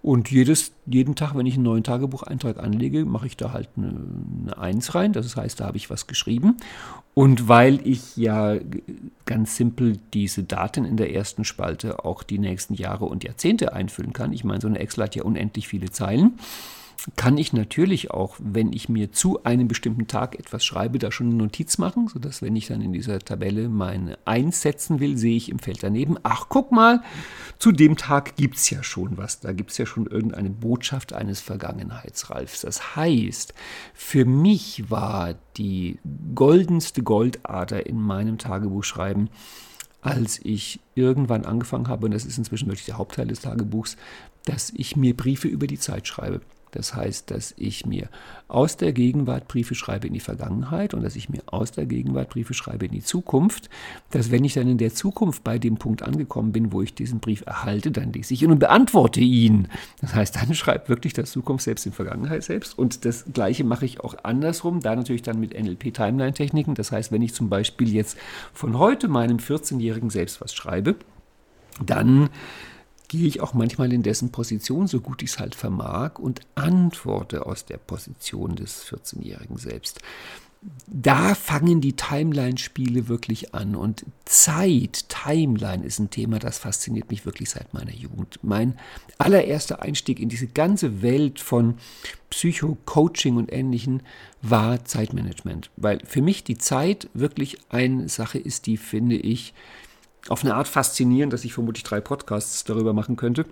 Und 0.00 0.30
jedes, 0.30 0.72
jeden 0.86 1.16
Tag, 1.16 1.34
wenn 1.34 1.46
ich 1.46 1.54
einen 1.54 1.64
neuen 1.64 1.82
Tagebucheintrag 1.82 2.58
anlege, 2.58 3.04
mache 3.04 3.26
ich 3.26 3.36
da 3.36 3.52
halt 3.52 3.68
eine, 3.76 3.94
eine 4.42 4.58
Eins 4.58 4.94
rein. 4.94 5.12
Das 5.12 5.34
heißt, 5.34 5.58
da 5.58 5.66
habe 5.66 5.76
ich 5.76 5.90
was 5.90 6.06
geschrieben. 6.06 6.56
Und 7.14 7.48
weil 7.48 7.80
ich 7.84 8.16
ja 8.16 8.56
ganz 9.24 9.56
simpel 9.56 9.98
diese 10.14 10.44
Daten 10.44 10.84
in 10.84 10.96
der 10.96 11.12
ersten 11.14 11.44
Spalte 11.44 12.04
auch 12.04 12.22
die 12.22 12.38
nächsten 12.38 12.74
Jahre 12.74 13.06
und 13.06 13.24
Jahrzehnte 13.24 13.72
einfüllen 13.72 14.12
kann, 14.12 14.32
ich 14.32 14.44
meine, 14.44 14.60
so 14.60 14.68
eine 14.68 14.78
Excel 14.78 15.04
hat 15.04 15.16
ja 15.16 15.24
unendlich 15.24 15.66
viele 15.66 15.90
Zeilen, 15.90 16.38
kann 17.16 17.38
ich 17.38 17.52
natürlich 17.52 18.10
auch, 18.10 18.36
wenn 18.38 18.72
ich 18.72 18.88
mir 18.88 19.12
zu 19.12 19.44
einem 19.44 19.68
bestimmten 19.68 20.06
Tag 20.08 20.38
etwas 20.38 20.64
schreibe, 20.64 20.98
da 20.98 21.12
schon 21.12 21.28
eine 21.28 21.36
Notiz 21.36 21.78
machen, 21.78 22.08
sodass, 22.08 22.42
wenn 22.42 22.56
ich 22.56 22.66
dann 22.66 22.80
in 22.80 22.92
dieser 22.92 23.20
Tabelle 23.20 23.68
meine 23.68 24.18
einsetzen 24.24 24.98
will, 25.00 25.16
sehe 25.16 25.36
ich 25.36 25.48
im 25.48 25.58
Feld 25.58 25.82
daneben, 25.82 26.16
ach, 26.24 26.46
guck 26.48 26.72
mal, 26.72 27.02
zu 27.58 27.72
dem 27.72 27.96
Tag 27.96 28.36
gibt 28.36 28.56
es 28.56 28.68
ja 28.70 28.82
schon 28.82 29.16
was. 29.16 29.40
Da 29.40 29.52
gibt 29.52 29.70
es 29.70 29.78
ja 29.78 29.86
schon 29.86 30.06
irgendeine 30.06 30.50
Botschaft 30.50 31.12
eines 31.12 31.40
Vergangenheitsralfs. 31.40 32.62
Das 32.62 32.96
heißt, 32.96 33.54
für 33.94 34.24
mich 34.24 34.90
war 34.90 35.34
die 35.56 35.98
goldenste 36.34 37.02
Goldader 37.02 37.86
in 37.86 38.00
meinem 38.00 38.38
Tagebuchschreiben, 38.38 39.30
als 40.00 40.40
ich 40.42 40.80
irgendwann 40.94 41.44
angefangen 41.44 41.88
habe, 41.88 42.06
und 42.06 42.12
das 42.12 42.24
ist 42.24 42.38
inzwischen 42.38 42.68
wirklich 42.68 42.86
der 42.86 42.98
Hauptteil 42.98 43.28
des 43.28 43.40
Tagebuchs, 43.40 43.96
dass 44.44 44.70
ich 44.74 44.96
mir 44.96 45.16
Briefe 45.16 45.48
über 45.48 45.66
die 45.66 45.78
Zeit 45.78 46.06
schreibe. 46.06 46.40
Das 46.70 46.94
heißt, 46.94 47.30
dass 47.30 47.54
ich 47.56 47.86
mir 47.86 48.08
aus 48.48 48.76
der 48.76 48.92
Gegenwart 48.92 49.48
Briefe 49.48 49.74
schreibe 49.74 50.06
in 50.06 50.14
die 50.14 50.20
Vergangenheit 50.20 50.94
und 50.94 51.02
dass 51.02 51.16
ich 51.16 51.28
mir 51.28 51.42
aus 51.46 51.72
der 51.72 51.86
Gegenwart 51.86 52.30
Briefe 52.30 52.54
schreibe 52.54 52.86
in 52.86 52.92
die 52.92 53.02
Zukunft, 53.02 53.68
dass 54.10 54.30
wenn 54.30 54.44
ich 54.44 54.54
dann 54.54 54.68
in 54.68 54.78
der 54.78 54.94
Zukunft 54.94 55.44
bei 55.44 55.58
dem 55.58 55.76
Punkt 55.76 56.02
angekommen 56.02 56.52
bin, 56.52 56.72
wo 56.72 56.82
ich 56.82 56.94
diesen 56.94 57.20
Brief 57.20 57.44
erhalte, 57.46 57.90
dann 57.90 58.12
lese 58.12 58.34
ich 58.34 58.42
ihn 58.42 58.50
und 58.50 58.58
beantworte 58.58 59.20
ihn. 59.20 59.68
Das 60.00 60.14
heißt, 60.14 60.36
dann 60.36 60.54
schreibt 60.54 60.88
wirklich 60.88 61.12
das 61.12 61.30
Zukunft 61.30 61.64
selbst 61.64 61.86
in 61.86 61.92
Vergangenheit 61.92 62.42
selbst 62.42 62.78
und 62.78 63.04
das 63.04 63.24
gleiche 63.32 63.64
mache 63.64 63.84
ich 63.84 64.00
auch 64.00 64.14
andersrum, 64.22 64.80
da 64.80 64.96
natürlich 64.96 65.22
dann 65.22 65.40
mit 65.40 65.58
NLP-Timeline-Techniken. 65.58 66.74
Das 66.74 66.92
heißt, 66.92 67.12
wenn 67.12 67.22
ich 67.22 67.34
zum 67.34 67.48
Beispiel 67.48 67.92
jetzt 67.92 68.16
von 68.52 68.78
heute 68.78 69.08
meinem 69.08 69.38
14-jährigen 69.38 70.10
selbst 70.10 70.40
was 70.40 70.54
schreibe, 70.54 70.96
dann 71.84 72.30
gehe 73.08 73.26
ich 73.26 73.40
auch 73.40 73.54
manchmal 73.54 73.92
in 73.92 74.02
dessen 74.02 74.30
Position, 74.30 74.86
so 74.86 75.00
gut 75.00 75.22
ich 75.22 75.30
es 75.30 75.38
halt 75.38 75.54
vermag, 75.54 76.18
und 76.18 76.40
antworte 76.54 77.46
aus 77.46 77.64
der 77.64 77.78
Position 77.78 78.54
des 78.54 78.84
14-Jährigen 78.84 79.56
selbst. 79.56 80.00
Da 80.88 81.36
fangen 81.36 81.80
die 81.80 81.92
Timeline-Spiele 81.92 83.06
wirklich 83.06 83.54
an. 83.54 83.76
Und 83.76 84.04
Zeit, 84.24 85.08
Timeline 85.08 85.84
ist 85.84 86.00
ein 86.00 86.10
Thema, 86.10 86.40
das 86.40 86.58
fasziniert 86.58 87.10
mich 87.10 87.24
wirklich 87.24 87.50
seit 87.50 87.72
meiner 87.74 87.92
Jugend. 87.92 88.40
Mein 88.42 88.76
allererster 89.18 89.82
Einstieg 89.82 90.18
in 90.18 90.28
diese 90.28 90.48
ganze 90.48 91.00
Welt 91.00 91.38
von 91.38 91.74
Psycho-Coaching 92.30 93.36
und 93.36 93.52
Ähnlichem 93.52 94.00
war 94.42 94.84
Zeitmanagement. 94.84 95.70
Weil 95.76 96.00
für 96.04 96.22
mich 96.22 96.42
die 96.42 96.58
Zeit 96.58 97.08
wirklich 97.14 97.58
eine 97.68 98.08
Sache 98.08 98.38
ist, 98.38 98.66
die 98.66 98.78
finde 98.78 99.16
ich 99.16 99.54
auf 100.28 100.44
eine 100.44 100.54
Art 100.54 100.68
faszinierend, 100.68 101.32
dass 101.32 101.44
ich 101.44 101.54
vermutlich 101.54 101.84
drei 101.84 102.00
Podcasts 102.00 102.64
darüber 102.64 102.92
machen 102.92 103.16
könnte. 103.16 103.46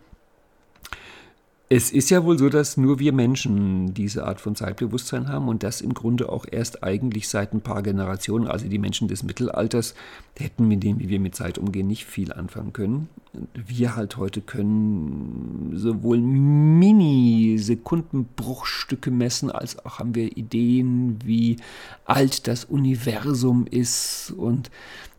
Es 1.69 1.91
ist 1.91 2.11
ja 2.11 2.23
wohl 2.23 2.39
so, 2.39 2.49
dass 2.49 2.77
nur 2.77 3.01
wir 3.01 3.13
Menschen 3.13 3.93
diese 3.93 4.25
Art 4.25 4.41
von 4.41 4.55
Zeitbewusstsein 4.55 5.29
haben 5.29 5.49
und 5.49 5.65
das 5.65 5.81
im 5.81 5.95
Grunde 5.95 6.29
auch 6.29 6.47
erst 6.49 6.85
eigentlich 6.85 7.29
seit 7.29 7.53
ein 7.53 7.61
paar 7.61 7.83
Generationen, 7.83 8.47
also 8.47 8.69
die 8.69 8.79
Menschen 8.79 9.09
des 9.09 9.25
Mittelalters, 9.25 9.97
hätten 10.39 10.69
mit 10.69 10.85
dem, 10.85 11.01
wie 11.01 11.09
wir 11.09 11.19
mit 11.19 11.35
Zeit 11.35 11.59
umgehen, 11.59 11.89
nicht 11.89 12.05
viel 12.05 12.33
anfangen 12.33 12.73
können. 12.73 13.09
Wir 13.55 13.97
halt 13.97 14.17
heute 14.17 14.43
können 14.43 15.73
sowohl 15.75 16.19
Mini-Sekundenbruchstücke 16.19 19.11
messen, 19.11 19.51
als 19.51 19.85
auch 19.85 19.99
haben 19.99 20.15
wir 20.15 20.37
Ideen, 20.37 21.19
wie 21.25 21.57
alt 22.05 22.47
das 22.47 22.65
Universum 22.65 23.67
ist 23.69 24.33
und 24.37 24.71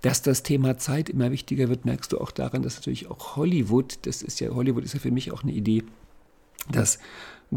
dass 0.02 0.22
das 0.22 0.44
Thema 0.44 0.78
Zeit 0.78 1.10
immer 1.10 1.30
wichtiger 1.30 1.68
wird, 1.68 1.84
merkst 1.84 2.14
du 2.14 2.22
auch 2.22 2.32
daran, 2.32 2.62
dass 2.62 2.78
natürlich 2.78 3.12
auch 3.12 3.36
Hollywood, 3.36 4.00
das 4.04 4.22
ist 4.22 4.40
ja, 4.40 4.52
Hollywood 4.52 4.86
ist 4.86 4.94
ja 4.94 5.02
für 5.02 5.12
mich 5.12 5.34
auch 5.34 5.44
eine 5.44 5.52
Idee, 5.52 5.84
das 6.72 7.00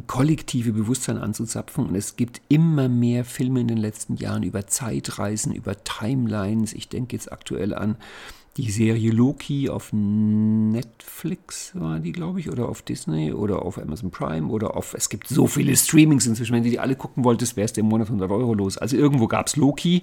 kollektive 0.06 0.72
Bewusstsein 0.72 1.18
anzuzapfen. 1.18 1.86
Und 1.86 1.96
es 1.96 2.16
gibt 2.16 2.40
immer 2.48 2.88
mehr 2.88 3.24
Filme 3.24 3.60
in 3.60 3.68
den 3.68 3.78
letzten 3.78 4.16
Jahren 4.16 4.42
über 4.42 4.66
Zeitreisen, 4.66 5.52
über 5.52 5.82
Timelines. 5.82 6.72
Ich 6.72 6.88
denke 6.88 7.16
jetzt 7.16 7.32
aktuell 7.32 7.74
an 7.74 7.96
die 8.56 8.70
Serie 8.70 9.12
Loki 9.12 9.68
auf 9.68 9.90
Netflix 9.92 11.70
war 11.74 12.00
die, 12.00 12.10
glaube 12.10 12.40
ich, 12.40 12.50
oder 12.50 12.68
auf 12.68 12.82
Disney 12.82 13.32
oder 13.32 13.62
auf 13.62 13.78
Amazon 13.78 14.10
Prime 14.10 14.48
oder 14.48 14.76
auf, 14.76 14.92
es 14.94 15.08
gibt 15.08 15.28
so 15.28 15.46
viele 15.46 15.76
Streamings 15.76 16.26
inzwischen, 16.26 16.54
wenn 16.54 16.64
du 16.64 16.70
die 16.70 16.80
alle 16.80 16.96
gucken 16.96 17.22
wolltest, 17.22 17.56
wäre 17.56 17.66
es 17.66 17.72
im 17.78 17.86
Monat 17.86 18.08
100 18.08 18.28
Euro 18.30 18.54
los. 18.54 18.76
Also 18.76 18.96
irgendwo 18.96 19.28
gab 19.28 19.46
es 19.46 19.54
Loki 19.54 20.02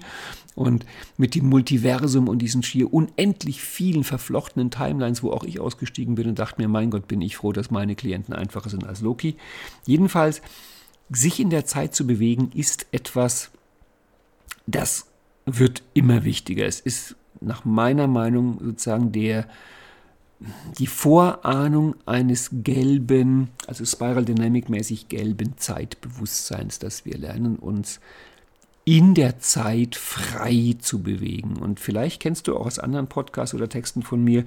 und 0.55 0.86
mit 1.17 1.36
dem 1.36 1.49
Multiversum 1.49 2.29
und 2.29 2.39
diesen 2.39 2.63
schier 2.63 2.93
unendlich 2.93 3.62
vielen 3.62 4.05
verflochtenen 4.05 4.71
Timelines, 4.71 5.23
wo 5.23 5.31
auch 5.31 5.43
ich 5.43 5.60
ausgestiegen 5.60 6.15
bin 6.15 6.29
und 6.29 6.39
dachte 6.39 6.62
mir, 6.62 6.69
mein 6.69 6.89
Gott, 6.89 7.07
bin 7.07 7.21
ich 7.21 7.36
froh, 7.36 7.51
dass 7.51 7.69
meine 7.69 7.95
Klienten 7.95 8.33
einfacher 8.33 8.69
sind 8.69 8.88
als 8.88 9.01
Loki. 9.01 9.36
Jedenfalls, 9.86 10.41
sich 11.10 11.41
in 11.41 11.49
der 11.49 11.65
Zeit 11.65 11.93
zu 11.93 12.07
bewegen, 12.07 12.51
ist 12.53 12.88
etwas, 12.91 13.51
das 14.67 15.07
wird 15.45 15.84
immer 15.93 16.24
wichtiger. 16.24 16.65
Es 16.65 16.80
ist 16.80 17.15
nach 17.41 17.65
meiner 17.65 18.07
Meinung 18.07 18.59
sozusagen 18.61 19.11
der 19.11 19.47
die 20.77 20.88
Vorahnung 20.88 21.95
eines 22.05 22.49
gelben, 22.51 23.49
also 23.65 23.85
Spiral 23.85 24.23
Dynamic 24.23 24.69
mäßig 24.69 25.09
gelben 25.09 25.57
Zeitbewusstseins, 25.57 26.77
dass 26.79 27.05
wir 27.05 27.17
lernen 27.17 27.55
uns 27.55 27.99
in 28.85 29.15
der 29.15 29.39
Zeit 29.39 29.95
frei 29.95 30.75
zu 30.79 31.01
bewegen. 31.01 31.57
Und 31.57 31.79
vielleicht 31.79 32.21
kennst 32.21 32.47
du 32.47 32.55
auch 32.55 32.67
aus 32.67 32.79
anderen 32.79 33.07
Podcasts 33.07 33.55
oder 33.55 33.67
Texten 33.67 34.03
von 34.03 34.23
mir 34.23 34.45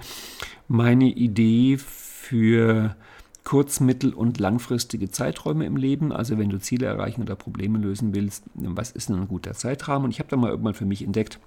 meine 0.68 1.06
Idee 1.06 1.76
für 1.76 2.96
kurz-, 3.44 3.80
mittel- 3.80 4.14
und 4.14 4.38
langfristige 4.38 5.10
Zeiträume 5.10 5.66
im 5.66 5.76
Leben. 5.76 6.12
Also 6.12 6.38
wenn 6.38 6.50
du 6.50 6.58
Ziele 6.58 6.86
erreichen 6.86 7.22
oder 7.22 7.34
Probleme 7.34 7.78
lösen 7.78 8.14
willst, 8.14 8.44
was 8.54 8.92
ist 8.92 9.08
denn 9.08 9.16
ein 9.16 9.28
guter 9.28 9.54
Zeitrahmen? 9.54 10.04
Und 10.06 10.10
ich 10.12 10.20
habe 10.20 10.30
da 10.30 10.36
mal 10.36 10.50
irgendwann 10.50 10.74
für 10.74 10.86
mich 10.86 11.02
entdeckt, 11.02 11.38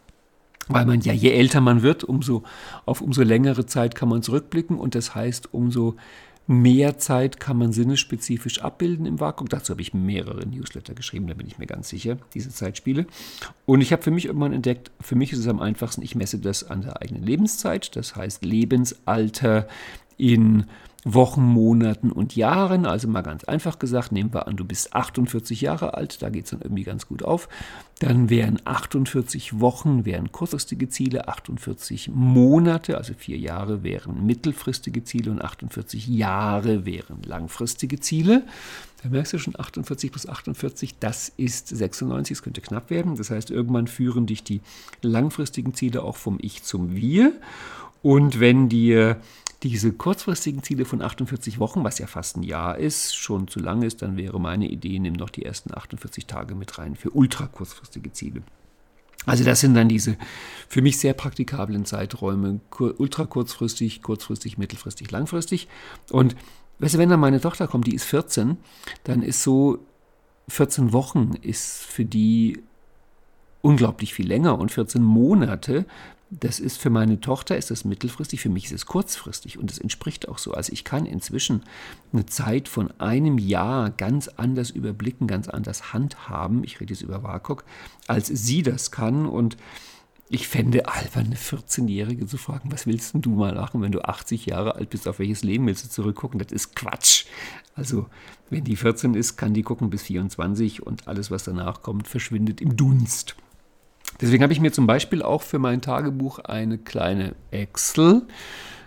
weil 0.68 0.86
man 0.86 1.02
ja, 1.02 1.14
je 1.14 1.32
älter 1.32 1.62
man 1.62 1.82
wird, 1.82 2.04
umso 2.04 2.44
auf 2.86 3.02
umso 3.02 3.24
längere 3.24 3.66
Zeit 3.66 3.96
kann 3.96 4.10
man 4.10 4.24
zurückblicken 4.24 4.78
und 4.80 4.96
das 4.96 5.16
heißt, 5.16 5.54
umso 5.54 5.96
Mehr 6.46 6.98
Zeit 6.98 7.40
kann 7.40 7.58
man 7.58 7.72
sinnesspezifisch 7.72 8.62
abbilden 8.62 9.06
im 9.06 9.22
Vakuum. 9.22 9.48
Dazu 9.48 9.72
habe 9.72 9.82
ich 9.82 9.94
mehrere 9.94 10.46
Newsletter 10.46 10.94
geschrieben, 10.94 11.28
da 11.28 11.36
bin 11.36 11.48
ich 11.48 11.58
mir 11.58 11.68
ganz 11.68 11.88
sicher, 11.88 12.18
diese 12.34 12.50
Zeitspiele. 12.50 13.06
Und 13.66 13.80
ich 13.80 13.94
habe 13.94 14.02
für 14.02 14.12
mich 14.12 14.26
irgendwann 14.26 14.52
entdeckt, 14.52 14.92
für 15.00 15.16
mich 15.16 15.32
ist 15.32 15.40
es 15.40 15.48
am 15.48 15.62
einfachsten, 15.62 16.02
ich 16.02 16.16
messe 16.16 16.40
das 16.40 16.70
an 16.70 16.82
der 16.82 17.02
eigenen 17.02 17.24
Lebenszeit, 17.24 17.96
das 17.96 18.18
heißt 18.18 18.44
Lebensalter 18.44 19.70
in 20.18 20.66
Wochen, 21.06 21.44
Monaten 21.44 22.12
und 22.12 22.36
Jahren. 22.36 22.86
Also 22.86 23.08
mal 23.08 23.22
ganz 23.22 23.44
einfach 23.44 23.80
gesagt, 23.80 24.12
nehmen 24.12 24.34
wir 24.34 24.48
an, 24.48 24.56
du 24.56 24.66
bist 24.66 24.94
48 24.94 25.62
Jahre 25.62 25.96
alt, 25.96 26.22
da 26.22 26.30
geht 26.30 26.46
es 26.46 26.52
dann 26.52 26.62
irgendwie 26.62 26.84
ganz 26.84 27.08
gut 27.08 27.24
auf. 27.24 27.50
Dann 28.00 28.30
wären 28.30 28.60
48 28.66 29.60
Wochen 29.60 30.06
wären 30.06 30.32
kurzfristige 30.32 30.90
Ziele, 30.90 31.28
48 31.28 32.10
Monate, 32.14 32.98
also 32.98 33.14
vier 33.14 33.38
Jahre 33.38 33.84
wären 33.84 34.26
mittelfristige 34.26 35.04
Ziele 35.04 35.32
und 35.32 35.42
48 35.42 36.08
Jahre 36.08 36.86
wären 36.86 37.22
langfristige 37.24 38.00
Ziele. 38.00 38.44
Da 39.02 39.10
merkst 39.10 39.34
du 39.34 39.38
schon 39.38 39.60
48 39.60 40.12
plus 40.12 40.28
48, 40.28 41.00
das 41.00 41.30
ist 41.36 41.68
96, 41.68 42.38
es 42.38 42.44
könnte 42.44 42.62
knapp 42.62 42.90
werden. 42.90 43.16
Das 43.18 43.30
heißt, 43.30 43.52
irgendwann 43.52 43.88
führen 43.88 44.26
dich 44.26 44.44
die 44.44 44.62
langfristigen 45.02 45.74
Ziele 45.74 46.04
auch 46.04 46.16
vom 46.16 46.38
Ich 46.42 46.64
zum 46.64 46.96
Wir. 46.96 47.34
Und 48.02 48.40
wenn 48.40 48.70
dir 48.70 49.18
diese 49.64 49.94
kurzfristigen 49.94 50.62
Ziele 50.62 50.84
von 50.84 51.02
48 51.02 51.58
Wochen, 51.60 51.84
was 51.84 51.98
ja 51.98 52.08
fast 52.08 52.38
ein 52.38 52.44
Jahr 52.44 52.78
ist, 52.78 53.16
schon 53.16 53.48
zu 53.48 53.60
lang 53.60 53.82
ist, 53.82 54.02
dann 54.02 54.18
wäre 54.18 54.40
meine 54.40 54.68
Idee, 54.68 55.00
nimm 55.00 55.18
doch 55.18 55.30
die 55.30 55.46
ersten 55.46 55.74
48 55.74 56.26
Tage 56.26 56.54
mit 56.54 56.78
rein 56.78 56.96
für 56.96 57.12
ultra 57.12 57.48
kurzfristige 57.48 58.12
Ziele. 58.12 58.44
Also 59.26 59.46
das 59.46 59.62
sind 59.62 59.74
dann 59.74 59.88
diese 59.88 60.18
für 60.68 60.82
mich 60.82 61.00
sehr 61.00 61.14
praktikablen 61.14 61.86
Zeiträume, 61.86 62.60
ultra 62.98 63.26
kurzfristig, 63.26 64.02
kurzfristig, 64.02 64.58
mittelfristig, 64.58 65.10
langfristig. 65.12 65.70
Und 66.12 66.36
weißt 66.80 66.96
du, 66.96 66.98
wenn 66.98 67.10
dann 67.10 67.22
meine 67.22 67.40
Tochter 67.40 67.68
kommt, 67.68 67.88
die 67.88 67.96
ist 67.96 68.04
14, 68.04 68.58
dann 69.06 69.22
ist 69.22 69.42
so 69.42 69.80
14 70.50 70.92
Wochen 70.92 71.32
ist 71.42 71.84
für 71.84 72.04
die 72.04 72.62
unglaublich 73.62 74.14
viel 74.14 74.28
länger 74.28 74.60
und 74.60 74.74
14 74.74 75.02
Monate 75.02 75.86
das 76.40 76.60
ist 76.60 76.78
für 76.78 76.90
meine 76.90 77.20
Tochter 77.20 77.58
ist 77.58 77.72
das 77.72 77.86
mittelfristig, 77.86 78.42
für 78.42 78.50
mich 78.50 78.66
ist 78.66 78.72
es 78.72 78.86
kurzfristig 78.86 79.58
und 79.58 79.72
es 79.72 79.78
entspricht 79.78 80.28
auch 80.28 80.38
so. 80.38 80.54
Also 80.54 80.74
ich 80.74 80.84
kann 80.84 81.06
inzwischen 81.06 81.64
eine 82.12 82.26
Zeit 82.26 82.68
von 82.68 82.92
einem 83.00 83.38
Jahr 83.38 83.90
ganz 83.92 84.28
anders 84.28 84.70
überblicken, 84.70 85.28
ganz 85.28 85.48
anders 85.48 85.94
handhaben. 85.94 86.64
Ich 86.64 86.80
rede 86.80 86.94
jetzt 86.94 87.04
über 87.04 87.24
WAKOK, 87.24 87.64
als 88.08 88.28
sie 88.28 88.64
das 88.64 88.92
kann 88.92 89.26
und 89.26 89.58
ich 90.30 90.48
fände 90.48 90.88
albern, 90.88 91.28
eine 91.28 91.36
14-Jährige 91.36 92.26
zu 92.26 92.38
fragen, 92.38 92.72
was 92.72 92.88
willst 92.88 93.14
du 93.14 93.30
mal 93.30 93.54
machen, 93.54 93.82
wenn 93.82 93.92
du 93.92 94.02
80 94.02 94.48
Jahre 94.48 94.76
alt 94.76 94.90
bist, 94.90 95.08
auf 95.08 95.20
welches 95.20 95.44
Leben 95.44 95.68
willst 95.68 95.86
du 95.86 95.90
zurückgucken? 95.90 96.40
Das 96.40 96.52
ist 96.52 96.76
Quatsch. 96.76 97.26
Also, 97.76 98.08
wenn 98.50 98.64
die 98.64 98.76
14 98.76 99.14
ist, 99.14 99.38
kann 99.38 99.54
die 99.54 99.62
gucken 99.62 99.90
bis 99.90 100.04
24 100.04 100.82
und 100.82 101.08
alles, 101.08 101.30
was 101.30 101.44
danach 101.44 101.84
kommt, 101.84 102.08
verschwindet 102.08 102.62
im 102.62 102.76
Dunst. 102.76 103.36
Deswegen 104.22 104.44
habe 104.44 104.54
ich 104.54 104.60
mir 104.60 104.72
zum 104.72 104.88
Beispiel 104.88 105.22
auch 105.22 105.42
für 105.42 105.60
mein 105.60 105.82
Tagebuch 105.82 106.40
eine 106.40 106.78
kleine 106.78 107.36
Excel 107.52 108.24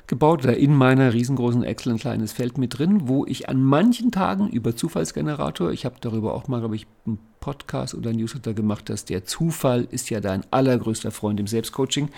gebaut 0.07 0.45
oder 0.45 0.57
in 0.57 0.75
meiner 0.75 1.13
riesengroßen 1.13 1.65
Excel 1.65 1.93
ein 1.93 1.99
kleines 1.99 2.33
Feld 2.33 2.59
mit 2.59 2.79
drin, 2.79 3.09
wo 3.09 3.27
ich 3.27 3.49
an 3.49 3.63
manchen 3.63 4.13
Tagen 4.13 4.49
über 4.49 4.77
Zufallsgenerator, 4.77 5.73
ich 5.73 5.85
habe 5.85 5.97
darüber 6.01 6.35
auch 6.35 6.49
mal, 6.49 6.61
glaube 6.61 6.77
ich, 6.77 6.87
einen 7.07 7.19
Podcast 7.41 7.95
oder 7.95 8.11
ein 8.11 8.17
Newsletter 8.17 8.55
gemacht, 8.55 8.89
dass 8.89 9.05
der 9.05 9.25
Zufall 9.25 9.87
ist 9.91 10.11
ja 10.11 10.21
dein 10.21 10.45
allergrößter 10.51 11.11
Freund 11.11 11.41
im 11.41 11.47
Selbstcoaching, 11.47 12.09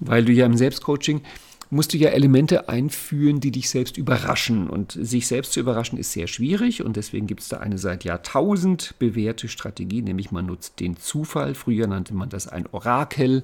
weil 0.00 0.24
du 0.24 0.32
ja 0.32 0.46
im 0.46 0.56
Selbstcoaching 0.56 1.22
musst 1.70 1.92
du 1.92 1.98
ja 1.98 2.10
Elemente 2.10 2.68
einführen, 2.68 3.40
die 3.40 3.52
dich 3.52 3.70
selbst 3.70 3.96
überraschen. 3.96 4.68
Und 4.68 4.92
sich 4.92 5.28
selbst 5.28 5.52
zu 5.52 5.60
überraschen 5.60 5.98
ist 5.98 6.12
sehr 6.12 6.26
schwierig 6.26 6.82
und 6.82 6.96
deswegen 6.96 7.28
gibt 7.28 7.40
es 7.40 7.48
da 7.48 7.58
eine 7.58 7.78
seit 7.78 8.04
Jahrtausend 8.04 8.96
bewährte 8.98 9.48
Strategie, 9.48 10.02
nämlich 10.02 10.32
man 10.32 10.46
nutzt 10.46 10.80
den 10.80 10.96
Zufall. 10.96 11.54
Früher 11.54 11.86
nannte 11.86 12.12
man 12.12 12.28
das 12.28 12.48
ein 12.48 12.66
Orakel 12.72 13.42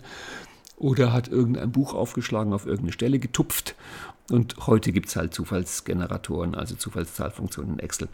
oder 0.77 1.12
hat 1.12 1.29
irgendein 1.29 1.70
Buch 1.70 1.95
aufgeschlagen, 1.95 2.53
auf 2.53 2.66
irgendeine 2.66 2.93
Stelle 2.93 3.20
getupft. 3.20 3.77
Und 4.31 4.66
heute 4.66 4.91
gibt 4.91 5.09
es 5.09 5.16
halt 5.16 5.33
Zufallsgeneratoren, 5.33 6.57
also 6.57 6.74
Zufallszahlfunktionen 6.74 7.74
in 7.74 7.79
Excel. 7.79 8.09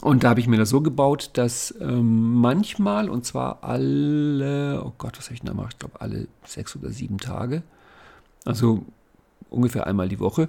Und 0.00 0.24
da 0.24 0.30
habe 0.30 0.40
ich 0.40 0.46
mir 0.46 0.58
das 0.58 0.70
so 0.70 0.80
gebaut, 0.80 1.30
dass 1.34 1.74
ähm, 1.80 2.34
manchmal, 2.34 3.08
und 3.08 3.24
zwar 3.24 3.64
alle, 3.64 4.82
oh 4.84 4.92
Gott, 4.96 5.18
was 5.18 5.26
habe 5.26 5.34
ich 5.34 5.40
denn 5.40 5.46
da 5.46 5.52
gemacht? 5.52 5.74
Ich 5.74 5.78
glaube, 5.78 6.00
alle 6.00 6.28
sechs 6.44 6.76
oder 6.76 6.90
sieben 6.90 7.18
Tage, 7.18 7.62
also 8.44 8.84
ungefähr 9.52 9.86
einmal 9.86 10.08
die 10.08 10.20
Woche, 10.20 10.48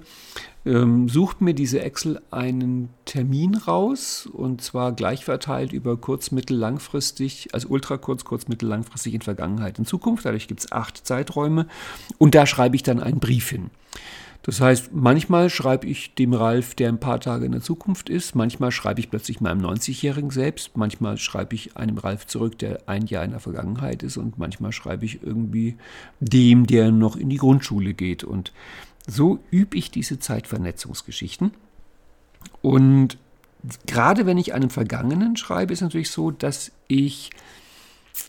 ähm, 0.66 1.10
sucht 1.10 1.42
mir 1.42 1.54
diese 1.54 1.82
Excel 1.82 2.22
einen 2.32 2.90
Termin 3.06 3.56
raus 3.56 4.30
und 4.32 4.62
zwar 4.62 4.94
gleich 4.94 5.26
verteilt 5.26 5.74
über 5.74 5.98
kurz, 5.98 6.32
mittel, 6.32 6.58
langfristig, 6.58 7.50
also 7.54 7.68
ultra 7.70 7.98
kurz, 7.98 8.24
kurz, 8.24 8.48
mittel, 8.48 8.70
langfristig 8.70 9.14
in 9.14 9.22
Vergangenheit, 9.22 9.78
in 9.80 9.86
Zukunft. 9.86 10.26
Dadurch 10.26 10.48
gibt 10.48 10.62
es 10.62 10.72
acht 10.72 11.06
Zeiträume 11.06 11.68
und 12.18 12.36
da 12.36 12.46
schreibe 12.46 12.76
ich 12.76 12.84
dann 12.84 13.02
einen 13.02 13.20
Brief 13.20 13.50
hin. 13.50 13.72
Das 14.44 14.60
heißt, 14.60 14.92
manchmal 14.94 15.50
schreibe 15.50 15.88
ich 15.88 16.16
dem 16.16 16.34
Ralf, 16.34 16.76
der 16.76 16.90
ein 16.90 17.00
paar 17.00 17.22
Tage 17.22 17.46
in 17.46 17.54
der 17.54 17.62
Zukunft 17.62 18.10
ist, 18.10 18.36
manchmal 18.36 18.72
schreibe 18.72 19.00
ich 19.00 19.10
plötzlich 19.10 19.40
meinem 19.40 19.66
90-Jährigen 19.66 20.32
selbst, 20.32 20.76
manchmal 20.76 21.18
schreibe 21.18 21.56
ich 21.56 21.78
einem 21.78 21.98
Ralf 21.98 22.28
zurück, 22.28 22.60
der 22.60 22.82
ein 22.88 23.06
Jahr 23.06 23.24
in 23.24 23.32
der 23.32 23.40
Vergangenheit 23.40 24.04
ist 24.04 24.18
und 24.18 24.38
manchmal 24.38 24.74
schreibe 24.74 25.06
ich 25.06 25.24
irgendwie 25.24 25.78
dem, 26.20 26.68
der 26.68 26.92
noch 26.92 27.16
in 27.16 27.30
die 27.30 27.38
Grundschule 27.38 27.94
geht. 27.94 28.26
Und 28.26 28.52
so 29.08 29.40
übe 29.52 29.78
ich 29.78 29.92
diese 29.92 30.20
Zeitvernetzungsgeschichten. 30.20 31.52
Und 32.62 33.18
gerade 33.86 34.26
wenn 34.26 34.38
ich 34.38 34.54
einen 34.54 34.70
Vergangenen 34.70 35.38
schreibe, 35.38 35.74
ist 35.74 35.80
es 35.80 35.84
natürlich 35.84 36.12
so, 36.12 36.32
dass 36.32 36.72
ich 36.88 37.32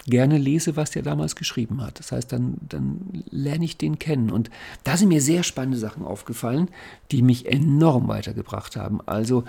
gerne 0.06 0.38
lese, 0.38 0.76
was 0.76 0.90
der 0.90 1.02
damals 1.02 1.36
geschrieben 1.36 1.82
hat. 1.82 1.98
Das 1.98 2.12
heißt, 2.12 2.32
dann, 2.32 2.56
dann 2.68 3.24
lerne 3.30 3.64
ich 3.64 3.76
den 3.76 3.98
kennen. 3.98 4.30
Und 4.30 4.50
da 4.82 4.96
sind 4.96 5.08
mir 5.08 5.20
sehr 5.20 5.42
spannende 5.42 5.78
Sachen 5.78 6.04
aufgefallen, 6.04 6.68
die 7.10 7.22
mich 7.22 7.46
enorm 7.46 8.08
weitergebracht 8.08 8.76
haben. 8.76 9.00
Also 9.06 9.44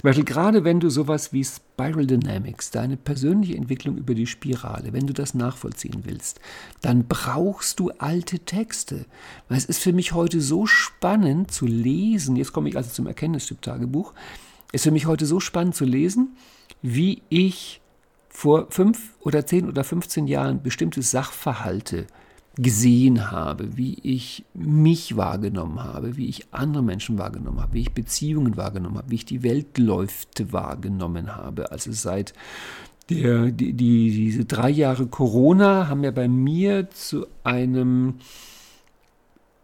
zum 0.00 0.08
Beispiel 0.08 0.24
gerade 0.24 0.64
wenn 0.64 0.80
du 0.80 0.88
sowas 0.88 1.34
wie 1.34 1.44
Spiral 1.44 2.06
Dynamics, 2.06 2.70
deine 2.70 2.96
persönliche 2.96 3.54
Entwicklung 3.54 3.98
über 3.98 4.14
die 4.14 4.26
Spirale, 4.26 4.94
wenn 4.94 5.06
du 5.06 5.12
das 5.12 5.34
nachvollziehen 5.34 6.04
willst, 6.04 6.40
dann 6.80 7.06
brauchst 7.06 7.78
du 7.80 7.90
alte 7.98 8.38
Texte. 8.38 9.04
Weil 9.50 9.58
es 9.58 9.66
ist 9.66 9.82
für 9.82 9.92
mich 9.92 10.14
heute 10.14 10.40
so 10.40 10.64
spannend 10.64 11.50
zu 11.50 11.66
lesen, 11.66 12.36
jetzt 12.36 12.54
komme 12.54 12.70
ich 12.70 12.78
also 12.78 12.88
zum 12.88 13.08
Erkenntnistyp-Tagebuch, 13.08 14.14
es 14.72 14.76
ist 14.76 14.84
für 14.84 14.90
mich 14.90 15.04
heute 15.04 15.26
so 15.26 15.38
spannend 15.38 15.74
zu 15.74 15.84
lesen, 15.84 16.34
wie 16.80 17.20
ich 17.28 17.82
vor 18.30 18.68
fünf 18.70 19.12
oder 19.20 19.44
zehn 19.44 19.68
oder 19.68 19.84
15 19.84 20.26
Jahren 20.26 20.62
bestimmte 20.62 21.02
Sachverhalte 21.02 22.06
gesehen 22.56 23.30
habe, 23.30 23.76
wie 23.76 23.96
ich 24.02 24.44
mich 24.54 25.16
wahrgenommen 25.16 25.82
habe, 25.82 26.16
wie 26.16 26.28
ich 26.28 26.52
andere 26.52 26.82
Menschen 26.82 27.18
wahrgenommen 27.18 27.60
habe, 27.60 27.74
wie 27.74 27.80
ich 27.80 27.92
Beziehungen 27.92 28.56
wahrgenommen 28.56 28.98
habe, 28.98 29.10
wie 29.10 29.16
ich 29.16 29.24
die 29.24 29.42
Welt 29.42 29.78
läuft 29.78 30.52
wahrgenommen 30.52 31.36
habe. 31.36 31.70
Also 31.70 31.92
seit 31.92 32.34
der, 33.08 33.50
die, 33.50 33.72
die, 33.72 34.10
diese 34.10 34.44
drei 34.44 34.70
Jahre 34.70 35.06
Corona 35.06 35.88
haben 35.88 36.04
ja 36.04 36.10
bei 36.10 36.28
mir 36.28 36.90
zu 36.90 37.26
einem 37.44 38.14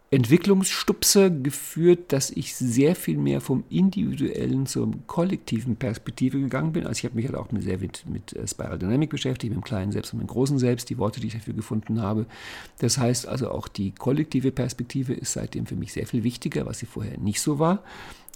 Entwicklungsstupser 0.09 1.29
geführt, 1.29 2.13
dass 2.13 2.29
ich 2.29 2.55
sehr 2.55 2.95
viel 2.95 3.17
mehr 3.17 3.41
vom 3.41 3.65
individuellen 3.69 4.65
zur 4.65 4.89
kollektiven 5.05 5.75
Perspektive 5.75 6.39
gegangen 6.39 6.71
bin. 6.71 6.87
Also 6.87 6.99
ich 6.99 7.05
habe 7.05 7.15
mich 7.15 7.25
halt 7.25 7.35
auch 7.35 7.47
sehr 7.59 7.77
mit, 7.79 8.05
mit 8.07 8.31
äh, 8.33 8.47
Spiral 8.47 8.79
Dynamic 8.79 9.09
beschäftigt, 9.09 9.53
mit 9.53 9.61
dem 9.61 9.65
kleinen 9.65 9.91
Selbst 9.91 10.13
und 10.13 10.19
dem 10.19 10.27
großen 10.27 10.59
Selbst, 10.59 10.89
die 10.89 10.97
Worte, 10.97 11.19
die 11.19 11.27
ich 11.27 11.33
dafür 11.33 11.53
gefunden 11.53 12.01
habe. 12.01 12.25
Das 12.79 12.97
heißt 12.97 13.27
also 13.27 13.51
auch 13.51 13.67
die 13.67 13.91
kollektive 13.91 14.51
Perspektive 14.51 15.13
ist 15.13 15.33
seitdem 15.33 15.65
für 15.65 15.75
mich 15.75 15.91
sehr 15.91 16.07
viel 16.07 16.23
wichtiger, 16.23 16.65
was 16.65 16.79
sie 16.79 16.85
vorher 16.85 17.17
nicht 17.17 17.41
so 17.41 17.59
war. 17.59 17.83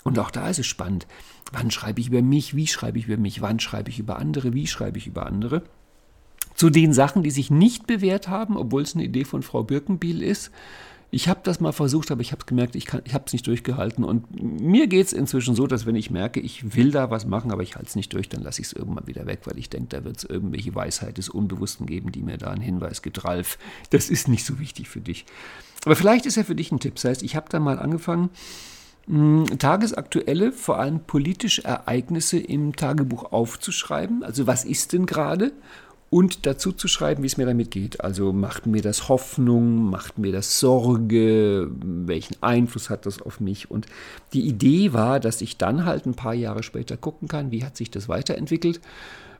Und 0.03 0.19
auch 0.19 0.31
da 0.31 0.49
ist 0.49 0.59
es 0.59 0.67
spannend. 0.67 1.07
Wann 1.53 1.71
schreibe 1.71 2.01
ich 2.01 2.07
über 2.07 2.21
mich? 2.21 2.53
Wie 2.53 2.67
schreibe 2.67 2.97
ich 2.99 3.07
über 3.07 3.17
mich? 3.17 3.41
Wann 3.41 3.61
schreibe 3.61 3.89
ich 3.89 3.99
über 3.99 4.19
andere? 4.19 4.53
Wie 4.53 4.67
schreibe 4.67 4.97
ich 4.97 5.07
über 5.07 5.25
andere? 5.25 5.63
Zu 6.53 6.69
den 6.69 6.91
Sachen, 6.91 7.23
die 7.23 7.31
sich 7.31 7.49
nicht 7.49 7.87
bewährt 7.87 8.27
haben, 8.27 8.57
obwohl 8.57 8.81
es 8.81 8.93
eine 8.93 9.05
Idee 9.05 9.23
von 9.23 9.41
Frau 9.41 9.63
Birkenbiel 9.63 10.21
ist, 10.21 10.51
Ich 11.13 11.27
habe 11.27 11.41
das 11.43 11.59
mal 11.59 11.73
versucht, 11.73 12.09
aber 12.09 12.21
ich 12.21 12.31
habe 12.31 12.45
gemerkt, 12.45 12.75
ich, 12.75 12.87
ich 13.03 13.13
habe 13.13 13.25
es 13.27 13.33
nicht 13.33 13.45
durchgehalten. 13.45 14.05
Und 14.05 14.41
mir 14.61 14.87
geht 14.87 15.07
es 15.07 15.13
inzwischen 15.13 15.55
so, 15.55 15.67
dass 15.67 15.85
wenn 15.85 15.95
ich 15.95 16.09
merke, 16.09 16.39
ich 16.39 16.75
will 16.75 16.91
da 16.91 17.11
was 17.11 17.25
machen, 17.25 17.51
aber 17.51 17.63
ich 17.63 17.75
halte 17.75 17.89
es 17.89 17.95
nicht 17.97 18.13
durch, 18.13 18.29
dann 18.29 18.41
lasse 18.41 18.61
ich 18.61 18.67
es 18.67 18.73
irgendwann 18.73 19.07
wieder 19.07 19.27
weg, 19.27 19.41
weil 19.43 19.59
ich 19.59 19.69
denke, 19.69 19.89
da 19.89 20.05
wird 20.05 20.17
es 20.17 20.23
irgendwelche 20.23 20.73
Weisheit 20.73 21.17
des 21.17 21.27
Unbewussten 21.27 21.85
geben, 21.85 22.13
die 22.13 22.21
mir 22.21 22.37
da 22.37 22.51
einen 22.51 22.61
Hinweis 22.61 23.01
gibt. 23.01 23.25
Ralf, 23.25 23.57
das 23.89 24.09
ist 24.09 24.29
nicht 24.29 24.45
so 24.45 24.57
wichtig 24.57 24.87
für 24.87 25.01
dich. 25.01 25.25
Aber 25.83 25.97
vielleicht 25.97 26.25
ist 26.25 26.37
er 26.37 26.45
für 26.45 26.55
dich 26.55 26.71
ein 26.71 26.79
Tipp. 26.79 26.95
Das 26.95 27.03
heißt, 27.03 27.23
ich 27.23 27.35
habe 27.35 27.49
da 27.49 27.59
mal 27.59 27.77
angefangen, 27.77 28.29
tagesaktuelle, 29.59 30.53
vor 30.53 30.79
allem 30.79 31.01
politische 31.01 31.65
Ereignisse 31.65 32.39
im 32.39 32.75
Tagebuch 32.75 33.33
aufzuschreiben. 33.33 34.23
Also 34.23 34.47
was 34.47 34.63
ist 34.63 34.93
denn 34.93 35.05
gerade? 35.05 35.51
Und 36.11 36.45
dazu 36.45 36.73
zu 36.73 36.89
schreiben, 36.89 37.23
wie 37.23 37.27
es 37.27 37.37
mir 37.37 37.45
damit 37.45 37.71
geht. 37.71 38.01
Also 38.01 38.33
macht 38.33 38.67
mir 38.67 38.81
das 38.81 39.07
Hoffnung, 39.07 39.89
macht 39.89 40.17
mir 40.17 40.33
das 40.33 40.59
Sorge, 40.59 41.71
welchen 41.71 42.35
Einfluss 42.43 42.89
hat 42.89 43.05
das 43.05 43.21
auf 43.21 43.39
mich. 43.39 43.71
Und 43.71 43.85
die 44.33 44.41
Idee 44.41 44.91
war, 44.91 45.21
dass 45.21 45.41
ich 45.41 45.57
dann 45.57 45.85
halt 45.85 46.05
ein 46.05 46.13
paar 46.13 46.33
Jahre 46.33 46.63
später 46.63 46.97
gucken 46.97 47.29
kann, 47.29 47.51
wie 47.51 47.63
hat 47.63 47.77
sich 47.77 47.89
das 47.91 48.09
weiterentwickelt. 48.09 48.81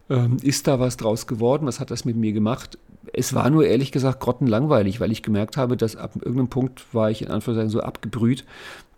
Ähm, 0.10 0.38
ist 0.42 0.66
da 0.66 0.80
was 0.80 0.96
draus 0.96 1.28
geworden? 1.28 1.68
Was 1.68 1.82
hat 1.82 1.92
das 1.92 2.06
mit 2.06 2.16
mir 2.16 2.32
gemacht? 2.32 2.78
Es 3.12 3.34
war 3.34 3.50
nur 3.50 3.66
ehrlich 3.66 3.92
gesagt 3.92 4.22
grottenlangweilig, 4.22 5.02
weil 5.02 5.12
ich 5.12 5.24
gemerkt 5.24 5.58
habe, 5.58 5.76
dass 5.76 5.98
ab 5.98 6.14
irgendeinem 6.16 6.48
Punkt 6.48 6.94
war 6.94 7.12
ich 7.12 7.22
in 7.22 7.32
Anführungszeichen 7.32 7.70
so 7.70 7.82
abgebrüht, 7.82 8.46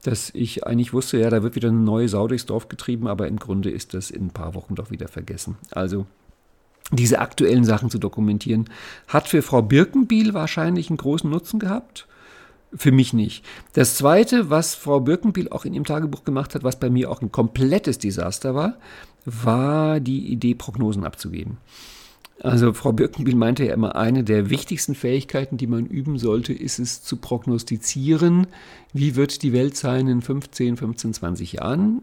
dass 0.03 0.29
ich 0.35 0.67
eigentlich 0.67 0.93
wusste, 0.93 1.17
ja, 1.17 1.31
da 1.31 1.41
wird 1.41 1.55
wieder 1.55 1.69
eine 1.69 1.79
neue 1.79 2.07
Sau 2.07 2.27
durchs 2.27 2.45
Dorf 2.45 2.69
getrieben, 2.69 3.07
aber 3.07 3.27
im 3.27 3.37
Grunde 3.37 3.71
ist 3.71 3.95
das 3.95 4.11
in 4.11 4.27
ein 4.27 4.31
paar 4.31 4.53
Wochen 4.53 4.75
doch 4.75 4.91
wieder 4.91 5.07
vergessen. 5.07 5.55
Also 5.71 6.05
diese 6.91 7.19
aktuellen 7.19 7.63
Sachen 7.63 7.89
zu 7.89 7.97
dokumentieren. 7.97 8.69
Hat 9.07 9.27
für 9.27 9.41
Frau 9.41 9.61
Birkenbiel 9.61 10.33
wahrscheinlich 10.33 10.89
einen 10.89 10.97
großen 10.97 11.29
Nutzen 11.29 11.59
gehabt. 11.59 12.07
Für 12.75 12.91
mich 12.91 13.13
nicht. 13.13 13.45
Das 13.73 13.95
Zweite, 13.97 14.49
was 14.49 14.73
Frau 14.73 14.99
Birkenbiel 14.99 15.49
auch 15.49 15.65
in 15.65 15.73
ihrem 15.73 15.85
Tagebuch 15.85 16.23
gemacht 16.23 16.55
hat, 16.55 16.63
was 16.63 16.79
bei 16.79 16.89
mir 16.89 17.11
auch 17.11 17.21
ein 17.21 17.31
komplettes 17.31 17.99
Desaster 17.99 18.55
war, 18.55 18.77
war 19.25 19.99
die 19.99 20.27
Idee, 20.31 20.55
Prognosen 20.55 21.05
abzugeben. 21.05 21.57
Also 22.39 22.73
Frau 22.73 22.91
Birkenbiel 22.91 23.35
meinte 23.35 23.63
ja 23.63 23.73
immer, 23.73 23.95
eine 23.95 24.23
der 24.23 24.49
wichtigsten 24.49 24.95
Fähigkeiten, 24.95 25.57
die 25.57 25.67
man 25.67 25.85
üben 25.85 26.17
sollte, 26.17 26.51
ist 26.51 26.79
es 26.79 27.03
zu 27.03 27.17
prognostizieren, 27.17 28.47
wie 28.91 29.15
wird 29.15 29.43
die 29.43 29.53
Welt 29.53 29.77
sein 29.77 30.07
in 30.07 30.21
15, 30.21 30.75
15, 30.75 31.13
20 31.13 31.53
Jahren. 31.53 32.01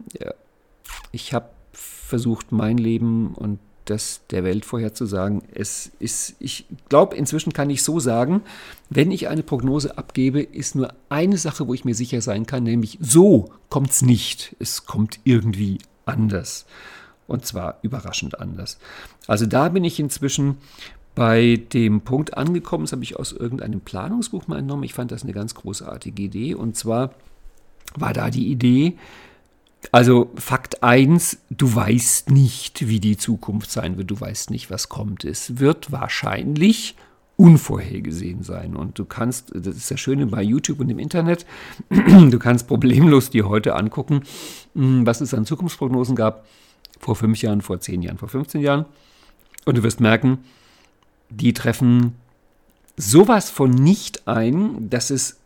Ich 1.11 1.33
habe 1.33 1.49
versucht, 1.73 2.51
mein 2.51 2.77
Leben 2.77 3.35
und 3.35 3.59
das 3.85 4.21
der 4.29 4.43
Welt 4.43 4.65
vorherzusagen. 4.65 5.41
Es 5.53 5.91
ist, 5.99 6.35
ich 6.39 6.65
glaube, 6.89 7.15
inzwischen 7.15 7.53
kann 7.53 7.69
ich 7.69 7.83
so 7.83 7.99
sagen, 7.99 8.41
wenn 8.89 9.11
ich 9.11 9.27
eine 9.27 9.43
Prognose 9.43 9.97
abgebe, 9.97 10.41
ist 10.41 10.75
nur 10.75 10.93
eine 11.09 11.37
Sache, 11.37 11.67
wo 11.67 11.73
ich 11.73 11.85
mir 11.85 11.95
sicher 11.95 12.21
sein 12.21 12.45
kann, 12.45 12.63
nämlich 12.63 12.97
so 13.01 13.51
kommt 13.69 13.91
es 13.91 14.01
nicht. 14.01 14.55
Es 14.59 14.85
kommt 14.85 15.19
irgendwie 15.23 15.79
anders. 16.05 16.65
Und 17.27 17.45
zwar 17.45 17.79
überraschend 17.81 18.39
anders. 18.39 18.77
Also 19.27 19.45
da 19.45 19.69
bin 19.69 19.83
ich 19.83 19.99
inzwischen 19.99 20.57
bei 21.15 21.61
dem 21.73 22.01
Punkt 22.01 22.37
angekommen, 22.37 22.85
das 22.85 22.93
habe 22.93 23.03
ich 23.03 23.17
aus 23.17 23.31
irgendeinem 23.31 23.81
Planungsbuch 23.81 24.47
mal 24.47 24.59
entnommen. 24.59 24.83
Ich 24.83 24.93
fand 24.93 25.11
das 25.11 25.23
eine 25.23 25.33
ganz 25.33 25.55
großartige 25.55 26.23
Idee. 26.23 26.55
Und 26.55 26.75
zwar 26.77 27.13
war 27.95 28.13
da 28.13 28.29
die 28.29 28.47
Idee, 28.47 28.97
also 29.91 30.31
Fakt 30.35 30.83
1, 30.83 31.39
du 31.49 31.73
weißt 31.73 32.29
nicht, 32.29 32.87
wie 32.87 32.99
die 32.99 33.17
Zukunft 33.17 33.71
sein 33.71 33.97
wird, 33.97 34.11
du 34.11 34.19
weißt 34.19 34.51
nicht, 34.51 34.69
was 34.69 34.89
kommt. 34.89 35.25
Es 35.25 35.59
wird 35.59 35.91
wahrscheinlich 35.91 36.95
unvorhergesehen 37.35 38.43
sein. 38.43 38.75
Und 38.75 38.99
du 38.99 39.05
kannst, 39.05 39.51
das 39.55 39.75
ist 39.75 39.89
das 39.89 39.99
Schöne 39.99 40.27
bei 40.27 40.43
YouTube 40.43 40.79
und 40.79 40.89
im 40.89 40.99
Internet, 40.99 41.45
du 41.89 42.37
kannst 42.37 42.67
problemlos 42.67 43.31
dir 43.31 43.49
heute 43.49 43.75
angucken, 43.75 44.21
hm, 44.75 45.07
was 45.07 45.21
es 45.21 45.33
an 45.33 45.45
Zukunftsprognosen 45.45 46.15
gab, 46.15 46.45
vor 46.99 47.15
fünf 47.15 47.41
Jahren, 47.41 47.61
vor 47.61 47.79
zehn 47.79 48.03
Jahren, 48.03 48.19
vor 48.19 48.29
15 48.29 48.61
Jahren. 48.61 48.85
Und 49.65 49.77
du 49.77 49.83
wirst 49.83 49.99
merken, 49.99 50.39
die 51.31 51.53
treffen 51.53 52.15
sowas 52.95 53.49
von 53.49 53.71
nicht 53.71 54.27
ein, 54.27 54.89
dass 54.89 55.09
es 55.09 55.37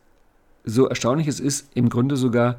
so 0.65 0.88
erstaunlich 0.88 1.27
ist, 1.27 1.69
im 1.75 1.89
Grunde 1.89 2.17
sogar 2.17 2.57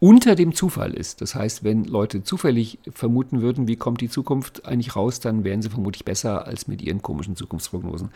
unter 0.00 0.36
dem 0.36 0.54
Zufall 0.54 0.94
ist. 0.94 1.20
Das 1.20 1.34
heißt, 1.34 1.64
wenn 1.64 1.84
Leute 1.84 2.22
zufällig 2.22 2.78
vermuten 2.92 3.40
würden, 3.40 3.66
wie 3.66 3.76
kommt 3.76 4.00
die 4.00 4.08
Zukunft 4.08 4.64
eigentlich 4.64 4.94
raus, 4.94 5.20
dann 5.20 5.44
wären 5.44 5.62
sie 5.62 5.70
vermutlich 5.70 6.04
besser 6.04 6.46
als 6.46 6.68
mit 6.68 6.82
ihren 6.82 7.02
komischen 7.02 7.36
Zukunftsprognosen. 7.36 8.10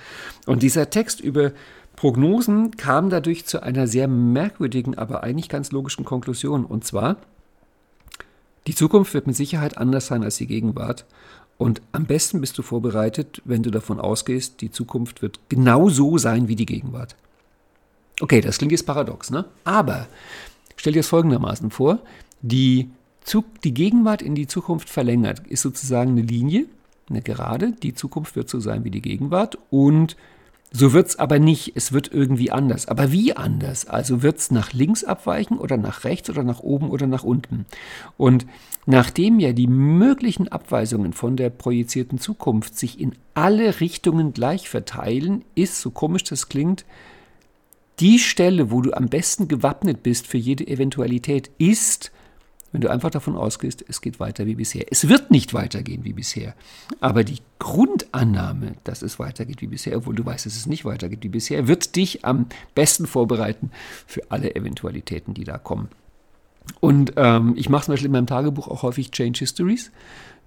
Und 0.47 0.63
dieser 0.63 0.91
Text 0.91 1.21
über 1.21 1.53
Prognosen 1.97 2.77
kam 2.77 3.11
dadurch 3.11 3.47
zu 3.47 3.63
einer 3.63 3.87
sehr 3.87 4.09
merkwürdigen, 4.09 4.97
aber 4.97 5.23
eigentlich 5.23 5.49
ganz 5.49 5.73
logischen 5.73 6.05
Konklusion. 6.05 6.65
Und 6.65 6.85
zwar, 6.85 7.17
die 8.67 8.75
Zukunft 8.75 9.13
wird 9.13 9.27
mit 9.27 9.37
Sicherheit 9.37 9.77
anders 9.77 10.07
sein 10.07 10.23
als 10.23 10.37
die 10.37 10.47
Gegenwart. 10.47 11.05
Und 11.59 11.83
am 11.93 12.07
besten 12.07 12.41
bist 12.41 12.57
du 12.59 12.63
vorbereitet, 12.63 13.43
wenn 13.45 13.63
du 13.63 13.71
davon 13.71 14.01
ausgehst, 14.01 14.61
die 14.61 14.71
Zukunft 14.71 15.21
wird 15.21 15.39
genauso 15.49 16.17
sein 16.19 16.49
wie 16.49 16.57
die 16.57 16.67
Gegenwart. 16.67 17.17
Okay, 18.21 18.41
das 18.41 18.59
klingt 18.59 18.73
jetzt 18.73 18.87
paradox, 18.87 19.31
ne? 19.31 19.45
Aber 19.65 20.07
Stell 20.77 20.93
dir 20.93 21.01
das 21.01 21.09
folgendermaßen 21.09 21.71
vor, 21.71 22.01
die, 22.41 22.91
Zug, 23.23 23.45
die 23.63 23.75
Gegenwart 23.75 24.23
in 24.23 24.35
die 24.35 24.47
Zukunft 24.47 24.91
verlängert, 24.91 25.47
ist 25.47 25.63
sozusagen 25.63 26.13
eine 26.13 26.23
Linie, 26.23 26.67
eine 27.09 27.23
Gerade, 27.23 27.73
die 27.73 27.95
Zukunft 27.95 28.37
wird 28.37 28.49
so 28.49 28.61
sein 28.61 28.85
wie 28.85 28.91
die 28.91 29.03
Gegenwart 29.03 29.59
und 29.71 30.17
so 30.75 30.95
wird 30.95 31.09
es 31.09 31.19
aber 31.19 31.39
nicht, 31.39 31.73
es 31.75 31.93
wird 31.93 32.11
irgendwie 32.11 32.51
anders. 32.51 32.89
Aber 32.89 33.13
wie 33.13 33.37
anders? 33.37 33.87
Also 33.87 34.23
wird 34.23 34.39
es 34.39 34.51
nach 34.51 34.73
links 34.73 35.05
abweichen 35.05 35.59
oder 35.59 35.77
nach 35.77 36.05
rechts 36.05 36.31
oder 36.31 36.45
nach 36.45 36.61
oben 36.61 36.89
oder 36.89 37.07
nach 37.07 37.25
unten? 37.25 37.67
Und 38.17 38.47
nachdem 38.87 39.39
ja 39.39 39.53
die 39.53 39.67
möglichen 39.67 40.49
Abweisungen 40.49 41.13
von 41.13 41.37
der 41.37 41.51
projizierten 41.51 42.19
Zukunft 42.19 42.79
sich 42.79 42.99
in 42.99 43.13
alle 43.35 43.81
Richtungen 43.81 44.33
gleich 44.33 44.71
verteilen, 44.71 45.45
ist, 45.55 45.81
so 45.81 45.91
komisch 45.91 46.25
das 46.25 46.49
klingt, 46.49 46.87
die 48.01 48.19
Stelle, 48.19 48.71
wo 48.71 48.81
du 48.81 48.93
am 48.93 49.09
besten 49.09 49.49
gewappnet 49.49 50.03
bist 50.03 50.27
für 50.27 50.39
jede 50.39 50.67
Eventualität, 50.67 51.51
ist, 51.59 52.11
wenn 52.73 52.81
du 52.81 52.91
einfach 52.91 53.11
davon 53.11 53.37
ausgehst, 53.37 53.85
es 53.87 54.01
geht 54.01 54.19
weiter 54.19 54.47
wie 54.47 54.55
bisher. 54.55 54.87
Es 54.91 55.09
wird 55.09 55.31
nicht 55.31 55.53
weitergehen 55.53 56.05
wie 56.05 56.15
bisher. 56.15 56.55
Aber 57.01 57.23
die 57.23 57.39
Grundannahme, 57.59 58.77
dass 58.85 59.03
es 59.03 59.19
weitergeht 59.19 59.61
wie 59.61 59.67
bisher, 59.67 59.97
obwohl 59.97 60.15
du 60.15 60.25
weißt, 60.25 60.47
dass 60.47 60.57
es 60.57 60.67
nicht 60.67 60.85
weitergeht 60.87 61.23
wie 61.23 61.29
bisher, 61.29 61.69
wird 61.69 61.97
dich 61.97 62.25
am 62.25 62.47
besten 62.75 63.07
vorbereiten 63.07 63.71
für 64.07 64.23
alle 64.31 64.57
Eventualitäten, 64.57 65.35
die 65.35 65.45
da 65.45 65.59
kommen. 65.59 65.89
Und 66.81 67.13
ähm, 67.17 67.55
ich 67.57 67.69
mache 67.69 67.87
zum 67.87 67.93
Beispiel 67.93 68.07
in 68.07 68.13
meinem 68.13 68.27
Tagebuch 68.27 68.69
auch 68.69 68.83
häufig 68.83 69.11
Change 69.11 69.41
Histories 69.41 69.91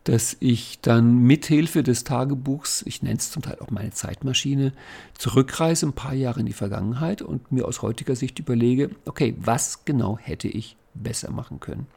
dass 0.05 0.37
ich 0.39 0.79
dann 0.81 1.23
mithilfe 1.23 1.81
des 1.81 2.03
Tagebuchs, 2.03 2.83
ich 2.85 3.01
nenne 3.01 3.17
es 3.17 3.31
zum 3.31 3.41
Teil 3.41 3.57
auch 3.59 3.71
meine 3.71 3.89
Zeitmaschine, 3.89 4.71
zurückreise 5.17 5.87
ein 5.87 5.93
paar 5.93 6.13
Jahre 6.13 6.41
in 6.41 6.45
die 6.45 6.53
Vergangenheit 6.53 7.23
und 7.23 7.51
mir 7.51 7.67
aus 7.67 7.81
heutiger 7.81 8.15
Sicht 8.15 8.37
überlege, 8.37 8.91
okay, 9.05 9.35
was 9.39 9.83
genau 9.83 10.19
hätte 10.19 10.47
ich 10.47 10.77
besser 10.93 11.31
machen 11.31 11.59
können? 11.59 11.87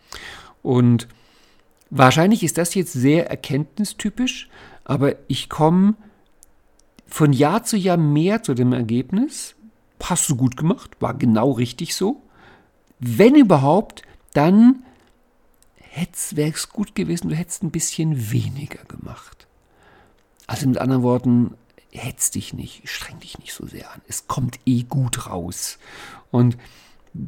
Und 0.63 1.07
wahrscheinlich 1.91 2.43
ist 2.43 2.57
das 2.57 2.75
jetzt 2.75 2.95
sehr 2.95 3.29
erkenntnistypisch, 3.29 4.49
aber 4.85 5.17
ich 5.29 5.51
komme 5.51 5.95
von 7.07 7.35
Jahr 7.35 7.63
zu 7.65 7.77
Jahr 7.77 7.99
mehr 7.99 8.43
zu 8.43 8.55
dem 8.55 8.73
Ergebnis, 8.73 9.55
hast 10.03 10.31
du 10.31 10.37
gut 10.37 10.57
gemacht, 10.57 10.93
war 11.01 11.13
genau 11.13 11.51
richtig 11.53 11.95
so. 11.95 12.23
Wenn 13.01 13.35
überhaupt, 13.35 14.03
dann 14.33 14.83
wäre 16.37 16.51
es 16.51 16.69
gut 16.69 16.95
gewesen, 16.95 17.29
du 17.29 17.35
hättest 17.35 17.63
ein 17.63 17.71
bisschen 17.71 18.31
weniger 18.31 18.85
gemacht. 18.85 19.47
Also 20.47 20.69
mit 20.69 20.79
anderen 20.79 21.03
Worten, 21.03 21.55
hetz 21.91 22.31
dich 22.31 22.55
nicht, 22.55 22.89
streng 22.89 23.21
dich 23.21 23.39
nicht 23.39 23.53
so 23.53 23.67
sehr 23.67 23.91
an. 23.93 24.01
Es 24.07 24.27
kommt 24.27 24.59
eh 24.67 24.83
gut 24.83 25.27
raus. 25.27 25.79
Und 26.31 26.57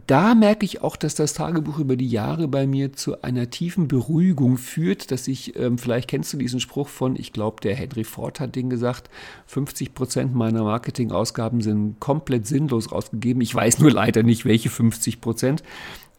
da 0.07 0.35
merke 0.35 0.65
ich 0.65 0.83
auch, 0.83 0.97
dass 0.97 1.15
das 1.15 1.33
Tagebuch 1.33 1.79
über 1.79 1.97
die 1.97 2.09
Jahre 2.09 2.49
bei 2.49 2.67
mir 2.67 2.93
zu 2.93 3.23
einer 3.23 3.51
tiefen 3.51 3.89
Beruhigung 3.89 4.57
führt, 4.59 5.11
dass 5.11 5.27
ich, 5.27 5.57
ähm, 5.57 5.79
vielleicht 5.79 6.09
kennst 6.09 6.33
du 6.33 6.37
diesen 6.37 6.61
Spruch 6.61 6.89
von, 6.89 7.17
ich 7.17 7.33
glaube, 7.33 7.61
der 7.63 7.75
Henry 7.75 8.05
Ford 8.05 8.41
hat 8.41 8.57
den 8.57 8.71
gesagt, 8.71 9.11
50 9.47 9.95
Prozent 9.95 10.35
meiner 10.35 10.63
Marketingausgaben 10.63 11.61
sind 11.61 11.99
komplett 11.99 12.47
sinnlos 12.47 12.93
ausgegeben. 12.93 13.41
Ich 13.41 13.55
weiß 13.55 13.79
nur 13.81 13.91
leider 13.91 14.23
nicht, 14.23 14.45
welche 14.45 14.71
50 14.71 15.21
Prozent. 15.21 15.63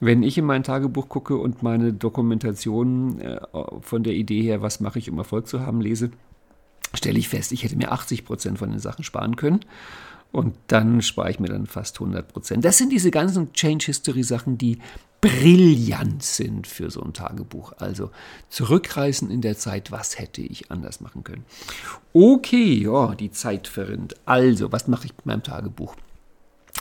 Wenn 0.03 0.23
ich 0.23 0.35
in 0.39 0.45
mein 0.45 0.63
Tagebuch 0.63 1.09
gucke 1.09 1.37
und 1.37 1.61
meine 1.61 1.93
Dokumentation 1.93 3.21
äh, 3.21 3.39
von 3.81 4.01
der 4.01 4.13
Idee 4.13 4.41
her, 4.41 4.63
was 4.63 4.79
mache 4.79 4.97
ich, 4.97 5.11
um 5.11 5.17
Erfolg 5.19 5.47
zu 5.47 5.61
haben, 5.61 5.79
lese, 5.79 6.09
stelle 6.95 7.19
ich 7.19 7.29
fest, 7.29 7.51
ich 7.51 7.63
hätte 7.63 7.75
mir 7.75 7.91
80 7.91 8.25
Prozent 8.25 8.57
von 8.57 8.71
den 8.71 8.79
Sachen 8.79 9.03
sparen 9.03 9.35
können. 9.35 9.59
Und 10.31 10.55
dann 10.67 11.03
spare 11.03 11.29
ich 11.29 11.39
mir 11.39 11.49
dann 11.49 11.67
fast 11.67 11.99
100 11.99 12.27
Prozent. 12.27 12.65
Das 12.65 12.79
sind 12.79 12.91
diese 12.91 13.11
ganzen 13.11 13.53
Change 13.53 13.85
History 13.85 14.23
Sachen, 14.23 14.57
die 14.57 14.79
brillant 15.19 16.23
sind 16.23 16.65
für 16.65 16.89
so 16.89 17.03
ein 17.03 17.13
Tagebuch. 17.13 17.73
Also 17.77 18.09
zurückreisen 18.49 19.29
in 19.29 19.41
der 19.41 19.55
Zeit, 19.55 19.91
was 19.91 20.17
hätte 20.17 20.41
ich 20.41 20.71
anders 20.71 20.99
machen 20.99 21.23
können. 21.23 21.45
Okay, 22.11 22.73
ja, 22.73 23.13
die 23.13 23.29
Zeit 23.29 23.67
verrinnt. 23.67 24.15
Also, 24.25 24.71
was 24.71 24.87
mache 24.87 25.05
ich 25.05 25.15
mit 25.15 25.27
meinem 25.27 25.43
Tagebuch? 25.43 25.95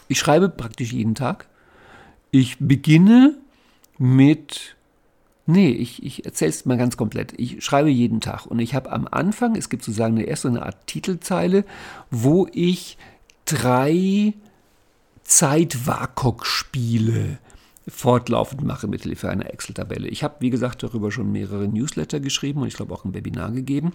Ich 0.09 0.19
schreibe 0.19 0.49
praktisch 0.49 0.93
jeden 0.93 1.15
Tag. 1.15 1.50
Ich 2.31 2.57
beginne 2.59 3.37
mit 3.99 4.77
Nee, 5.47 5.71
ich, 5.71 6.03
ich 6.05 6.25
erzähle 6.25 6.51
es 6.51 6.65
mal 6.65 6.79
ganz 6.79 6.97
komplett. 6.97 7.33
Ich 7.37 7.65
schreibe 7.65 7.91
jeden 7.91 8.21
Tag 8.21 8.47
und 8.47 8.61
ich 8.61 8.77
habe 8.77 8.93
am 8.93 9.09
Anfang, 9.11 9.57
es 9.57 9.69
gibt 9.69 9.83
sozusagen 9.83 10.17
eine 10.17 10.27
erste 10.27 10.47
eine 10.47 10.65
Art 10.65 10.87
Titelzeile, 10.87 11.65
wo 12.09 12.47
ich 12.53 12.97
drei 13.47 14.35
Zeit-WAKOK-Spiele 15.25 17.39
fortlaufend 17.89 18.63
mache 18.63 18.87
mit 18.87 19.03
Hilfe 19.03 19.29
einer 19.29 19.53
Excel-Tabelle. 19.53 20.07
Ich 20.07 20.23
habe, 20.23 20.37
wie 20.39 20.51
gesagt, 20.51 20.85
darüber 20.85 21.11
schon 21.11 21.33
mehrere 21.33 21.67
Newsletter 21.67 22.21
geschrieben 22.21 22.63
und 22.63 22.69
ich 22.69 22.75
glaube 22.75 22.95
auch 22.95 23.05
ein 23.05 23.15
Webinar 23.15 23.51
gegeben 23.51 23.95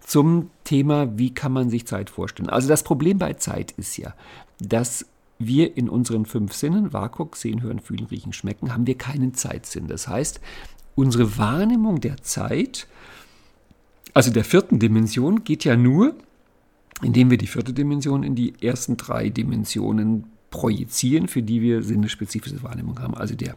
zum 0.00 0.48
Thema, 0.64 1.18
wie 1.18 1.34
kann 1.34 1.52
man 1.52 1.68
sich 1.68 1.86
Zeit 1.86 2.08
vorstellen. 2.08 2.48
Also 2.48 2.66
das 2.68 2.82
Problem 2.82 3.18
bei 3.18 3.34
Zeit 3.34 3.72
ist 3.72 3.98
ja, 3.98 4.14
dass 4.58 5.04
wir 5.46 5.76
in 5.76 5.88
unseren 5.88 6.26
fünf 6.26 6.54
Sinnen, 6.54 6.92
WAKOK, 6.92 7.36
sehen, 7.36 7.62
hören, 7.62 7.80
fühlen, 7.80 8.06
riechen, 8.06 8.32
schmecken, 8.32 8.72
haben 8.72 8.86
wir 8.86 8.96
keinen 8.96 9.34
Zeitsinn. 9.34 9.86
Das 9.86 10.08
heißt, 10.08 10.40
unsere 10.94 11.38
Wahrnehmung 11.38 12.00
der 12.00 12.18
Zeit, 12.18 12.86
also 14.12 14.30
der 14.30 14.44
vierten 14.44 14.78
Dimension, 14.78 15.44
geht 15.44 15.64
ja 15.64 15.76
nur, 15.76 16.14
indem 17.02 17.30
wir 17.30 17.38
die 17.38 17.46
vierte 17.46 17.72
Dimension 17.72 18.22
in 18.22 18.34
die 18.34 18.54
ersten 18.62 18.96
drei 18.96 19.28
Dimensionen 19.28 20.24
projizieren, 20.50 21.26
für 21.26 21.42
die 21.42 21.60
wir 21.60 21.82
sinnespezifische 21.82 22.62
Wahrnehmung 22.62 23.00
haben. 23.00 23.14
Also 23.14 23.34
der 23.34 23.56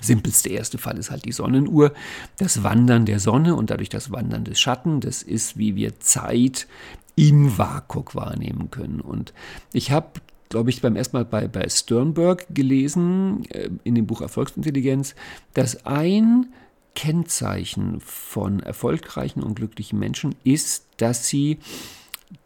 simpelste 0.00 0.48
erste 0.48 0.78
Fall 0.78 0.98
ist 0.98 1.10
halt 1.10 1.24
die 1.24 1.32
Sonnenuhr, 1.32 1.92
das 2.38 2.62
Wandern 2.62 3.06
der 3.06 3.20
Sonne 3.20 3.54
und 3.54 3.70
dadurch 3.70 3.88
das 3.88 4.10
Wandern 4.10 4.44
des 4.44 4.60
Schatten. 4.60 5.00
Das 5.00 5.22
ist, 5.22 5.58
wie 5.58 5.76
wir 5.76 6.00
Zeit 6.00 6.66
im 7.14 7.58
Wakuk 7.58 8.14
wahrnehmen 8.14 8.70
können. 8.70 9.00
Und 9.00 9.32
ich 9.72 9.90
habe 9.90 10.08
glaube 10.48 10.70
ich, 10.70 10.80
beim 10.80 10.96
ersten 10.96 11.16
Mal 11.16 11.24
bei, 11.24 11.48
bei 11.48 11.68
Sternberg 11.68 12.46
gelesen, 12.50 13.44
äh, 13.50 13.70
in 13.84 13.94
dem 13.94 14.06
Buch 14.06 14.20
Erfolgsintelligenz, 14.20 15.14
dass 15.54 15.86
ein 15.86 16.46
Kennzeichen 16.94 18.00
von 18.00 18.60
erfolgreichen 18.60 19.42
und 19.42 19.54
glücklichen 19.54 19.98
Menschen 19.98 20.34
ist, 20.42 20.86
dass 20.96 21.28
sie 21.28 21.58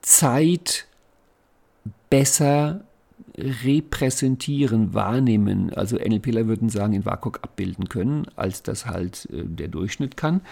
Zeit 0.02 0.86
besser 2.10 2.84
repräsentieren, 3.38 4.92
wahrnehmen, 4.92 5.72
also 5.72 5.96
NLPler 5.96 6.46
würden 6.46 6.68
sagen, 6.68 6.92
in 6.92 7.06
WAKOK 7.06 7.40
abbilden 7.42 7.88
können, 7.88 8.26
als 8.36 8.62
das 8.62 8.86
halt 8.86 9.26
äh, 9.32 9.44
der 9.44 9.68
Durchschnitt 9.68 10.16
kann. 10.16 10.42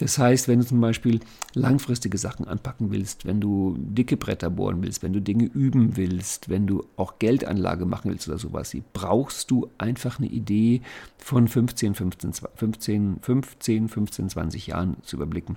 Das 0.00 0.16
heißt, 0.16 0.48
wenn 0.48 0.60
du 0.60 0.66
zum 0.66 0.80
Beispiel 0.80 1.20
langfristige 1.52 2.16
Sachen 2.16 2.48
anpacken 2.48 2.90
willst, 2.90 3.26
wenn 3.26 3.38
du 3.38 3.76
dicke 3.78 4.16
Bretter 4.16 4.48
bohren 4.48 4.82
willst, 4.82 5.02
wenn 5.02 5.12
du 5.12 5.20
Dinge 5.20 5.44
üben 5.44 5.98
willst, 5.98 6.48
wenn 6.48 6.66
du 6.66 6.86
auch 6.96 7.18
Geldanlage 7.18 7.84
machen 7.84 8.10
willst 8.10 8.26
oder 8.26 8.38
sowas, 8.38 8.74
brauchst 8.94 9.50
du 9.50 9.68
einfach 9.76 10.18
eine 10.18 10.28
Idee 10.28 10.80
von 11.18 11.48
15, 11.48 11.94
15, 11.94 12.32
15, 12.54 13.18
15, 13.20 13.88
15 13.88 14.28
20 14.30 14.66
Jahren 14.68 14.96
zu 15.02 15.16
überblicken. 15.16 15.56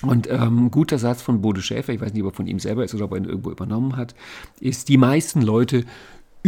Und 0.00 0.30
ähm, 0.30 0.70
guter 0.70 0.96
Satz 0.96 1.20
von 1.20 1.42
Bode 1.42 1.60
Schäfer, 1.60 1.92
ich 1.92 2.00
weiß 2.00 2.14
nicht, 2.14 2.22
ob 2.22 2.32
er 2.32 2.36
von 2.36 2.46
ihm 2.46 2.60
selber 2.60 2.84
ist 2.84 2.94
oder 2.94 3.04
ob 3.04 3.12
er 3.12 3.18
ihn 3.18 3.24
irgendwo 3.24 3.50
übernommen 3.50 3.96
hat, 3.96 4.14
ist, 4.60 4.88
die 4.88 4.96
meisten 4.96 5.42
Leute 5.42 5.84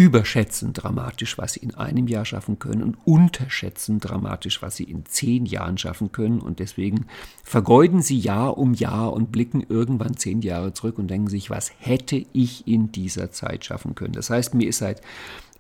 überschätzen 0.00 0.72
dramatisch, 0.72 1.36
was 1.36 1.52
sie 1.52 1.60
in 1.60 1.74
einem 1.74 2.08
Jahr 2.08 2.24
schaffen 2.24 2.58
können 2.58 2.82
und 2.82 2.96
unterschätzen 3.04 4.00
dramatisch, 4.00 4.62
was 4.62 4.76
sie 4.76 4.84
in 4.84 5.04
zehn 5.04 5.44
Jahren 5.44 5.76
schaffen 5.76 6.10
können. 6.10 6.40
Und 6.40 6.58
deswegen 6.58 7.04
vergeuden 7.44 8.00
sie 8.00 8.18
Jahr 8.18 8.56
um 8.56 8.72
Jahr 8.72 9.12
und 9.12 9.30
blicken 9.30 9.62
irgendwann 9.68 10.16
zehn 10.16 10.40
Jahre 10.40 10.72
zurück 10.72 10.98
und 10.98 11.08
denken 11.08 11.28
sich, 11.28 11.50
was 11.50 11.70
hätte 11.78 12.24
ich 12.32 12.66
in 12.66 12.90
dieser 12.92 13.30
Zeit 13.30 13.66
schaffen 13.66 13.94
können. 13.94 14.14
Das 14.14 14.30
heißt, 14.30 14.54
mir 14.54 14.70
ist 14.70 14.78
seit 14.78 15.02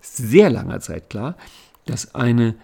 sehr 0.00 0.48
langer 0.48 0.80
Zeit 0.80 1.10
klar, 1.10 1.36
dass 1.84 2.14
eine 2.14 2.54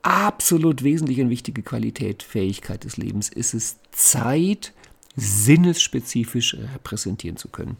absolut 0.00 0.82
wesentliche 0.82 1.24
und 1.24 1.28
wichtige 1.28 1.60
Qualität, 1.60 2.22
Fähigkeit 2.22 2.84
des 2.84 2.96
Lebens 2.96 3.28
ist 3.28 3.52
es, 3.52 3.76
Zeit 3.90 4.72
sinnesspezifisch 5.14 6.54
repräsentieren 6.54 7.36
zu 7.36 7.48
können. 7.48 7.76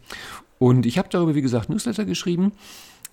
Und 0.59 0.85
ich 0.85 0.99
habe 0.99 1.09
darüber, 1.09 1.33
wie 1.33 1.41
gesagt, 1.41 1.71
Newsletter 1.71 2.05
geschrieben, 2.05 2.51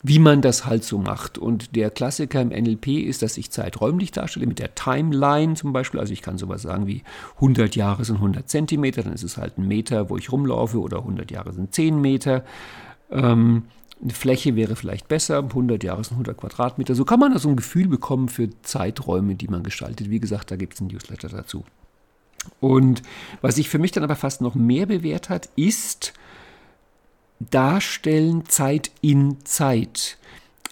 wie 0.02 0.18
man 0.18 0.40
das 0.40 0.64
halt 0.64 0.84
so 0.84 0.98
macht. 0.98 1.36
Und 1.36 1.76
der 1.76 1.90
Klassiker 1.90 2.40
im 2.40 2.48
NLP 2.48 2.88
ist, 2.88 3.22
dass 3.22 3.36
ich 3.36 3.50
Zeit 3.50 3.80
räumlich 3.80 4.12
darstelle, 4.12 4.46
mit 4.46 4.58
der 4.58 4.74
Timeline 4.74 5.54
zum 5.54 5.72
Beispiel. 5.72 6.00
Also 6.00 6.12
ich 6.12 6.22
kann 6.22 6.38
sowas 6.38 6.62
sagen 6.62 6.86
wie 6.86 7.02
100 7.36 7.76
Jahre 7.76 8.04
sind 8.04 8.16
100 8.16 8.48
Zentimeter, 8.48 9.02
dann 9.02 9.12
ist 9.12 9.24
es 9.24 9.36
halt 9.36 9.58
ein 9.58 9.68
Meter, 9.68 10.08
wo 10.08 10.16
ich 10.16 10.32
rumlaufe, 10.32 10.80
oder 10.80 10.98
100 10.98 11.30
Jahre 11.30 11.52
sind 11.52 11.74
10 11.74 12.00
Meter. 12.00 12.44
Ähm, 13.10 13.64
eine 14.02 14.14
Fläche 14.14 14.56
wäre 14.56 14.76
vielleicht 14.76 15.08
besser, 15.08 15.38
100 15.42 15.84
Jahre 15.84 16.02
sind 16.02 16.14
100 16.14 16.36
Quadratmeter. 16.36 16.94
So 16.94 17.04
kann 17.04 17.20
man 17.20 17.34
also 17.34 17.50
ein 17.50 17.56
Gefühl 17.56 17.86
bekommen 17.86 18.30
für 18.30 18.48
Zeiträume, 18.62 19.34
die 19.34 19.48
man 19.48 19.62
gestaltet. 19.62 20.08
Wie 20.08 20.20
gesagt, 20.20 20.50
da 20.50 20.56
gibt 20.56 20.74
es 20.74 20.80
ein 20.80 20.86
Newsletter 20.86 21.28
dazu. 21.28 21.64
Und 22.60 23.02
was 23.42 23.56
sich 23.56 23.68
für 23.68 23.78
mich 23.78 23.92
dann 23.92 24.04
aber 24.04 24.16
fast 24.16 24.40
noch 24.40 24.54
mehr 24.54 24.86
bewährt 24.86 25.28
hat, 25.28 25.50
ist 25.56 26.14
Darstellen 27.40 28.46
Zeit 28.46 28.90
in 29.00 29.38
Zeit. 29.44 30.18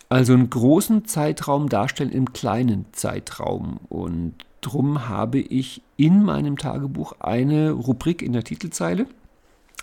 Also 0.08 0.32
einen 0.34 0.50
großen 0.50 1.06
Zeitraum 1.06 1.68
darstellen 1.68 2.12
im 2.12 2.32
kleinen 2.32 2.86
Zeitraum. 2.92 3.78
Und 3.88 4.34
darum 4.60 5.08
habe 5.08 5.38
ich 5.38 5.82
in 5.96 6.22
meinem 6.22 6.56
Tagebuch 6.56 7.14
eine 7.20 7.72
Rubrik 7.72 8.22
in 8.22 8.32
der 8.32 8.44
Titelzeile 8.44 9.06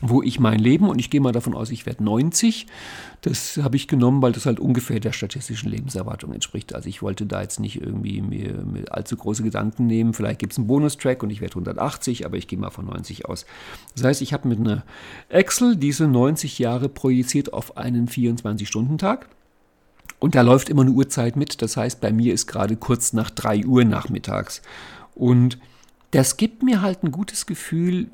wo 0.02 0.22
ich 0.22 0.40
mein 0.40 0.60
Leben, 0.60 0.90
und 0.90 1.00
ich 1.00 1.10
gehe 1.10 1.22
mal 1.22 1.32
davon 1.32 1.54
aus, 1.54 1.72
ich 1.72 1.86
werde 1.86 2.04
90, 2.04 2.68
das 3.22 3.58
habe 3.58 3.78
ich 3.78 3.88
genommen, 3.88 4.22
weil 4.22 4.34
das 4.34 4.46
halt 4.46 4.60
ungefähr 4.60 5.00
der 5.00 5.14
statistischen 5.14 5.72
Lebenserwartung 5.72 6.34
entspricht. 6.34 6.76
Also 6.76 6.90
ich 6.90 7.02
wollte 7.02 7.26
da 7.26 7.42
jetzt 7.42 7.60
nicht 7.60 7.82
irgendwie 7.82 8.22
mir, 8.22 8.54
mir 8.66 8.92
allzu 8.92 9.16
große 9.16 9.42
Gedanken 9.42 9.88
nehmen. 9.88 10.14
Vielleicht 10.14 10.40
gibt 10.40 10.52
es 10.52 10.60
einen 10.60 10.68
Bonustrack 10.68 11.24
und 11.24 11.30
ich 11.30 11.42
werde 11.42 11.54
180, 11.54 12.26
aber 12.26 12.38
ich 12.38 12.48
gehe 12.48 12.60
mal 12.60 12.72
von 12.72 12.86
90 12.86 13.26
aus. 13.26 13.46
Das 13.96 14.04
heißt, 14.04 14.22
ich 14.22 14.34
habe 14.34 14.48
mit 14.50 14.60
einer 14.60 14.84
Excel 15.30 15.78
diese 15.78 16.08
90 16.08 16.60
Jahre 16.60 16.90
projiziert 16.90 17.54
auf 17.54 17.78
einen 17.78 18.08
24-Stunden-Tag. 18.08 19.30
Und 20.20 20.36
da 20.36 20.42
läuft 20.42 20.70
immer 20.70 20.82
eine 20.82 20.92
Uhrzeit 20.92 21.36
mit. 21.36 21.62
Das 21.62 21.78
heißt, 21.78 22.02
bei 22.02 22.12
mir 22.12 22.34
ist 22.34 22.48
gerade 22.48 22.76
kurz 22.76 23.14
nach 23.14 23.30
3 23.30 23.66
Uhr 23.66 23.86
nachmittags. 23.86 24.62
Und 25.16 25.58
das 26.12 26.38
gibt 26.38 26.64
mir 26.64 26.82
halt 26.82 27.04
ein 27.04 27.12
gutes 27.12 27.46
Gefühl, 27.46 28.10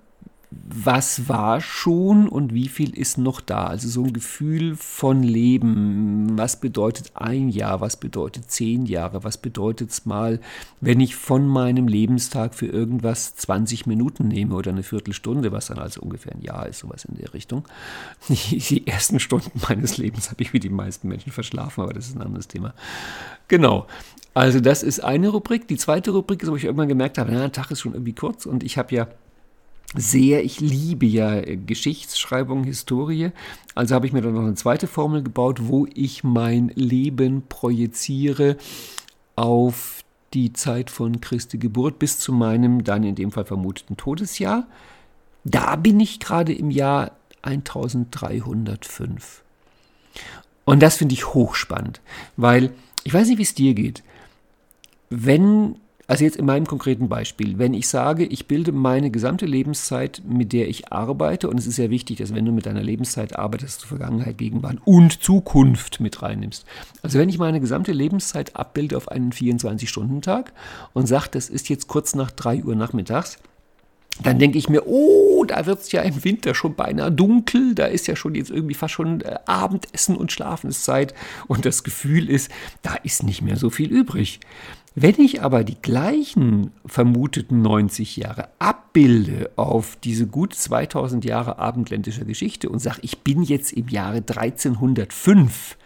was 0.52 1.30
war 1.30 1.62
schon 1.62 2.28
und 2.28 2.54
wie 2.54 2.68
viel 2.68 2.98
ist 2.98 3.18
noch 3.18 3.40
da. 3.40 3.68
Also 3.68 3.88
so 3.88 4.04
ein 4.04 4.12
Gefühl 4.12 4.76
von 4.76 5.24
Leben. 5.24 6.38
Was 6.38 6.60
bedeutet 6.60 7.12
ein 7.16 7.48
Jahr? 7.48 7.80
Was 7.80 7.96
bedeutet 7.96 8.52
zehn 8.52 8.86
Jahre? 8.86 9.24
Was 9.24 9.38
bedeutet 9.38 9.92
es 9.92 10.06
mal, 10.06 10.42
wenn 10.82 11.00
ich 11.00 11.16
von 11.16 11.48
meinem 11.48 11.88
Lebenstag 11.88 12.54
für 12.54 12.66
irgendwas 12.66 13.36
20 13.36 13.86
Minuten 13.86 14.28
nehme 14.28 14.54
oder 14.56 14.72
eine 14.72 14.84
Viertelstunde, 14.84 15.54
was 15.54 15.68
dann 15.68 15.80
also 15.80 16.02
ungefähr 16.02 16.34
ein 16.34 16.42
Jahr 16.42 16.68
ist, 16.68 16.80
sowas 16.80 17.06
in 17.06 17.16
der 17.16 17.34
Richtung. 17.34 17.66
Die, 18.30 18.86
ersten 18.86 19.22
Stunden 19.22 19.62
meines 19.70 19.98
Lebens 19.98 20.32
habe 20.32 20.44
ich 20.44 20.52
wie 20.52 20.60
die 20.60 20.70
meisten 20.70 21.08
Menschen 21.08 21.32
verschlafen, 21.32 21.82
aber 21.82 21.94
das 21.94 22.08
ist 22.08 22.16
ein 22.18 22.22
anderes 22.22 22.50
Thema. 22.50 22.74
Genau. 23.48 23.88
Also 24.34 24.60
das 24.60 24.84
ist 24.84 25.02
eine 25.02 25.30
Rubrik. 25.30 25.68
Die 25.68 25.78
zweite 25.78 26.12
Rubrik 26.12 26.44
ist, 26.44 26.52
wo 26.52 26.56
ich 26.56 26.66
irgendwann 26.66 26.88
gemerkt 26.90 27.18
habe, 27.18 27.32
na, 27.32 27.40
der 27.40 27.52
Tag 27.52 27.72
ist 27.72 27.82
schon 27.82 27.94
irgendwie 27.94 28.14
kurz 28.14 28.46
und 28.46 28.64
ich 28.64 28.78
habe 28.78 28.94
ja 28.94 29.08
sehr, 29.96 30.44
ich 30.44 30.60
liebe 30.60 31.06
ja 31.06 31.36
äh, 31.36 31.58
Geschichtsschreibung, 31.58 32.64
Historie. 32.64 33.32
Also 33.76 33.96
habe 33.96 34.08
ich 34.08 34.14
mir 34.14 34.22
dann 34.22 34.34
noch 34.34 34.42
eine 34.42 34.56
zweite 34.56 34.88
Formel 34.88 35.24
gebaut, 35.24 35.60
wo 35.64 35.88
ich 35.94 36.24
mein 36.24 36.70
Leben 36.76 37.44
projiziere 37.48 38.58
auf 39.36 40.04
die 40.34 40.54
Zeit 40.54 40.90
von 40.90 41.20
Christi 41.20 41.58
Geburt 41.58 42.00
bis 42.00 42.20
zu 42.20 42.32
meinem 42.32 42.84
dann 42.84 43.04
in 43.04 43.16
dem 43.16 43.32
Fall 43.32 43.46
vermuteten 43.46 43.98
Todesjahr. 43.98 44.66
Da 45.44 45.76
bin 45.76 46.00
ich 46.00 46.20
gerade 46.20 46.54
im 46.54 46.72
Jahr 46.72 47.12
1305. 47.42 49.44
Und 50.64 50.82
das 50.82 50.98
finde 50.98 51.14
ich 51.14 51.34
hochspannend, 51.34 52.02
weil 52.38 52.72
ich 53.04 53.14
weiß 53.14 53.28
nicht, 53.28 53.40
wie 53.40 53.44
es 53.44 53.56
dir 53.56 53.74
geht. 53.74 54.04
Wenn 55.10 55.76
also 56.08 56.24
jetzt 56.24 56.38
in 56.38 56.46
meinem 56.46 56.66
konkreten 56.66 57.10
Beispiel, 57.10 57.58
wenn 57.58 57.74
ich 57.74 57.88
sage, 57.88 58.26
ich 58.26 58.48
bilde 58.48 58.72
meine 58.72 59.12
gesamte 59.12 59.46
Lebenszeit, 59.46 60.22
mit 60.28 60.54
der 60.54 60.68
ich 60.68 60.92
arbeite, 60.92 61.50
und 61.50 61.58
es 61.58 61.68
ist 61.68 61.76
sehr 61.76 61.90
wichtig, 61.90 62.18
dass 62.18 62.34
wenn 62.34 62.46
du 62.46 62.52
mit 62.52 62.66
deiner 62.66 62.84
Lebenszeit 62.84 63.38
arbeitest, 63.38 63.84
du 63.84 63.88
Vergangenheit, 63.88 64.38
Gegenwart 64.38 64.78
und 64.86 65.24
Zukunft 65.24 66.00
mit 66.00 66.22
reinnimmst. 66.22 66.66
Also 67.02 67.20
wenn 67.20 67.30
ich 67.30 67.38
meine 67.38 67.60
gesamte 67.60 67.92
Lebenszeit 67.92 68.56
abbilde 68.56 68.98
auf 68.98 69.08
einen 69.10 69.32
24-Stunden-Tag 69.32 70.54
und 70.94 71.08
sage, 71.08 71.30
das 71.32 71.50
ist 71.50 71.70
jetzt 71.70 71.88
kurz 71.88 72.16
nach 72.16 72.32
3 72.32 72.64
Uhr 72.64 72.76
nachmittags, 72.76 73.38
dann 74.24 74.40
denke 74.40 74.58
ich 74.58 74.70
mir, 74.70 74.86
oh, 74.88 75.46
da 75.46 75.66
wird 75.66 75.82
es 75.82 75.92
ja 75.92 76.02
im 76.02 76.24
Winter 76.24 76.54
schon 76.54 76.76
beinahe 76.76 77.12
dunkel, 77.12 77.74
da 77.74 77.86
ist 77.86 78.08
ja 78.08 78.16
schon 78.16 78.36
jetzt 78.36 78.52
irgendwie 78.52 78.76
fast 78.76 78.94
schon 78.94 79.22
äh, 79.22 79.38
Abendessen 79.46 80.16
und 80.16 80.32
Schlafenszeit 80.32 81.14
und 81.48 81.66
das 81.66 81.84
Gefühl 81.84 82.30
ist, 82.30 82.52
da 82.82 82.96
ist 83.04 83.24
nicht 83.24 83.42
mehr 83.42 83.56
so 83.56 83.70
viel 83.70 83.90
übrig. 83.90 84.40
Wenn 84.94 85.20
ich 85.22 85.42
aber 85.42 85.64
die 85.64 85.82
gleichen 85.82 86.72
vermuteten 86.86 87.62
90 87.62 88.18
Jahre 88.18 88.50
abbilde 88.60 89.52
auf 89.56 89.96
diese 89.96 90.28
gut 90.28 90.54
2000 90.54 91.24
Jahre 91.24 91.60
abendländischer 91.60 92.26
Geschichte 92.26 92.68
und 92.70 92.80
sage, 92.80 93.00
ich 93.02 93.20
bin 93.20 93.42
jetzt 93.42 93.72
im 93.72 93.88
Jahre 93.88 94.18
1305, 94.18 95.78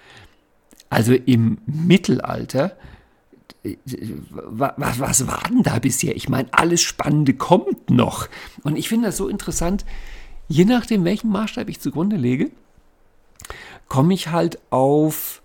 Also 0.89 1.13
im 1.13 1.59
Mittelalter, 1.67 2.77
was, 4.23 4.99
was 4.99 5.27
war 5.27 5.43
denn 5.49 5.61
da 5.61 5.79
bisher? 5.79 6.15
Ich 6.15 6.29
meine, 6.29 6.47
alles 6.51 6.81
Spannende 6.81 7.33
kommt 7.35 7.89
noch. 7.89 8.27
Und 8.63 8.75
ich 8.75 8.89
finde 8.89 9.07
das 9.07 9.17
so 9.17 9.27
interessant, 9.27 9.85
je 10.47 10.65
nachdem, 10.65 11.03
welchen 11.03 11.29
Maßstab 11.29 11.69
ich 11.69 11.79
zugrunde 11.79 12.15
lege, 12.15 12.49
komme 13.87 14.13
ich 14.13 14.29
halt 14.29 14.59
auf 14.71 15.41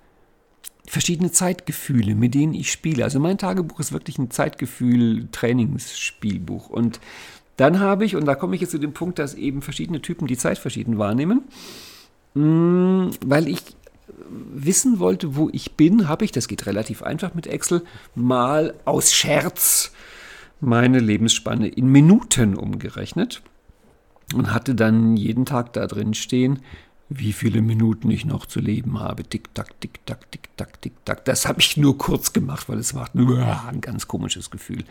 verschiedene 0.86 1.30
Zeitgefühle, 1.30 2.14
mit 2.14 2.34
denen 2.34 2.54
ich 2.54 2.72
spiele. 2.72 3.04
Also 3.04 3.20
mein 3.20 3.38
Tagebuch 3.38 3.80
ist 3.80 3.92
wirklich 3.92 4.18
ein 4.18 4.30
Zeitgefühl-Trainingsspielbuch. 4.30 6.68
Und 6.68 7.00
dann 7.56 7.80
habe 7.80 8.04
ich, 8.04 8.16
und 8.16 8.24
da 8.24 8.34
komme 8.34 8.54
ich 8.54 8.60
jetzt 8.60 8.70
zu 8.70 8.78
dem 8.78 8.92
Punkt, 8.92 9.18
dass 9.18 9.34
eben 9.34 9.62
verschiedene 9.62 10.00
Typen 10.00 10.26
die 10.26 10.38
Zeit 10.38 10.58
verschieden 10.58 10.98
wahrnehmen, 10.98 11.42
mm, 12.34 13.10
weil 13.24 13.48
ich 13.48 13.62
wissen 14.54 14.98
wollte, 14.98 15.36
wo 15.36 15.48
ich 15.52 15.76
bin, 15.76 16.08
habe 16.08 16.24
ich, 16.24 16.32
das 16.32 16.48
geht 16.48 16.66
relativ 16.66 17.02
einfach 17.02 17.34
mit 17.34 17.46
Excel, 17.46 17.82
mal 18.14 18.74
aus 18.84 19.12
Scherz 19.12 19.92
meine 20.60 20.98
Lebensspanne 20.98 21.68
in 21.68 21.88
Minuten 21.88 22.54
umgerechnet 22.54 23.42
und 24.34 24.52
hatte 24.52 24.74
dann 24.74 25.16
jeden 25.16 25.46
Tag 25.46 25.72
da 25.72 25.86
drin 25.86 26.14
stehen, 26.14 26.60
wie 27.12 27.32
viele 27.32 27.60
Minuten 27.60 28.08
ich 28.10 28.24
noch 28.24 28.46
zu 28.46 28.60
leben 28.60 29.00
habe. 29.00 29.24
Tick, 29.24 29.52
tack, 29.52 29.80
tick, 29.80 29.98
tack, 30.06 30.30
tick, 30.30 30.48
tack, 30.56 30.80
tick, 30.80 30.92
tack. 31.04 31.24
Das 31.24 31.46
habe 31.46 31.58
ich 31.60 31.76
nur 31.76 31.98
kurz 31.98 32.32
gemacht, 32.32 32.68
weil 32.68 32.78
es 32.78 32.94
war 32.94 33.10
ein 33.12 33.80
ganz 33.80 34.06
komisches 34.06 34.48
Gefühl. 34.48 34.84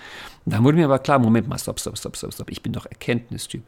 Und 0.43 0.53
dann 0.53 0.65
wurde 0.65 0.77
mir 0.77 0.85
aber 0.85 0.99
klar, 0.99 1.17
Moment 1.17 1.47
mal, 1.47 1.57
stopp, 1.57 1.79
stopp, 1.79 1.97
stopp, 1.97 2.17
stopp, 2.17 2.33
stopp. 2.33 2.51
Ich 2.51 2.61
bin 2.61 2.73
doch 2.73 2.85
Erkenntnistyp. 2.85 3.63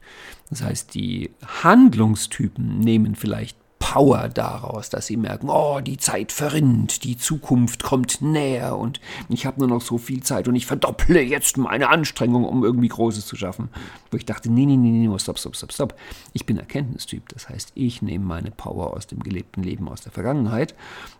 Das 0.49 0.61
heißt, 0.61 0.93
die 0.93 1.31
Handlungstypen 1.63 2.79
nehmen 2.79 3.15
vielleicht 3.15 3.57
Power 3.82 4.29
daraus, 4.29 4.89
dass 4.89 5.07
sie 5.07 5.17
merken, 5.17 5.49
oh, 5.49 5.82
die 5.82 5.97
Zeit 5.97 6.32
verrinnt, 6.32 7.03
die 7.03 7.17
Zukunft 7.17 7.82
kommt 7.82 8.21
näher 8.21 8.77
und 8.77 9.01
ich 9.27 9.47
habe 9.47 9.59
nur 9.59 9.67
noch 9.67 9.82
so 9.82 9.97
viel 9.97 10.21
Zeit 10.21 10.47
und 10.47 10.55
ich 10.55 10.67
verdopple 10.67 11.19
jetzt 11.19 11.57
meine 11.57 11.89
Anstrengung, 11.89 12.45
um 12.45 12.63
irgendwie 12.63 12.88
Großes 12.88 13.25
zu 13.25 13.36
schaffen. 13.36 13.69
Wo 14.11 14.17
ich 14.17 14.25
dachte, 14.25 14.51
nee, 14.51 14.67
nee, 14.67 14.77
nee, 14.77 14.91
nee, 14.91 15.19
stopp, 15.19 15.39
stopp, 15.39 15.55
stopp, 15.55 15.73
stopp. 15.73 15.95
Ich 16.32 16.45
bin 16.45 16.57
Erkenntnistyp. 16.57 17.27
Das 17.29 17.49
heißt, 17.49 17.71
ich 17.73 18.03
nehme 18.03 18.23
meine 18.23 18.51
Power 18.51 18.93
aus 18.93 19.07
dem 19.07 19.19
gelebten 19.19 19.63
Leben, 19.63 19.89
aus 19.89 20.01
der 20.01 20.11
Vergangenheit. 20.11 20.75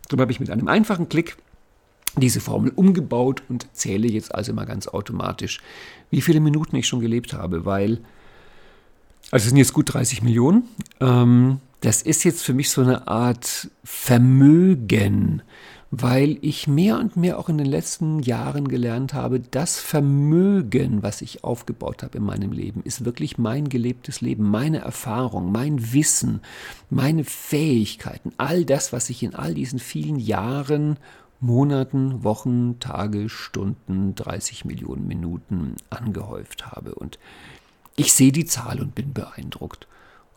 Darum 0.07 0.22
habe 0.22 0.32
ich 0.32 0.39
mit 0.39 0.51
einem 0.51 0.68
einfachen 0.68 1.09
Klick 1.09 1.38
diese 2.16 2.41
Formel 2.41 2.72
umgebaut 2.76 3.41
und 3.49 3.68
zähle 3.74 4.07
jetzt 4.07 4.36
also 4.36 4.51
immer 4.51 4.68
ganz 4.68 4.88
automatisch, 4.88 5.62
wie 6.12 6.22
viele 6.22 6.39
Minuten 6.39 6.76
ich 6.76 6.88
schon 6.88 6.99
gelebt 6.99 7.34
habe, 7.34 7.66
weil, 7.66 8.01
also 9.32 9.43
es 9.43 9.45
sind 9.45 9.57
jetzt 9.57 9.74
gut 9.74 9.91
30 9.93 10.22
Millionen. 10.22 10.66
Ähm, 10.99 11.59
das 11.82 12.03
ist 12.03 12.23
jetzt 12.23 12.43
für 12.43 12.53
mich 12.53 12.69
so 12.69 12.82
eine 12.82 13.07
Art 13.07 13.69
Vermögen, 13.84 15.41
weil 15.89 16.38
ich 16.41 16.67
mehr 16.67 16.97
und 16.99 17.17
mehr 17.17 17.38
auch 17.38 17.49
in 17.49 17.57
den 17.57 17.67
letzten 17.67 18.19
Jahren 18.19 18.67
gelernt 18.67 19.13
habe, 19.13 19.39
das 19.39 19.79
Vermögen, 19.79 21.03
was 21.03 21.21
ich 21.21 21.43
aufgebaut 21.43 22.03
habe 22.03 22.19
in 22.19 22.23
meinem 22.23 22.51
Leben, 22.53 22.82
ist 22.84 23.03
wirklich 23.03 23.38
mein 23.38 23.67
gelebtes 23.67 24.21
Leben, 24.21 24.49
meine 24.49 24.79
Erfahrung, 24.79 25.51
mein 25.51 25.91
Wissen, 25.91 26.41
meine 26.89 27.23
Fähigkeiten, 27.23 28.32
all 28.38 28.63
das, 28.63 28.93
was 28.93 29.09
ich 29.09 29.23
in 29.23 29.36
all 29.36 29.53
diesen 29.55 29.79
vielen 29.79 30.17
Jahren, 30.17 30.97
Monaten, 31.39 32.23
Wochen, 32.23 32.79
Tage, 32.79 33.27
Stunden, 33.27 34.13
30 34.13 34.65
Millionen 34.65 35.07
Minuten 35.07 35.75
angehäuft 35.89 36.71
habe. 36.71 36.93
Und 36.93 37.17
ich 37.95 38.13
sehe 38.13 38.32
die 38.32 38.45
Zahl 38.45 38.79
und 38.79 38.93
bin 38.93 39.11
beeindruckt 39.11 39.88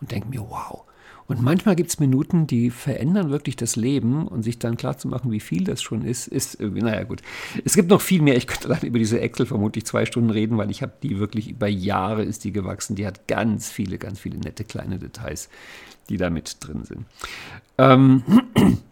und 0.01 0.11
denke 0.11 0.29
mir, 0.29 0.41
wow, 0.41 0.84
und 1.27 1.41
manchmal 1.41 1.75
gibt 1.75 1.89
es 1.89 1.99
Minuten, 1.99 2.45
die 2.45 2.69
verändern 2.69 3.31
wirklich 3.31 3.55
das 3.55 3.75
Leben 3.75 4.27
und 4.27 4.43
sich 4.43 4.59
dann 4.59 4.77
klar 4.77 4.97
zu 4.97 5.07
machen, 5.07 5.31
wie 5.31 5.39
viel 5.39 5.63
das 5.63 5.81
schon 5.81 6.03
ist, 6.03 6.27
ist 6.27 6.59
irgendwie, 6.59 6.83
naja 6.83 7.03
gut. 7.03 7.23
Es 7.63 7.73
gibt 7.73 7.89
noch 7.89 8.01
viel 8.01 8.21
mehr. 8.21 8.37
Ich 8.37 8.45
könnte 8.45 8.67
dann 8.67 8.81
über 8.81 8.99
diese 8.99 9.19
Excel 9.19 9.47
vermutlich 9.47 9.85
zwei 9.85 10.05
Stunden 10.05 10.29
reden, 10.29 10.57
weil 10.57 10.69
ich 10.69 10.83
habe 10.83 10.93
die 11.01 11.17
wirklich 11.17 11.49
über 11.49 11.67
Jahre 11.67 12.23
ist 12.23 12.43
die 12.43 12.51
gewachsen. 12.51 12.95
Die 12.95 13.07
hat 13.07 13.27
ganz 13.27 13.71
viele, 13.71 13.97
ganz 13.97 14.19
viele 14.19 14.37
nette 14.37 14.63
kleine 14.63 14.99
Details, 14.99 15.49
die 16.09 16.17
da 16.17 16.29
mit 16.29 16.57
drin 16.59 16.83
sind. 16.83 17.05
Ähm, 17.79 18.23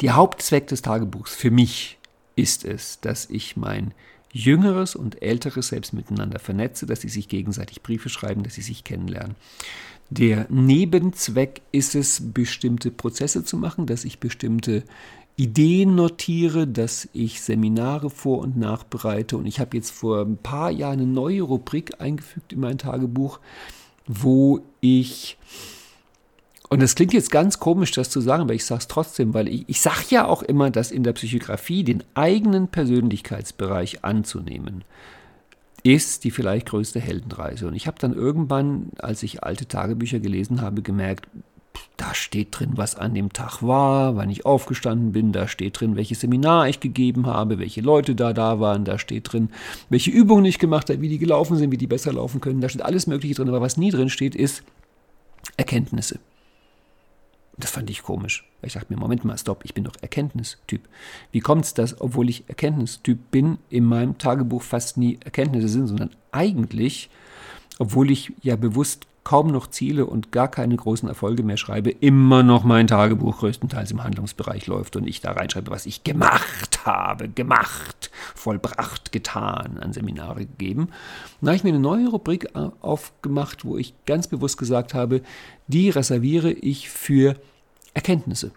der 0.00 0.16
Hauptzweck 0.16 0.66
des 0.66 0.82
Tagebuchs 0.82 1.34
für 1.36 1.52
mich 1.52 1.98
ist 2.34 2.64
es, 2.64 3.00
dass 3.00 3.30
ich 3.30 3.56
mein 3.56 3.94
jüngeres 4.32 4.96
und 4.96 5.22
älteres 5.22 5.68
Selbst 5.68 5.92
miteinander 5.92 6.38
vernetze, 6.38 6.86
dass 6.86 7.00
sie 7.00 7.08
sich 7.08 7.28
gegenseitig 7.28 7.82
Briefe 7.82 8.08
schreiben, 8.08 8.42
dass 8.42 8.54
sie 8.54 8.62
sich 8.62 8.84
kennenlernen. 8.84 9.36
Der 10.08 10.46
Nebenzweck 10.48 11.62
ist 11.72 11.94
es, 11.94 12.32
bestimmte 12.32 12.90
Prozesse 12.90 13.44
zu 13.44 13.56
machen, 13.56 13.86
dass 13.86 14.04
ich 14.04 14.20
bestimmte 14.20 14.84
Ideen 15.36 15.94
notiere, 15.94 16.66
dass 16.66 17.08
ich 17.12 17.42
Seminare 17.42 18.08
vor- 18.08 18.38
und 18.38 18.56
nachbereite. 18.56 19.36
Und 19.36 19.46
ich 19.46 19.60
habe 19.60 19.76
jetzt 19.76 19.90
vor 19.90 20.22
ein 20.22 20.38
paar 20.38 20.70
Jahren 20.70 21.00
eine 21.00 21.06
neue 21.06 21.42
Rubrik 21.42 22.00
eingefügt 22.00 22.52
in 22.52 22.60
mein 22.60 22.78
Tagebuch, 22.78 23.40
wo 24.06 24.60
ich, 24.80 25.36
und 26.70 26.80
das 26.80 26.94
klingt 26.94 27.12
jetzt 27.12 27.30
ganz 27.30 27.58
komisch, 27.58 27.90
das 27.90 28.08
zu 28.08 28.20
sagen, 28.20 28.44
aber 28.44 28.54
ich 28.54 28.64
sage 28.64 28.80
es 28.80 28.88
trotzdem, 28.88 29.34
weil 29.34 29.48
ich, 29.48 29.64
ich 29.68 29.80
sage 29.80 30.06
ja 30.10 30.26
auch 30.26 30.42
immer, 30.42 30.70
dass 30.70 30.90
in 30.90 31.02
der 31.02 31.12
Psychografie 31.12 31.84
den 31.84 32.02
eigenen 32.14 32.68
Persönlichkeitsbereich 32.68 34.04
anzunehmen, 34.04 34.84
ist 35.86 36.24
die 36.24 36.30
vielleicht 36.30 36.66
größte 36.66 37.00
Heldenreise. 37.00 37.66
Und 37.66 37.74
ich 37.74 37.86
habe 37.86 37.98
dann 37.98 38.14
irgendwann, 38.14 38.90
als 38.98 39.22
ich 39.22 39.42
alte 39.42 39.66
Tagebücher 39.66 40.20
gelesen 40.20 40.60
habe, 40.60 40.82
gemerkt, 40.82 41.28
da 41.96 42.14
steht 42.14 42.48
drin, 42.58 42.72
was 42.74 42.94
an 42.94 43.14
dem 43.14 43.32
Tag 43.32 43.62
war, 43.62 44.16
wann 44.16 44.30
ich 44.30 44.44
aufgestanden 44.44 45.12
bin, 45.12 45.32
da 45.32 45.48
steht 45.48 45.80
drin, 45.80 45.96
welches 45.96 46.20
Seminar 46.20 46.68
ich 46.68 46.80
gegeben 46.80 47.26
habe, 47.26 47.58
welche 47.58 47.80
Leute 47.80 48.14
da 48.14 48.32
da 48.32 48.60
waren, 48.60 48.84
da 48.84 48.98
steht 48.98 49.32
drin, 49.32 49.50
welche 49.88 50.10
Übungen 50.10 50.44
ich 50.44 50.58
gemacht 50.58 50.90
habe, 50.90 51.00
wie 51.00 51.08
die 51.08 51.18
gelaufen 51.18 51.56
sind, 51.56 51.70
wie 51.70 51.78
die 51.78 51.86
besser 51.86 52.12
laufen 52.12 52.40
können, 52.40 52.60
da 52.60 52.68
steht 52.68 52.82
alles 52.82 53.06
Mögliche 53.06 53.34
drin, 53.34 53.48
aber 53.48 53.60
was 53.60 53.76
nie 53.76 53.90
drin 53.90 54.10
steht, 54.10 54.34
ist 54.34 54.62
Erkenntnisse. 55.56 56.18
Das 57.58 57.70
fand 57.70 57.88
ich 57.88 58.02
komisch. 58.02 58.48
Ich 58.62 58.74
dachte 58.74 58.92
mir, 58.92 58.98
Moment 58.98 59.24
mal, 59.24 59.38
stopp, 59.38 59.64
ich 59.64 59.72
bin 59.72 59.84
doch 59.84 59.94
Erkenntnistyp. 60.02 60.86
Wie 61.32 61.40
kommt 61.40 61.64
es, 61.64 61.74
dass, 61.74 62.00
obwohl 62.00 62.28
ich 62.28 62.48
Erkenntnistyp 62.48 63.30
bin, 63.30 63.58
in 63.70 63.84
meinem 63.84 64.18
Tagebuch 64.18 64.62
fast 64.62 64.98
nie 64.98 65.18
Erkenntnisse 65.24 65.68
sind, 65.68 65.86
sondern 65.86 66.10
eigentlich, 66.32 67.08
obwohl 67.78 68.10
ich 68.10 68.32
ja 68.42 68.56
bewusst 68.56 69.06
kaum 69.26 69.48
noch 69.48 69.66
Ziele 69.66 70.06
und 70.06 70.30
gar 70.30 70.46
keine 70.46 70.76
großen 70.76 71.08
Erfolge 71.08 71.42
mehr 71.42 71.56
schreibe, 71.56 71.90
immer 71.90 72.44
noch 72.44 72.62
mein 72.62 72.86
Tagebuch 72.86 73.38
größtenteils 73.38 73.90
im 73.90 74.04
Handlungsbereich 74.04 74.68
läuft 74.68 74.94
und 74.94 75.04
ich 75.04 75.20
da 75.20 75.32
reinschreibe, 75.32 75.72
was 75.72 75.84
ich 75.84 76.04
gemacht 76.04 76.86
habe, 76.86 77.28
gemacht, 77.28 78.12
vollbracht, 78.36 79.10
getan, 79.10 79.78
an 79.80 79.92
Seminare 79.92 80.46
gegeben. 80.46 80.90
Dann 81.40 81.48
habe 81.48 81.56
ich 81.56 81.64
mir 81.64 81.70
eine 81.70 81.80
neue 81.80 82.06
Rubrik 82.06 82.50
aufgemacht, 82.80 83.64
wo 83.64 83.76
ich 83.76 83.94
ganz 84.06 84.28
bewusst 84.28 84.58
gesagt 84.58 84.94
habe, 84.94 85.22
die 85.66 85.90
reserviere 85.90 86.52
ich 86.52 86.88
für 86.88 87.34
Erkenntnisse. 87.94 88.52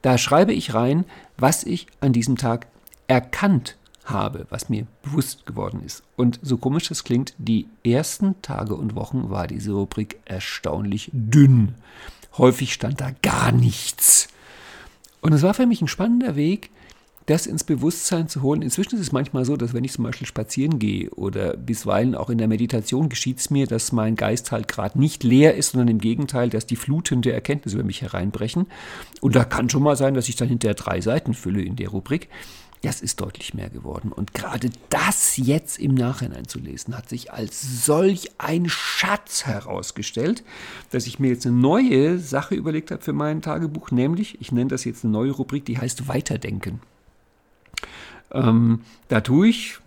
Da 0.00 0.16
schreibe 0.16 0.54
ich 0.54 0.72
rein, 0.72 1.04
was 1.36 1.64
ich 1.64 1.86
an 2.00 2.14
diesem 2.14 2.38
Tag 2.38 2.68
erkannt 3.08 3.76
habe, 4.10 4.46
was 4.50 4.68
mir 4.68 4.86
bewusst 5.02 5.46
geworden 5.46 5.82
ist. 5.84 6.02
Und 6.16 6.38
so 6.42 6.56
komisch 6.56 6.88
das 6.88 7.04
klingt, 7.04 7.34
die 7.38 7.66
ersten 7.84 8.40
Tage 8.42 8.74
und 8.74 8.94
Wochen 8.94 9.30
war 9.30 9.46
diese 9.46 9.72
Rubrik 9.72 10.20
erstaunlich 10.24 11.10
dünn. 11.12 11.74
Häufig 12.36 12.72
stand 12.72 13.00
da 13.00 13.10
gar 13.22 13.52
nichts. 13.52 14.28
Und 15.20 15.32
es 15.32 15.42
war 15.42 15.54
für 15.54 15.66
mich 15.66 15.82
ein 15.82 15.88
spannender 15.88 16.36
Weg, 16.36 16.70
das 17.28 17.46
ins 17.46 17.62
Bewusstsein 17.62 18.28
zu 18.28 18.40
holen. 18.40 18.62
Inzwischen 18.62 18.94
ist 18.94 19.02
es 19.02 19.12
manchmal 19.12 19.44
so, 19.44 19.56
dass 19.58 19.74
wenn 19.74 19.84
ich 19.84 19.92
zum 19.92 20.04
Beispiel 20.04 20.26
spazieren 20.26 20.78
gehe 20.78 21.10
oder 21.10 21.56
bisweilen 21.58 22.14
auch 22.14 22.30
in 22.30 22.38
der 22.38 22.48
Meditation 22.48 23.10
geschieht 23.10 23.38
es 23.38 23.50
mir, 23.50 23.66
dass 23.66 23.92
mein 23.92 24.16
Geist 24.16 24.50
halt 24.50 24.66
gerade 24.66 24.98
nicht 24.98 25.24
leer 25.24 25.54
ist, 25.54 25.72
sondern 25.72 25.88
im 25.88 25.98
Gegenteil, 25.98 26.48
dass 26.48 26.64
die 26.64 26.76
Fluten 26.76 27.20
der 27.20 27.34
Erkenntnis 27.34 27.74
über 27.74 27.84
mich 27.84 28.00
hereinbrechen. 28.00 28.66
Und 29.20 29.36
da 29.36 29.44
kann 29.44 29.68
schon 29.68 29.82
mal 29.82 29.96
sein, 29.96 30.14
dass 30.14 30.30
ich 30.30 30.36
dann 30.36 30.48
hinterher 30.48 30.74
drei 30.74 31.02
Seiten 31.02 31.34
fülle 31.34 31.60
in 31.60 31.76
der 31.76 31.90
Rubrik. 31.90 32.28
Das 32.82 33.00
ist 33.00 33.20
deutlich 33.20 33.54
mehr 33.54 33.70
geworden. 33.70 34.12
Und 34.12 34.34
gerade 34.34 34.70
das 34.88 35.36
jetzt 35.36 35.78
im 35.78 35.94
Nachhinein 35.94 36.46
zu 36.46 36.58
lesen, 36.58 36.96
hat 36.96 37.08
sich 37.08 37.32
als 37.32 37.84
solch 37.84 38.30
ein 38.38 38.68
Schatz 38.68 39.46
herausgestellt, 39.46 40.44
dass 40.90 41.06
ich 41.06 41.18
mir 41.18 41.30
jetzt 41.30 41.46
eine 41.46 41.56
neue 41.56 42.18
Sache 42.18 42.54
überlegt 42.54 42.90
habe 42.90 43.02
für 43.02 43.12
mein 43.12 43.42
Tagebuch, 43.42 43.90
nämlich, 43.90 44.40
ich 44.40 44.52
nenne 44.52 44.68
das 44.68 44.84
jetzt 44.84 45.04
eine 45.04 45.12
neue 45.12 45.32
Rubrik, 45.32 45.64
die 45.64 45.78
heißt 45.78 46.08
Weiterdenken. 46.08 46.80
Ähm, 48.30 48.80
da 49.08 49.22
tue 49.22 49.48
ich, 49.48 49.78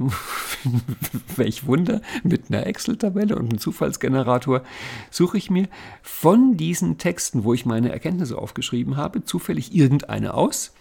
welch 1.35 1.67
Wunder, 1.67 2.01
mit 2.23 2.49
einer 2.49 2.65
Excel-Tabelle 2.65 3.35
und 3.35 3.49
einem 3.49 3.59
Zufallsgenerator 3.59 4.63
suche 5.11 5.37
ich 5.37 5.51
mir 5.51 5.67
von 6.01 6.57
diesen 6.57 6.97
Texten, 6.97 7.43
wo 7.43 7.53
ich 7.53 7.65
meine 7.65 7.91
Erkenntnisse 7.91 8.37
aufgeschrieben 8.37 8.97
habe, 8.97 9.23
zufällig 9.23 9.75
irgendeine 9.75 10.33
aus. 10.33 10.73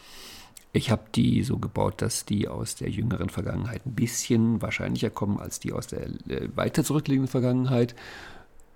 Ich 0.72 0.90
habe 0.90 1.02
die 1.14 1.42
so 1.42 1.58
gebaut, 1.58 2.00
dass 2.00 2.24
die 2.24 2.46
aus 2.46 2.76
der 2.76 2.90
jüngeren 2.90 3.28
Vergangenheit 3.28 3.84
ein 3.86 3.94
bisschen 3.94 4.62
wahrscheinlicher 4.62 5.10
kommen 5.10 5.38
als 5.38 5.58
die 5.58 5.72
aus 5.72 5.88
der 5.88 6.06
äh, 6.06 6.48
weiter 6.54 6.84
zurückliegenden 6.84 7.30
Vergangenheit. 7.30 7.94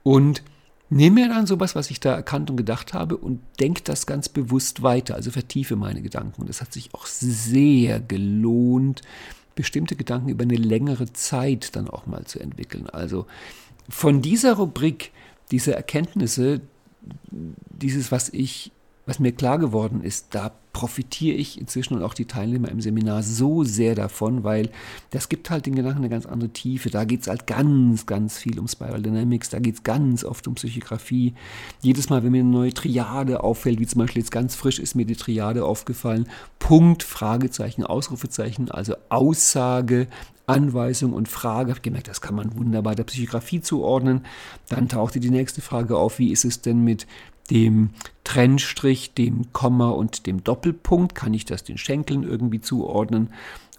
Und 0.03 0.42
nehme 0.90 1.22
mir 1.22 1.28
dann 1.28 1.47
sowas, 1.47 1.74
was 1.74 1.90
ich 1.90 2.01
da 2.01 2.14
erkannt 2.14 2.51
und 2.51 2.57
gedacht 2.57 2.95
habe 2.95 3.16
und 3.16 3.40
denke 3.61 3.82
das 3.82 4.07
ganz 4.07 4.28
bewusst 4.28 4.82
weiter, 4.82 5.14
also 5.14 5.30
vertiefe 5.30 5.76
meine 5.76 6.03
Gedanken. 6.03 6.42
Und 6.42 6.51
es 6.51 6.61
hat 6.61 6.72
sich 6.72 6.95
auch 6.95 7.07
sehr 7.07 8.01
gelohnt, 8.01 9.03
bestimmte 9.55 9.95
Gedanken 9.95 10.30
über 10.30 10.42
eine 10.42 10.57
längere 10.57 11.12
Zeit 11.12 11.76
dann 11.76 11.88
auch 11.88 12.07
mal 12.07 12.24
zu 12.24 12.40
entwickeln. 12.40 12.88
Also 12.90 13.26
von 13.88 14.20
dieser 14.20 14.55
Rubrik, 14.55 15.12
diese 15.53 15.74
Erkenntnisse, 15.74 16.61
dieses, 17.30 18.11
was 18.11 18.30
ich 18.30 18.72
was 19.07 19.18
mir 19.18 19.32
klar 19.32 19.59
geworden 19.59 20.03
ist, 20.03 20.28
da 20.30 20.53
profitiere 20.75 21.37
ich 21.37 21.59
inzwischen 21.59 21.95
und 21.95 22.03
auch 22.03 22.12
die 22.12 22.27
Teilnehmer 22.27 22.68
im 22.68 22.83
Seminar 22.83 23.22
so 23.22 23.64
sehr 23.64 23.95
davon, 23.95 24.45
weil 24.45 24.70
das 25.11 25.31
gibt 25.31 25.49
halt 25.49 25.64
den 25.64 25.77
Gedanken 25.77 26.01
eine 26.01 26.11
ganz 26.11 26.27
andere 26.27 26.51
Tiefe. 26.51 26.91
Da 26.91 27.05
geht 27.05 27.22
es 27.22 27.29
halt 27.29 27.47
ganz, 27.47 28.05
ganz 28.05 28.37
viel 28.37 28.59
um 28.59 28.68
Spiral 28.68 29.01
Dynamics, 29.01 29.49
da 29.49 29.61
geht 29.61 29.77
es 29.77 29.83
ganz 29.85 30.25
oft 30.25 30.47
um 30.47 30.57
Psychografie. 30.57 31.33
Jedes 31.81 32.11
Mal, 32.11 32.22
wenn 32.22 32.33
mir 32.33 32.41
eine 32.41 32.51
neue 32.51 32.75
Triade 32.75 33.43
auffällt, 33.43 33.79
wie 33.79 33.87
zum 33.87 34.01
Beispiel 34.01 34.20
jetzt 34.20 34.33
ganz 34.33 34.57
frisch 34.57 34.79
ist 34.79 34.95
mir 34.95 35.07
die 35.07 35.16
Triade 35.16 35.64
aufgefallen, 35.64 36.29
Punkt, 36.59 37.05
Fragezeichen, 37.05 37.85
Ausrufezeichen, 37.85 38.70
also 38.70 38.97
Aussage, 39.09 40.09
Anweisung 40.47 41.12
und 41.12 41.29
Frage. 41.29 41.72
Ich 41.72 41.83
gemerkt, 41.83 42.09
das 42.09 42.20
kann 42.20 42.35
man 42.35 42.59
wunderbar 42.59 42.97
der 42.97 43.05
Psychografie 43.05 43.61
zuordnen. 43.61 44.27
Dann 44.68 44.89
tauchte 44.89 45.20
die 45.20 45.31
nächste 45.31 45.62
Frage 45.62 45.97
auf, 45.97 46.18
wie 46.18 46.33
ist 46.33 46.45
es 46.45 46.61
denn 46.61 46.83
mit 46.83 47.07
dem 47.51 47.90
Trennstrich, 48.24 49.14
dem 49.14 49.53
Komma 49.53 49.90
und 49.90 50.26
dem 50.26 50.42
Doppelpunkt, 50.45 51.14
kann 51.14 51.34
ich 51.34 51.45
das 51.45 51.64
den 51.64 51.78
Schenkeln 51.78 52.22
irgendwie 52.22 52.61
zuordnen. 52.61 53.30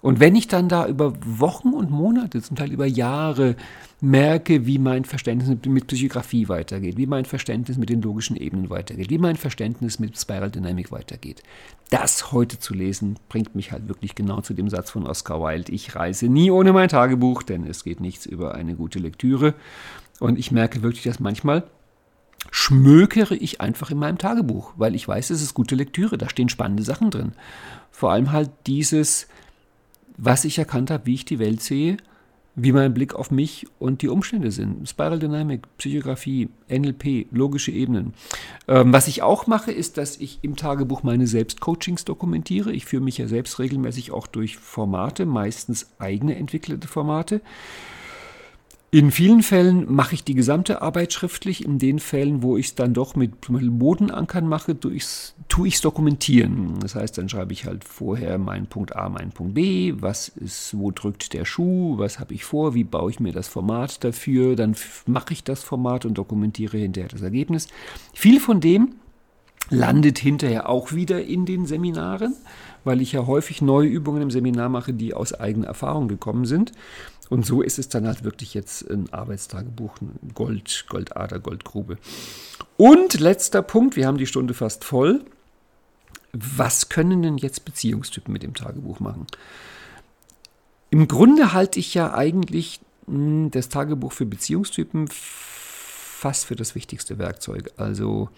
Und 0.01 0.19
wenn 0.19 0.35
ich 0.35 0.47
dann 0.47 0.69
da 0.69 0.87
über 0.87 1.13
Wochen 1.25 1.69
und 1.69 1.89
Monate, 1.89 2.39
zum 2.39 2.55
Teil 2.55 2.71
über 2.71 2.85
Jahre, 2.85 3.55
merke, 4.01 4.67
wie 4.67 4.77
mein 4.77 5.03
Verständnis 5.03 5.57
mit 5.65 5.87
Psychografie 5.87 6.47
weitergeht, 6.47 6.95
wie 6.97 7.07
mein 7.07 7.25
Verständnis 7.25 7.77
mit 7.77 7.89
den 7.89 8.03
logischen 8.03 8.35
Ebenen 8.35 8.69
weitergeht, 8.69 9.09
wie 9.09 9.17
mein 9.17 9.35
Verständnis 9.35 9.97
mit 9.97 10.15
Spiral 10.15 10.51
Dynamic 10.51 10.91
weitergeht, 10.91 11.41
das 11.89 12.31
heute 12.31 12.59
zu 12.59 12.75
lesen, 12.75 13.17
bringt 13.29 13.55
mich 13.55 13.71
halt 13.71 13.87
wirklich 13.87 14.13
genau 14.13 14.41
zu 14.41 14.53
dem 14.53 14.69
Satz 14.69 14.91
von 14.91 15.07
Oscar 15.07 15.41
Wilde, 15.41 15.71
ich 15.71 15.95
reise 15.95 16.27
nie 16.27 16.51
ohne 16.51 16.71
mein 16.71 16.89
Tagebuch, 16.89 17.41
denn 17.41 17.65
es 17.65 17.83
geht 17.83 17.99
nichts 17.99 18.27
über 18.27 18.53
eine 18.53 18.75
gute 18.75 18.99
Lektüre. 18.99 19.55
Und 20.19 20.37
ich 20.37 20.51
merke 20.51 20.83
wirklich, 20.83 21.03
dass 21.03 21.19
manchmal 21.19 21.63
schmökere 22.51 23.35
ich 23.35 23.61
einfach 23.61 23.91
in 23.91 23.97
meinem 23.97 24.17
Tagebuch, 24.17 24.73
weil 24.77 24.95
ich 24.95 25.07
weiß, 25.07 25.29
es 25.29 25.41
ist 25.41 25.53
gute 25.53 25.75
Lektüre, 25.75 26.17
da 26.17 26.29
stehen 26.29 26.49
spannende 26.49 26.83
Sachen 26.83 27.11
drin. 27.11 27.33
Vor 27.91 28.11
allem 28.11 28.31
halt 28.31 28.49
dieses, 28.67 29.27
was 30.17 30.45
ich 30.45 30.57
erkannt 30.57 30.91
habe, 30.91 31.05
wie 31.05 31.15
ich 31.15 31.25
die 31.25 31.39
Welt 31.39 31.61
sehe, 31.61 31.97
wie 32.55 32.71
mein 32.71 32.93
Blick 32.93 33.15
auf 33.15 33.31
mich 33.31 33.67
und 33.79 34.01
die 34.01 34.07
Umstände 34.07 34.51
sind. 34.51 34.87
Spiral 34.87 35.19
Dynamic, 35.19 35.63
Psychografie, 35.77 36.49
NLP, 36.69 37.27
logische 37.31 37.71
Ebenen. 37.71 38.13
Ähm, 38.67 38.93
was 38.93 39.07
ich 39.07 39.21
auch 39.21 39.45
mache, 39.45 39.71
ist, 39.71 39.97
dass 39.97 40.17
ich 40.17 40.39
im 40.41 40.55
Tagebuch 40.55 41.03
meine 41.03 41.27
Selbstcoachings 41.27 42.05
dokumentiere. 42.05 42.71
Ich 42.71 42.85
führe 42.85 43.03
mich 43.03 43.17
ja 43.17 43.27
selbst 43.27 43.59
regelmäßig 43.59 44.11
auch 44.11 44.27
durch 44.27 44.57
Formate, 44.57 45.25
meistens 45.25 45.91
eigene 45.99 46.37
entwickelte 46.37 46.87
Formate. 46.87 47.41
In 48.95 49.11
vielen 49.11 49.43
Fällen 49.43 49.93
mache 49.93 50.15
ich 50.15 50.23
die 50.23 50.35
gesamte 50.35 50.81
Arbeit 50.81 51.11
schriftlich. 51.11 51.65
In 51.65 51.79
den 51.79 51.99
Fällen, 51.99 52.41
wo 52.41 52.55
ich 52.55 52.67
es 52.67 52.75
dann 52.75 52.93
doch 52.93 53.17
mit 53.17 53.41
Bodenankern 53.41 54.47
mache, 54.47 54.79
tue 54.79 54.95
ich 54.95 55.03
es 55.03 55.81
dokumentieren. 55.81 56.79
Das 56.79 56.95
heißt, 56.95 57.17
dann 57.17 57.27
schreibe 57.27 57.51
ich 57.51 57.65
halt 57.65 57.83
vorher 57.83 58.37
meinen 58.37 58.67
Punkt 58.67 58.95
A, 58.95 59.09
meinen 59.09 59.31
Punkt 59.31 59.55
B, 59.55 59.95
was 59.99 60.29
ist, 60.29 60.77
wo 60.77 60.91
drückt 60.91 61.33
der 61.33 61.43
Schuh, 61.43 61.97
was 61.97 62.21
habe 62.21 62.33
ich 62.33 62.45
vor, 62.45 62.73
wie 62.73 62.85
baue 62.85 63.11
ich 63.11 63.19
mir 63.19 63.33
das 63.33 63.49
Format 63.49 64.01
dafür, 64.01 64.55
dann 64.55 64.77
mache 65.05 65.33
ich 65.33 65.43
das 65.43 65.61
Format 65.61 66.05
und 66.05 66.17
dokumentiere 66.17 66.77
hinterher 66.77 67.09
das 67.09 67.21
Ergebnis. 67.21 67.67
Viel 68.13 68.39
von 68.39 68.61
dem 68.61 68.95
landet 69.69 70.19
hinterher 70.19 70.69
auch 70.69 70.93
wieder 70.93 71.21
in 71.23 71.45
den 71.45 71.65
Seminaren, 71.65 72.35
weil 72.83 73.01
ich 73.01 73.13
ja 73.13 73.25
häufig 73.25 73.63
neue 73.63 73.87
Übungen 73.87 74.21
im 74.21 74.29
Seminar 74.29 74.69
mache, 74.69 74.93
die 74.93 75.15
aus 75.15 75.33
eigener 75.33 75.65
Erfahrung 75.65 76.07
gekommen 76.07 76.45
sind. 76.45 76.71
Und 77.29 77.45
so 77.45 77.61
ist 77.61 77.79
es 77.79 77.89
dann 77.89 78.05
halt 78.05 78.23
wirklich 78.23 78.53
jetzt 78.53 78.89
ein 78.89 79.11
Arbeitstagebuch, 79.11 79.99
ein 80.01 80.31
Gold, 80.33 80.85
Goldader, 80.89 81.39
Goldgrube. 81.39 81.97
Und 82.77 83.19
letzter 83.19 83.61
Punkt, 83.61 83.95
wir 83.95 84.07
haben 84.07 84.17
die 84.17 84.27
Stunde 84.27 84.53
fast 84.53 84.83
voll. 84.83 85.25
Was 86.33 86.89
können 86.89 87.21
denn 87.23 87.37
jetzt 87.37 87.65
Beziehungstypen 87.65 88.31
mit 88.31 88.43
dem 88.43 88.53
Tagebuch 88.53 88.99
machen? 88.99 89.25
Im 90.89 91.07
Grunde 91.07 91.53
halte 91.53 91.79
ich 91.79 91.93
ja 91.93 92.13
eigentlich 92.13 92.79
hm, 93.07 93.49
das 93.51 93.69
Tagebuch 93.69 94.11
für 94.11 94.25
Beziehungstypen 94.25 95.07
fast 95.11 96.45
für 96.45 96.55
das 96.55 96.75
wichtigste 96.75 97.17
Werkzeug. 97.17 97.71
Also 97.77 98.29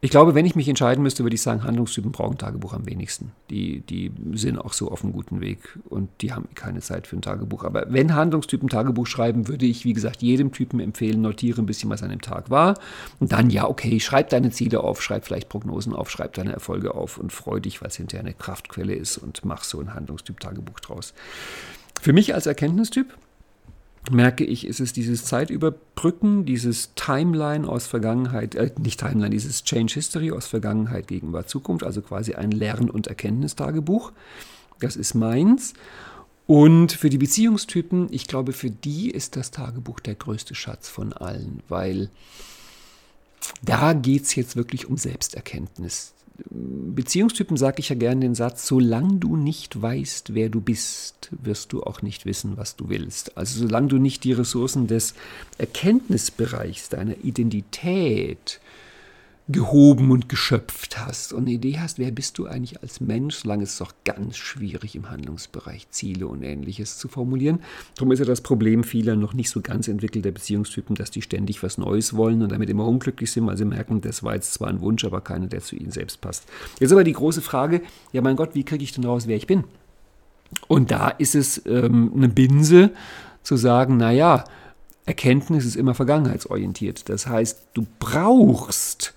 ich 0.00 0.10
glaube, 0.10 0.36
wenn 0.36 0.46
ich 0.46 0.54
mich 0.54 0.68
entscheiden 0.68 1.02
müsste, 1.02 1.24
würde 1.24 1.34
ich 1.34 1.42
sagen, 1.42 1.64
Handlungstypen 1.64 2.12
brauchen 2.12 2.38
Tagebuch 2.38 2.72
am 2.72 2.86
wenigsten. 2.86 3.32
Die, 3.50 3.80
die 3.80 4.12
sind 4.34 4.56
auch 4.56 4.72
so 4.72 4.92
auf 4.92 5.02
einem 5.02 5.12
guten 5.12 5.40
Weg 5.40 5.76
und 5.88 6.08
die 6.20 6.32
haben 6.32 6.46
keine 6.54 6.80
Zeit 6.80 7.08
für 7.08 7.16
ein 7.16 7.22
Tagebuch. 7.22 7.64
Aber 7.64 7.86
wenn 7.88 8.14
Handlungstypen 8.14 8.68
Tagebuch 8.68 9.08
schreiben, 9.08 9.48
würde 9.48 9.66
ich, 9.66 9.84
wie 9.84 9.94
gesagt, 9.94 10.22
jedem 10.22 10.52
Typen 10.52 10.78
empfehlen, 10.78 11.20
notiere 11.20 11.62
ein 11.62 11.66
bisschen, 11.66 11.90
was 11.90 12.04
an 12.04 12.10
dem 12.10 12.20
Tag 12.20 12.48
war. 12.48 12.74
Und 13.18 13.32
dann, 13.32 13.50
ja, 13.50 13.68
okay, 13.68 13.98
schreib 13.98 14.28
deine 14.28 14.50
Ziele 14.50 14.80
auf, 14.84 15.02
schreib 15.02 15.24
vielleicht 15.24 15.48
Prognosen 15.48 15.94
auf, 15.94 16.10
schreib 16.10 16.34
deine 16.34 16.52
Erfolge 16.52 16.94
auf 16.94 17.18
und 17.18 17.32
freu 17.32 17.58
dich, 17.58 17.82
weil 17.82 17.88
es 17.88 17.96
hinterher 17.96 18.24
eine 18.24 18.34
Kraftquelle 18.34 18.94
ist 18.94 19.18
und 19.18 19.44
mach 19.44 19.64
so 19.64 19.80
ein 19.80 19.94
Handlungstyp 19.94 20.38
Tagebuch 20.38 20.78
draus. 20.78 21.12
Für 22.00 22.12
mich 22.12 22.34
als 22.34 22.46
Erkenntnistyp 22.46 23.14
merke 24.10 24.44
ich, 24.44 24.66
ist 24.66 24.80
es 24.80 24.92
dieses 24.92 25.24
Zeitüberbrücken, 25.24 26.44
dieses 26.44 26.94
Timeline 26.94 27.68
aus 27.68 27.86
Vergangenheit, 27.86 28.54
äh, 28.54 28.70
nicht 28.78 29.00
Timeline, 29.00 29.30
dieses 29.30 29.64
Change 29.64 29.94
History 29.94 30.30
aus 30.30 30.46
Vergangenheit, 30.46 31.08
Gegenwart, 31.08 31.48
Zukunft, 31.48 31.84
also 31.84 32.02
quasi 32.02 32.34
ein 32.34 32.50
Lern- 32.50 32.90
und 32.90 33.06
Erkenntnistagebuch. 33.06 34.12
Das 34.80 34.96
ist 34.96 35.14
meins. 35.14 35.74
Und 36.46 36.92
für 36.92 37.10
die 37.10 37.18
Beziehungstypen, 37.18 38.08
ich 38.10 38.26
glaube, 38.26 38.52
für 38.52 38.70
die 38.70 39.10
ist 39.10 39.36
das 39.36 39.50
Tagebuch 39.50 40.00
der 40.00 40.14
größte 40.14 40.54
Schatz 40.54 40.88
von 40.88 41.12
allen, 41.12 41.62
weil 41.68 42.08
da 43.62 43.92
geht 43.92 44.22
es 44.22 44.34
jetzt 44.34 44.56
wirklich 44.56 44.86
um 44.86 44.96
Selbsterkenntnis. 44.96 46.14
Beziehungstypen 46.50 47.56
sage 47.56 47.80
ich 47.80 47.88
ja 47.88 47.96
gerne 47.96 48.20
den 48.20 48.34
Satz, 48.34 48.66
solange 48.66 49.16
du 49.16 49.36
nicht 49.36 49.80
weißt, 49.80 50.34
wer 50.34 50.48
du 50.48 50.60
bist, 50.60 51.30
wirst 51.42 51.72
du 51.72 51.82
auch 51.82 52.00
nicht 52.00 52.26
wissen, 52.26 52.56
was 52.56 52.76
du 52.76 52.88
willst. 52.88 53.36
Also 53.36 53.60
solange 53.60 53.88
du 53.88 53.98
nicht 53.98 54.22
die 54.24 54.32
Ressourcen 54.32 54.86
des 54.86 55.14
Erkenntnisbereichs, 55.58 56.90
deiner 56.90 57.16
Identität, 57.24 58.60
gehoben 59.50 60.10
und 60.10 60.28
geschöpft 60.28 60.98
hast 60.98 61.32
und 61.32 61.42
eine 61.42 61.52
Idee 61.52 61.78
hast, 61.78 61.98
wer 61.98 62.10
bist 62.10 62.36
du 62.36 62.46
eigentlich 62.46 62.82
als 62.82 63.00
Mensch, 63.00 63.36
solange 63.36 63.62
es 63.62 63.78
doch 63.78 63.92
ganz 64.04 64.36
schwierig 64.36 64.94
im 64.94 65.10
Handlungsbereich 65.10 65.88
Ziele 65.90 66.26
und 66.26 66.42
ähnliches 66.42 66.98
zu 66.98 67.08
formulieren. 67.08 67.60
Darum 67.96 68.12
ist 68.12 68.18
ja 68.18 68.26
das 68.26 68.42
Problem 68.42 68.84
vieler 68.84 69.16
noch 69.16 69.32
nicht 69.32 69.48
so 69.48 69.62
ganz 69.62 69.88
entwickelter 69.88 70.32
Beziehungstypen, 70.32 70.96
dass 70.96 71.10
die 71.10 71.22
ständig 71.22 71.62
was 71.62 71.78
Neues 71.78 72.14
wollen 72.14 72.42
und 72.42 72.52
damit 72.52 72.68
immer 72.68 72.86
unglücklich 72.86 73.32
sind, 73.32 73.46
weil 73.46 73.56
sie 73.56 73.64
merken, 73.64 74.02
das 74.02 74.22
war 74.22 74.34
jetzt 74.34 74.52
zwar 74.52 74.68
ein 74.68 74.82
Wunsch, 74.82 75.04
aber 75.04 75.22
keiner, 75.22 75.46
der 75.46 75.60
zu 75.60 75.76
ihnen 75.76 75.92
selbst 75.92 76.20
passt. 76.20 76.44
Jetzt 76.78 76.92
aber 76.92 77.04
die 77.04 77.12
große 77.12 77.40
Frage, 77.40 77.80
ja 78.12 78.20
mein 78.20 78.36
Gott, 78.36 78.50
wie 78.54 78.64
kriege 78.64 78.84
ich 78.84 78.92
denn 78.92 79.04
raus, 79.04 79.26
wer 79.26 79.36
ich 79.36 79.46
bin? 79.46 79.64
Und 80.66 80.90
da 80.90 81.08
ist 81.08 81.34
es 81.34 81.64
ähm, 81.66 82.12
eine 82.14 82.28
Binse 82.28 82.90
zu 83.42 83.56
sagen, 83.56 83.96
naja, 83.96 84.44
Erkenntnis 85.06 85.64
ist 85.64 85.76
immer 85.76 85.94
vergangenheitsorientiert. 85.94 87.08
Das 87.08 87.26
heißt, 87.26 87.68
du 87.72 87.86
brauchst 87.98 89.14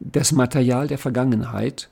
das 0.00 0.32
Material 0.32 0.88
der 0.88 0.98
Vergangenheit, 0.98 1.88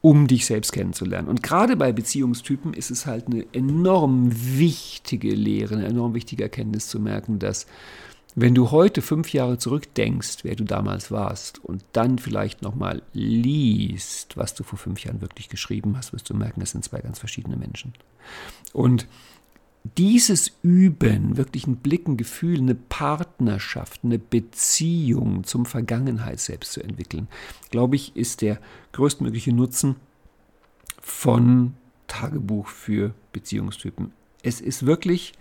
um 0.00 0.26
dich 0.26 0.46
selbst 0.46 0.72
kennenzulernen. 0.72 1.28
Und 1.28 1.42
gerade 1.42 1.76
bei 1.76 1.92
Beziehungstypen 1.92 2.72
ist 2.72 2.90
es 2.90 3.06
halt 3.06 3.26
eine 3.26 3.44
enorm 3.52 4.30
wichtige 4.32 5.30
Lehre, 5.34 5.74
eine 5.74 5.86
enorm 5.86 6.14
wichtige 6.14 6.44
Erkenntnis 6.44 6.88
zu 6.88 7.00
merken, 7.00 7.38
dass 7.38 7.66
wenn 8.40 8.54
du 8.54 8.70
heute 8.70 9.02
fünf 9.02 9.32
Jahre 9.32 9.58
zurückdenkst, 9.58 10.44
wer 10.44 10.54
du 10.54 10.62
damals 10.62 11.10
warst, 11.10 11.64
und 11.64 11.84
dann 11.92 12.18
vielleicht 12.18 12.62
nochmal 12.62 13.02
liest, 13.12 14.36
was 14.36 14.54
du 14.54 14.62
vor 14.62 14.78
fünf 14.78 15.02
Jahren 15.04 15.20
wirklich 15.20 15.48
geschrieben 15.48 15.96
hast, 15.96 16.12
wirst 16.12 16.30
du 16.30 16.34
merken, 16.34 16.60
es 16.60 16.70
sind 16.70 16.84
zwei 16.84 17.00
ganz 17.00 17.18
verschiedene 17.18 17.56
Menschen. 17.56 17.94
Und 18.72 19.08
dieses 19.96 20.52
Üben, 20.62 21.36
wirklich 21.36 21.66
ein 21.66 21.76
Blick, 21.76 22.08
ein 22.08 22.16
Gefühl, 22.16 22.58
eine 22.58 22.74
Partnerschaft, 22.74 24.00
eine 24.04 24.18
Beziehung 24.18 25.44
zum 25.44 25.66
Vergangenheit 25.66 26.40
selbst 26.40 26.72
zu 26.72 26.82
entwickeln, 26.82 27.28
glaube 27.70 27.96
ich, 27.96 28.14
ist 28.16 28.42
der 28.42 28.58
größtmögliche 28.92 29.52
Nutzen 29.52 29.96
von 31.00 31.74
Tagebuch 32.06 32.68
für 32.68 33.14
Beziehungstypen. 33.32 34.12
Es 34.42 34.60
ist 34.60 34.86
wirklich, 34.86 35.32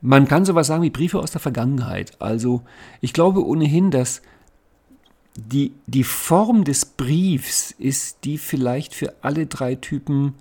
man 0.00 0.26
kann 0.26 0.44
sowas 0.44 0.66
sagen 0.66 0.82
wie 0.82 0.90
Briefe 0.90 1.18
aus 1.18 1.30
der 1.30 1.40
Vergangenheit. 1.40 2.20
Also 2.20 2.62
ich 3.00 3.12
glaube 3.12 3.44
ohnehin, 3.44 3.90
dass 3.90 4.22
die, 5.36 5.72
die 5.86 6.04
Form 6.04 6.64
des 6.64 6.84
Briefs 6.84 7.72
ist 7.72 8.24
die 8.24 8.38
vielleicht 8.38 8.94
für 8.94 9.14
alle 9.22 9.46
drei 9.46 9.74
Typen 9.74 10.34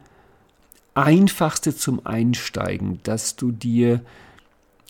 einfachste 0.96 1.76
zum 1.76 2.06
Einsteigen, 2.06 3.00
dass 3.04 3.36
du 3.36 3.52
dir 3.52 4.02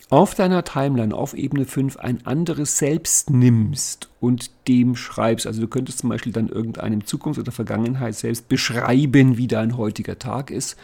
auf 0.10 0.36
deiner 0.36 0.64
Timeline 0.64 1.16
auf 1.16 1.34
Ebene 1.34 1.66
5 1.66 1.97
ein 1.97 2.26
anderes 2.26 2.78
Selbst 2.78 3.32
nimmst 3.32 4.10
und 4.20 4.51
dem 4.68 4.95
schreibst. 4.95 5.47
Also 5.47 5.62
du 5.62 5.68
könntest 5.68 5.99
zum 5.99 6.10
Beispiel 6.10 6.32
dann 6.32 6.49
irgendeinem 6.49 7.06
Zukunfts- 7.06 7.39
oder 7.39 7.51
Vergangenheit 7.51 8.16
selbst 8.16 8.47
beschreiben, 8.47 9.38
wie 9.38 9.47
dein 9.47 9.76
heutiger 9.76 10.20
Tag 10.20 10.51
ist 10.51 10.78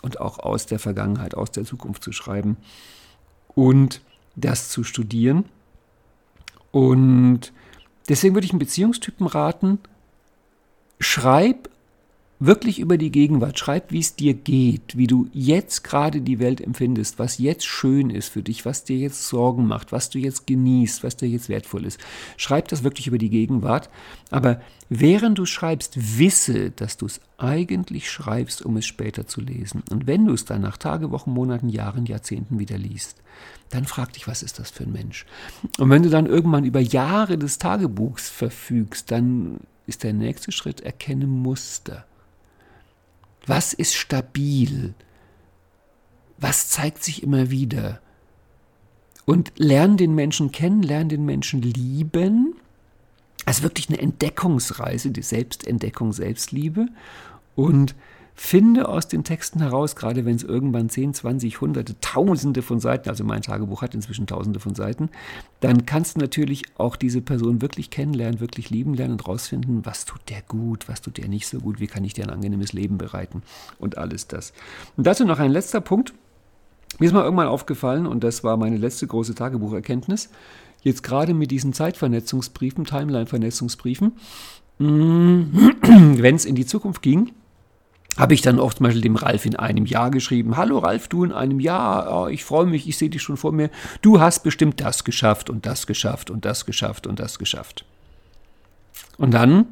und 0.00 0.20
auch 0.20 0.38
aus 0.38 0.66
der 0.66 0.78
Vergangenheit, 0.78 1.34
aus 1.34 1.50
der 1.50 1.64
Zukunft 1.64 2.02
zu 2.02 2.12
schreiben 2.12 2.56
und 3.48 4.00
das 4.36 4.70
zu 4.70 4.82
studieren. 4.82 5.44
Und 6.70 7.52
deswegen 8.08 8.34
würde 8.34 8.46
ich 8.46 8.52
einen 8.52 8.60
Beziehungstypen 8.60 9.26
raten, 9.26 9.78
schreib 10.98 11.68
wirklich 12.40 12.78
über 12.78 12.98
die 12.98 13.10
Gegenwart. 13.10 13.58
Schreib, 13.58 13.92
wie 13.92 14.00
es 14.00 14.16
dir 14.16 14.34
geht, 14.34 14.96
wie 14.96 15.06
du 15.06 15.28
jetzt 15.32 15.84
gerade 15.84 16.20
die 16.20 16.38
Welt 16.38 16.60
empfindest, 16.60 17.18
was 17.18 17.38
jetzt 17.38 17.64
schön 17.64 18.10
ist 18.10 18.28
für 18.28 18.42
dich, 18.42 18.64
was 18.64 18.84
dir 18.84 18.96
jetzt 18.96 19.28
Sorgen 19.28 19.66
macht, 19.66 19.92
was 19.92 20.10
du 20.10 20.18
jetzt 20.18 20.46
genießt, 20.46 21.04
was 21.04 21.16
dir 21.16 21.28
jetzt 21.28 21.48
wertvoll 21.48 21.84
ist. 21.84 22.00
Schreib 22.36 22.68
das 22.68 22.84
wirklich 22.84 23.06
über 23.06 23.18
die 23.18 23.30
Gegenwart. 23.30 23.88
Aber 24.30 24.60
während 24.88 25.38
du 25.38 25.46
schreibst, 25.46 26.18
wisse, 26.18 26.70
dass 26.70 26.96
du 26.96 27.06
es 27.06 27.20
eigentlich 27.38 28.10
schreibst, 28.10 28.62
um 28.62 28.76
es 28.76 28.86
später 28.86 29.26
zu 29.26 29.40
lesen. 29.40 29.82
Und 29.90 30.06
wenn 30.06 30.26
du 30.26 30.34
es 30.34 30.44
dann 30.44 30.62
nach 30.62 30.76
Tage, 30.76 31.10
Wochen, 31.10 31.30
Monaten, 31.30 31.68
Jahren, 31.68 32.06
Jahrzehnten 32.06 32.58
wieder 32.58 32.78
liest, 32.78 33.22
dann 33.70 33.84
frag 33.84 34.12
dich, 34.12 34.28
was 34.28 34.42
ist 34.42 34.58
das 34.58 34.70
für 34.70 34.84
ein 34.84 34.92
Mensch? 34.92 35.26
Und 35.78 35.90
wenn 35.90 36.02
du 36.02 36.10
dann 36.10 36.26
irgendwann 36.26 36.64
über 36.64 36.80
Jahre 36.80 37.38
des 37.38 37.58
Tagebuchs 37.58 38.28
verfügst, 38.28 39.10
dann 39.10 39.60
ist 39.86 40.02
der 40.02 40.12
nächste 40.12 40.52
Schritt, 40.52 40.80
erkenne 40.80 41.26
Muster. 41.26 42.06
Was 43.46 43.72
ist 43.72 43.94
stabil? 43.94 44.94
Was 46.38 46.68
zeigt 46.68 47.04
sich 47.04 47.22
immer 47.22 47.50
wieder? 47.50 48.00
Und 49.26 49.52
lern 49.56 49.96
den 49.96 50.14
Menschen 50.14 50.52
kennen, 50.52 50.82
lern 50.82 51.08
den 51.08 51.24
Menschen 51.24 51.62
lieben. 51.62 52.56
Also 53.46 53.62
wirklich 53.62 53.88
eine 53.88 53.98
Entdeckungsreise, 53.98 55.10
die 55.10 55.22
Selbstentdeckung, 55.22 56.12
Selbstliebe. 56.12 56.88
Und 57.56 57.94
Finde 58.36 58.88
aus 58.88 59.06
den 59.06 59.22
Texten 59.22 59.60
heraus, 59.60 59.94
gerade 59.94 60.24
wenn 60.24 60.34
es 60.34 60.42
irgendwann 60.42 60.88
10, 60.88 61.14
20, 61.14 61.60
hunderte, 61.60 61.98
tausende 62.00 62.62
von 62.62 62.80
Seiten, 62.80 63.08
also 63.08 63.22
mein 63.22 63.42
Tagebuch 63.42 63.80
hat 63.80 63.94
inzwischen 63.94 64.26
tausende 64.26 64.58
von 64.58 64.74
Seiten, 64.74 65.08
dann 65.60 65.86
kannst 65.86 66.16
du 66.16 66.20
natürlich 66.20 66.64
auch 66.76 66.96
diese 66.96 67.20
Person 67.20 67.62
wirklich 67.62 67.90
kennenlernen, 67.90 68.40
wirklich 68.40 68.70
lieben 68.70 68.94
lernen 68.94 69.12
und 69.12 69.28
rausfinden, 69.28 69.86
was 69.86 70.04
tut 70.04 70.20
der 70.28 70.42
gut, 70.42 70.88
was 70.88 71.00
tut 71.00 71.18
der 71.18 71.28
nicht 71.28 71.46
so 71.46 71.60
gut, 71.60 71.78
wie 71.78 71.86
kann 71.86 72.02
ich 72.02 72.12
dir 72.12 72.24
ein 72.24 72.30
angenehmes 72.30 72.72
Leben 72.72 72.98
bereiten 72.98 73.42
und 73.78 73.98
alles 73.98 74.26
das. 74.26 74.52
Und 74.96 75.06
dazu 75.06 75.24
noch 75.24 75.38
ein 75.38 75.52
letzter 75.52 75.80
Punkt. 75.80 76.12
Mir 76.98 77.06
ist 77.06 77.12
mal 77.12 77.24
irgendwann 77.24 77.48
aufgefallen, 77.48 78.06
und 78.06 78.24
das 78.24 78.42
war 78.42 78.56
meine 78.56 78.76
letzte 78.76 79.06
große 79.06 79.36
Tagebucherkenntnis, 79.36 80.30
jetzt 80.82 81.04
gerade 81.04 81.34
mit 81.34 81.52
diesen 81.52 81.72
Zeitvernetzungsbriefen, 81.72 82.84
Timeline-Vernetzungsbriefen, 82.84 84.12
wenn 84.78 86.34
es 86.34 86.44
in 86.44 86.56
die 86.56 86.66
Zukunft 86.66 87.00
ging, 87.02 87.30
habe 88.16 88.34
ich 88.34 88.42
dann 88.42 88.58
oft 88.58 88.78
zum 88.78 88.84
Beispiel 88.84 89.02
dem 89.02 89.16
Ralf 89.16 89.46
in 89.46 89.56
einem 89.56 89.86
Jahr 89.86 90.10
geschrieben, 90.10 90.56
hallo 90.56 90.78
Ralf, 90.78 91.08
du 91.08 91.24
in 91.24 91.32
einem 91.32 91.60
Jahr, 91.60 92.24
oh, 92.24 92.28
ich 92.28 92.44
freue 92.44 92.66
mich, 92.66 92.88
ich 92.88 92.96
sehe 92.96 93.10
dich 93.10 93.22
schon 93.22 93.36
vor 93.36 93.52
mir, 93.52 93.70
du 94.02 94.20
hast 94.20 94.40
bestimmt 94.40 94.80
das 94.80 95.04
geschafft 95.04 95.50
und 95.50 95.66
das 95.66 95.86
geschafft 95.86 96.30
und 96.30 96.44
das 96.44 96.66
geschafft 96.66 97.06
und 97.06 97.18
das 97.18 97.38
geschafft. 97.38 97.84
Und 99.18 99.32
dann 99.32 99.66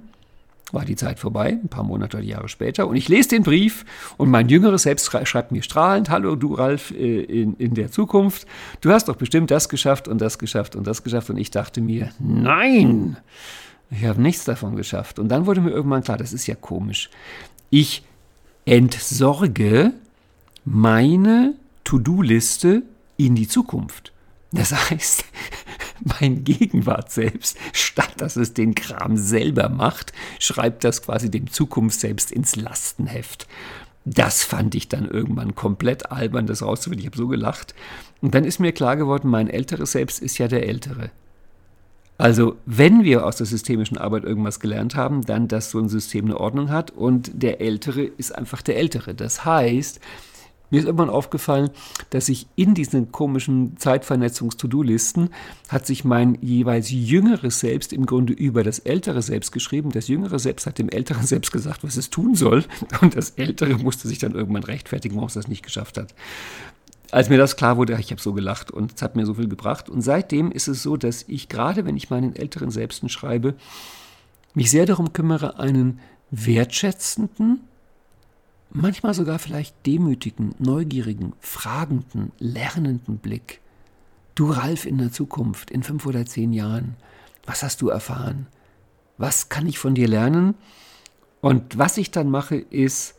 war 0.73 0.85
die 0.87 0.97
Zeit 0.97 1.19
vorbei, 1.19 1.59
ein 1.63 1.69
paar 1.69 1.85
Monate 1.85 2.17
oder 2.17 2.27
Jahre 2.27 2.49
später, 2.49 2.89
und 2.89 2.97
ich 2.97 3.09
lese 3.09 3.29
den 3.29 3.43
Brief 3.43 3.85
und 4.17 4.31
mein 4.31 4.49
jüngeres 4.49 4.85
Selbst 4.85 5.11
schreibt 5.25 5.53
mir 5.53 5.63
strahlend, 5.63 6.09
hallo 6.09 6.35
du 6.35 6.55
Ralf 6.55 6.91
äh, 6.93 7.23
in, 7.23 7.55
in 7.57 7.75
der 7.75 7.91
Zukunft, 7.91 8.47
du 8.81 8.91
hast 8.91 9.09
doch 9.09 9.17
bestimmt 9.17 9.51
das 9.51 9.69
geschafft 9.69 10.09
und 10.09 10.21
das 10.21 10.39
geschafft 10.39 10.75
und 10.75 10.87
das 10.87 11.05
geschafft 11.05 11.31
und 11.31 11.37
ich 11.37 11.51
dachte 11.51 11.81
mir, 11.81 12.11
nein, 12.19 13.19
ich 13.91 14.07
habe 14.07 14.23
nichts 14.23 14.45
davon 14.45 14.75
geschafft. 14.75 15.19
Und 15.19 15.29
dann 15.29 15.45
wurde 15.45 15.61
mir 15.61 15.71
irgendwann 15.71 16.03
klar, 16.03 16.17
das 16.17 16.33
ist 16.33 16.47
ja 16.47 16.55
komisch. 16.55 17.11
Ich 17.69 18.05
entsorge 18.65 19.93
meine 20.65 21.55
To-Do-Liste 21.85 22.83
in 23.17 23.35
die 23.35 23.49
Zukunft. 23.49 24.13
Das 24.53 24.91
heißt, 24.91 25.25
mein 26.21 26.45
Gegenwart 26.45 27.11
selbst, 27.11 27.57
statt 27.73 28.13
dass 28.19 28.37
es 28.37 28.55
den 28.55 28.75
Kram 28.75 29.17
selber 29.17 29.69
macht, 29.69 30.13
schreibt 30.39 30.85
das 30.85 31.03
quasi 31.03 31.31
dem 31.31 31.51
Zukunft 31.51 31.99
selbst 32.01 32.31
ins 32.31 32.57
Lastenheft. 32.57 33.47
Das 34.05 34.43
fand 34.43 34.75
ich 34.75 34.89
dann 34.89 35.09
irgendwann 35.09 35.55
komplett 35.55 36.11
albern, 36.11 36.47
das 36.47 36.63
rauszufinden. 36.63 37.01
Ich 37.01 37.07
habe 37.07 37.17
so 37.17 37.29
gelacht. 37.29 37.75
Und 38.21 38.35
dann 38.35 38.45
ist 38.45 38.59
mir 38.59 38.73
klar 38.73 38.97
geworden, 38.97 39.31
mein 39.31 39.49
älteres 39.49 39.93
Selbst 39.93 40.21
ist 40.21 40.39
ja 40.39 40.49
der 40.49 40.67
Ältere. 40.69 41.11
Also 42.19 42.57
wenn 42.67 43.05
wir 43.05 43.27
aus 43.27 43.37
der 43.37 43.47
systemischen 43.47 43.99
Arbeit 43.99 44.25
irgendwas 44.25 44.61
gelernt 44.61 44.95
haben, 44.95 45.25
dann, 45.25 45.49
dass 45.49 45.71
so 45.71 45.79
ein 45.79 45.89
System 45.89 46.27
eine 46.27 46.39
Ordnung 46.39 46.71
hat 46.71 46.91
und 46.91 47.31
der 47.35 47.61
Ältere 47.61 48.03
ist 48.03 48.35
einfach 48.35 48.63
der 48.63 48.77
Ältere. 48.77 49.15
Das 49.15 49.45
heißt, 49.45 50.01
mir 50.73 50.79
ist 50.79 50.87
irgendwann 50.87 51.11
aufgefallen, 51.11 51.69
dass 52.09 52.27
sich 52.27 52.47
in 52.57 52.73
diesen 52.75 53.13
komischen 53.13 53.77
Zeitvernetzungs-To-Do-Listen 53.77 55.29
hat 55.69 55.87
sich 55.87 56.03
mein 56.03 56.39
jeweils 56.41 56.91
jüngeres 56.91 57.61
Selbst 57.61 57.93
im 57.93 58.07
Grunde 58.07 58.33
über 58.33 58.63
das 58.63 58.79
ältere 58.79 59.21
Selbst 59.21 59.53
geschrieben. 59.53 59.91
Das 59.91 60.09
jüngere 60.09 60.39
Selbst 60.39 60.65
hat 60.65 60.79
dem 60.79 60.89
älteren 60.89 61.27
Selbst 61.27 61.53
gesagt, 61.53 61.85
was 61.85 61.99
es 61.99 62.09
tun 62.09 62.35
soll. 62.35 62.65
Und 63.03 63.15
das 63.15 63.31
ältere 63.31 63.75
musste 63.75 64.09
sich 64.09 64.19
dann 64.19 64.33
irgendwann 64.33 64.65
rechtfertigen, 64.65 65.17
warum 65.17 65.29
es 65.29 65.35
das 65.35 65.47
nicht 65.47 65.63
geschafft 65.63 65.99
hat 65.99 66.15
als 67.13 67.29
mir 67.29 67.37
das 67.37 67.57
klar 67.57 67.77
wurde, 67.77 67.97
ich 68.01 68.11
habe 68.11 68.23
so 68.23 68.33
gelacht 68.33 68.71
und 68.71 68.95
es 68.97 69.03
hat 69.03 69.17
mir 69.17 69.27
so 69.27 69.35
viel 69.35 69.47
gebracht. 69.47 69.91
Und 69.91 70.01
seitdem 70.01 70.51
ist 70.51 70.67
es 70.67 70.83
so, 70.83 70.97
dass 70.97 71.25
ich 71.29 71.51
gerade, 71.51 71.85
wenn 71.85 71.97
ich 71.97 72.09
meinen 72.09 72.35
älteren 72.35 72.71
Selbsten 72.71 73.11
schreibe, 73.11 73.55
mich 74.55 74.71
sehr 74.71 74.87
darum 74.87 75.13
kümmere, 75.13 75.59
einen 75.59 76.01
wertschätzenden, 76.31 77.61
manchmal 78.71 79.13
sogar 79.13 79.39
vielleicht 79.39 79.87
demütigen, 79.87 80.55
neugierigen, 80.59 81.35
fragenden, 81.39 82.33
lernenden 82.39 83.19
Blick. 83.19 83.61
Du 84.35 84.51
Ralf 84.51 84.87
in 84.87 84.97
der 84.97 85.13
Zukunft, 85.13 85.71
in 85.71 85.83
fünf 85.83 86.07
oder 86.07 86.25
zehn 86.25 86.55
Jahren, 86.55 86.97
was 87.45 87.63
hast 87.63 87.83
du 87.83 87.91
erfahren? 87.91 88.47
Was 89.19 89.51
kann 89.51 89.67
ich 89.67 89.79
von 89.79 89.95
dir 89.95 90.09
lernen? 90.09 90.55
Und 91.43 91.77
was 91.77 91.99
ich 91.99 92.11
dann 92.11 92.31
mache, 92.31 92.57
ist, 92.57 93.17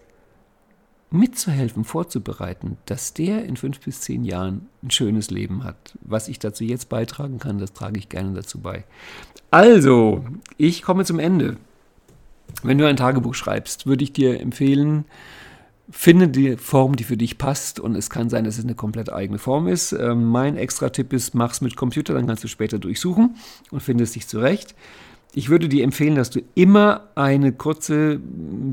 mitzuhelfen, 1.13 1.83
vorzubereiten, 1.83 2.77
dass 2.85 3.13
der 3.13 3.45
in 3.45 3.55
fünf 3.55 3.79
bis 3.79 4.01
zehn 4.01 4.23
Jahren 4.23 4.67
ein 4.81 4.91
schönes 4.91 5.29
Leben 5.29 5.63
hat. 5.63 5.97
Was 6.01 6.27
ich 6.27 6.39
dazu 6.39 6.63
jetzt 6.63 6.89
beitragen 6.89 7.39
kann, 7.39 7.59
das 7.59 7.73
trage 7.73 7.99
ich 7.99 8.09
gerne 8.09 8.33
dazu 8.33 8.59
bei. 8.59 8.83
Also, 9.51 10.25
ich 10.57 10.81
komme 10.81 11.05
zum 11.05 11.19
Ende. 11.19 11.57
Wenn 12.63 12.77
du 12.77 12.87
ein 12.87 12.97
Tagebuch 12.97 13.35
schreibst, 13.35 13.85
würde 13.85 14.03
ich 14.03 14.13
dir 14.13 14.39
empfehlen, 14.39 15.05
finde 15.89 16.29
die 16.29 16.57
Form, 16.57 16.95
die 16.95 17.03
für 17.03 17.17
dich 17.17 17.37
passt. 17.37 17.79
Und 17.79 17.95
es 17.95 18.09
kann 18.09 18.29
sein, 18.29 18.45
dass 18.45 18.57
es 18.57 18.63
eine 18.63 18.75
komplett 18.75 19.13
eigene 19.13 19.37
Form 19.37 19.67
ist. 19.67 19.91
Ähm, 19.91 20.25
mein 20.25 20.57
extra 20.57 20.89
Tipp 20.89 21.13
ist, 21.13 21.35
mach 21.35 21.51
es 21.51 21.61
mit 21.61 21.75
Computer, 21.75 22.13
dann 22.15 22.25
kannst 22.25 22.43
du 22.43 22.47
später 22.47 22.79
durchsuchen 22.79 23.35
und 23.69 23.83
findest 23.83 24.15
dich 24.15 24.27
zurecht. 24.27 24.73
Ich 25.35 25.49
würde 25.49 25.67
dir 25.67 25.83
empfehlen, 25.83 26.13
dass 26.13 26.29
du 26.29 26.41
immer 26.53 27.09
eine 27.15 27.53
kurze 27.53 28.19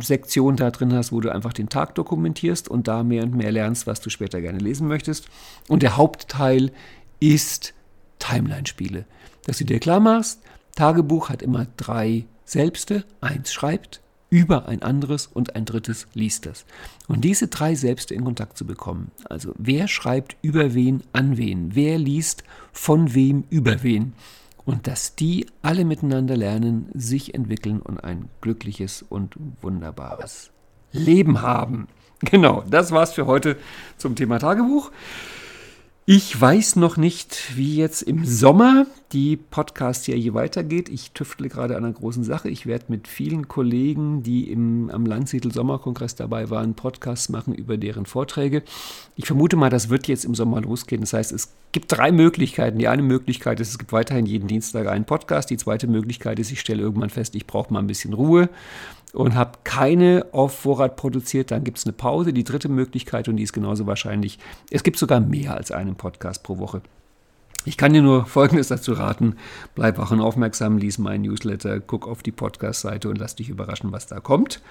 Sektion 0.02 0.56
da 0.56 0.70
drin 0.70 0.92
hast, 0.92 1.11
wo 1.11 1.20
du 1.20 1.32
einfach 1.32 1.54
den 1.54 1.70
Tag 1.70 1.94
dokumentierst 1.94 2.68
und 2.68 2.86
da 2.86 3.02
mehr 3.02 3.22
und 3.22 3.34
mehr 3.34 3.50
lernst, 3.50 3.86
was 3.86 4.00
du 4.00 4.11
später 4.11 4.42
gerne 4.42 4.58
lesen 4.58 4.86
möchtest. 4.86 5.28
Und 5.68 5.82
der 5.82 5.96
Hauptteil 5.96 6.70
ist 7.18 7.72
Timeline-Spiele. 8.18 9.06
Dass 9.46 9.56
du 9.56 9.64
dir 9.64 9.80
klar 9.80 10.00
machst, 10.00 10.42
Tagebuch 10.76 11.30
hat 11.30 11.40
immer 11.40 11.66
drei 11.78 12.26
Selbste. 12.44 13.04
Eins 13.22 13.52
schreibt 13.52 14.02
über 14.28 14.68
ein 14.68 14.82
anderes 14.82 15.26
und 15.26 15.56
ein 15.56 15.64
drittes 15.64 16.06
liest 16.12 16.44
das. 16.44 16.66
Und 17.08 17.22
diese 17.22 17.48
drei 17.48 17.74
Selbste 17.74 18.14
in 18.14 18.24
Kontakt 18.24 18.58
zu 18.58 18.66
bekommen, 18.66 19.11
also 19.24 19.54
wer 19.58 19.88
schreibt 19.88 20.36
über 20.42 20.74
wen 20.74 21.02
an 21.12 21.36
wen, 21.36 21.74
wer 21.74 21.98
liest 21.98 22.44
von 22.72 23.14
wem 23.14 23.44
über 23.50 23.82
wen, 23.82 24.12
und 24.71 24.87
dass 24.87 25.16
die 25.16 25.47
alle 25.62 25.85
miteinander 25.85 26.37
lernen, 26.37 26.89
sich 26.95 27.35
entwickeln 27.35 27.81
und 27.81 28.05
ein 28.05 28.29
glückliches 28.41 29.03
und 29.03 29.35
wunderbares 29.61 30.53
Leben 30.93 31.43
haben. 31.43 31.89
Genau, 32.21 32.62
das 32.71 32.93
war's 32.93 33.12
für 33.12 33.27
heute 33.27 33.57
zum 33.97 34.14
Thema 34.14 34.39
Tagebuch. 34.39 34.93
Ich 36.12 36.40
weiß 36.40 36.74
noch 36.74 36.96
nicht, 36.96 37.56
wie 37.56 37.76
jetzt 37.76 38.02
im 38.02 38.24
Sommer 38.24 38.86
die 39.12 39.36
Podcast-Serie 39.36 40.34
weitergeht. 40.34 40.88
Ich 40.88 41.12
tüftle 41.12 41.48
gerade 41.48 41.76
an 41.76 41.84
einer 41.84 41.94
großen 41.94 42.24
Sache. 42.24 42.48
Ich 42.48 42.66
werde 42.66 42.86
mit 42.88 43.06
vielen 43.06 43.46
Kollegen, 43.46 44.24
die 44.24 44.50
im, 44.50 44.90
am 44.90 45.06
Landsiedel 45.06 45.52
Sommerkongress 45.52 46.16
dabei 46.16 46.50
waren, 46.50 46.74
Podcasts 46.74 47.28
machen 47.28 47.54
über 47.54 47.76
deren 47.76 48.06
Vorträge. 48.06 48.64
Ich 49.14 49.26
vermute 49.26 49.54
mal, 49.54 49.70
das 49.70 49.88
wird 49.88 50.08
jetzt 50.08 50.24
im 50.24 50.34
Sommer 50.34 50.61
losgehen. 50.61 51.02
Das 51.02 51.12
heißt, 51.12 51.30
es 51.30 51.52
gibt 51.70 51.92
drei 51.92 52.11
Möglichkeiten. 52.11 52.80
Die 52.80 52.88
eine 52.88 53.02
Möglichkeit 53.02 53.61
ist, 53.61 53.68
es 53.68 53.78
gibt 53.78 53.92
weiterhin 53.92 54.26
jeden 54.26 54.48
Dienstag 54.48 54.88
einen 54.88 55.04
Podcast. 55.04 55.48
Die 55.48 55.58
zweite 55.58 55.86
Möglichkeit 55.86 56.40
ist, 56.40 56.50
ich 56.50 56.58
stelle 56.58 56.82
irgendwann 56.82 57.11
fest, 57.11 57.36
ich 57.36 57.46
brauche 57.46 57.72
mal 57.72 57.78
ein 57.78 57.86
bisschen 57.86 58.14
Ruhe 58.14 58.48
und 59.12 59.34
habe 59.34 59.58
keine 59.64 60.26
auf 60.32 60.58
Vorrat 60.58 60.96
produziert, 60.96 61.50
dann 61.50 61.64
gibt 61.64 61.78
es 61.78 61.86
eine 61.86 61.92
Pause. 61.92 62.32
Die 62.32 62.44
dritte 62.44 62.68
Möglichkeit, 62.68 63.28
und 63.28 63.36
die 63.36 63.42
ist 63.42 63.52
genauso 63.52 63.86
wahrscheinlich, 63.86 64.38
es 64.70 64.82
gibt 64.82 64.98
sogar 64.98 65.20
mehr 65.20 65.54
als 65.54 65.70
einen 65.72 65.96
Podcast 65.96 66.42
pro 66.42 66.58
Woche. 66.58 66.82
Ich 67.66 67.76
kann 67.76 67.92
dir 67.92 68.00
nur 68.00 68.24
Folgendes 68.24 68.68
dazu 68.68 68.92
raten. 68.92 69.36
Bleib 69.74 69.98
wach 69.98 70.11
und 70.11 70.20
aufmerksam, 70.20 70.78
lies 70.78 70.98
meinen 70.98 71.22
Newsletter, 71.22 71.80
guck 71.80 72.08
auf 72.08 72.22
die 72.22 72.32
Podcast-Seite 72.32 73.08
und 73.08 73.18
lass 73.18 73.36
dich 73.36 73.50
überraschen, 73.50 73.92
was 73.92 74.06
da 74.06 74.20
kommt. 74.20 74.62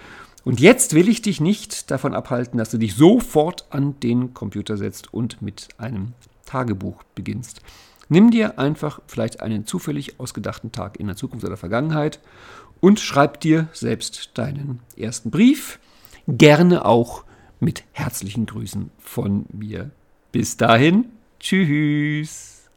Und 0.43 0.59
jetzt 0.59 0.95
will 0.95 1.07
ich 1.07 1.21
dich 1.21 1.39
nicht 1.39 1.91
davon 1.91 2.15
abhalten, 2.15 2.57
dass 2.57 2.71
du 2.71 2.77
dich 2.77 2.95
sofort 2.95 3.65
an 3.69 3.99
den 3.99 4.33
Computer 4.33 4.77
setzt 4.77 5.13
und 5.13 5.41
mit 5.41 5.67
einem 5.77 6.13
Tagebuch 6.45 7.03
beginnst. 7.13 7.61
Nimm 8.07 8.31
dir 8.31 8.57
einfach 8.57 9.01
vielleicht 9.05 9.41
einen 9.41 9.67
zufällig 9.67 10.19
ausgedachten 10.19 10.71
Tag 10.71 10.99
in 10.99 11.05
der 11.05 11.15
Zukunft 11.15 11.45
oder 11.45 11.57
Vergangenheit 11.57 12.19
und 12.81 12.99
schreib 12.99 13.39
dir 13.39 13.67
selbst 13.73 14.31
deinen 14.35 14.79
ersten 14.97 15.31
Brief. 15.31 15.79
Gerne 16.27 16.85
auch 16.85 17.23
mit 17.59 17.83
herzlichen 17.91 18.45
Grüßen 18.45 18.91
von 18.99 19.45
mir. 19.51 19.91
Bis 20.31 20.57
dahin, 20.57 21.05
tschüss. 21.39 22.69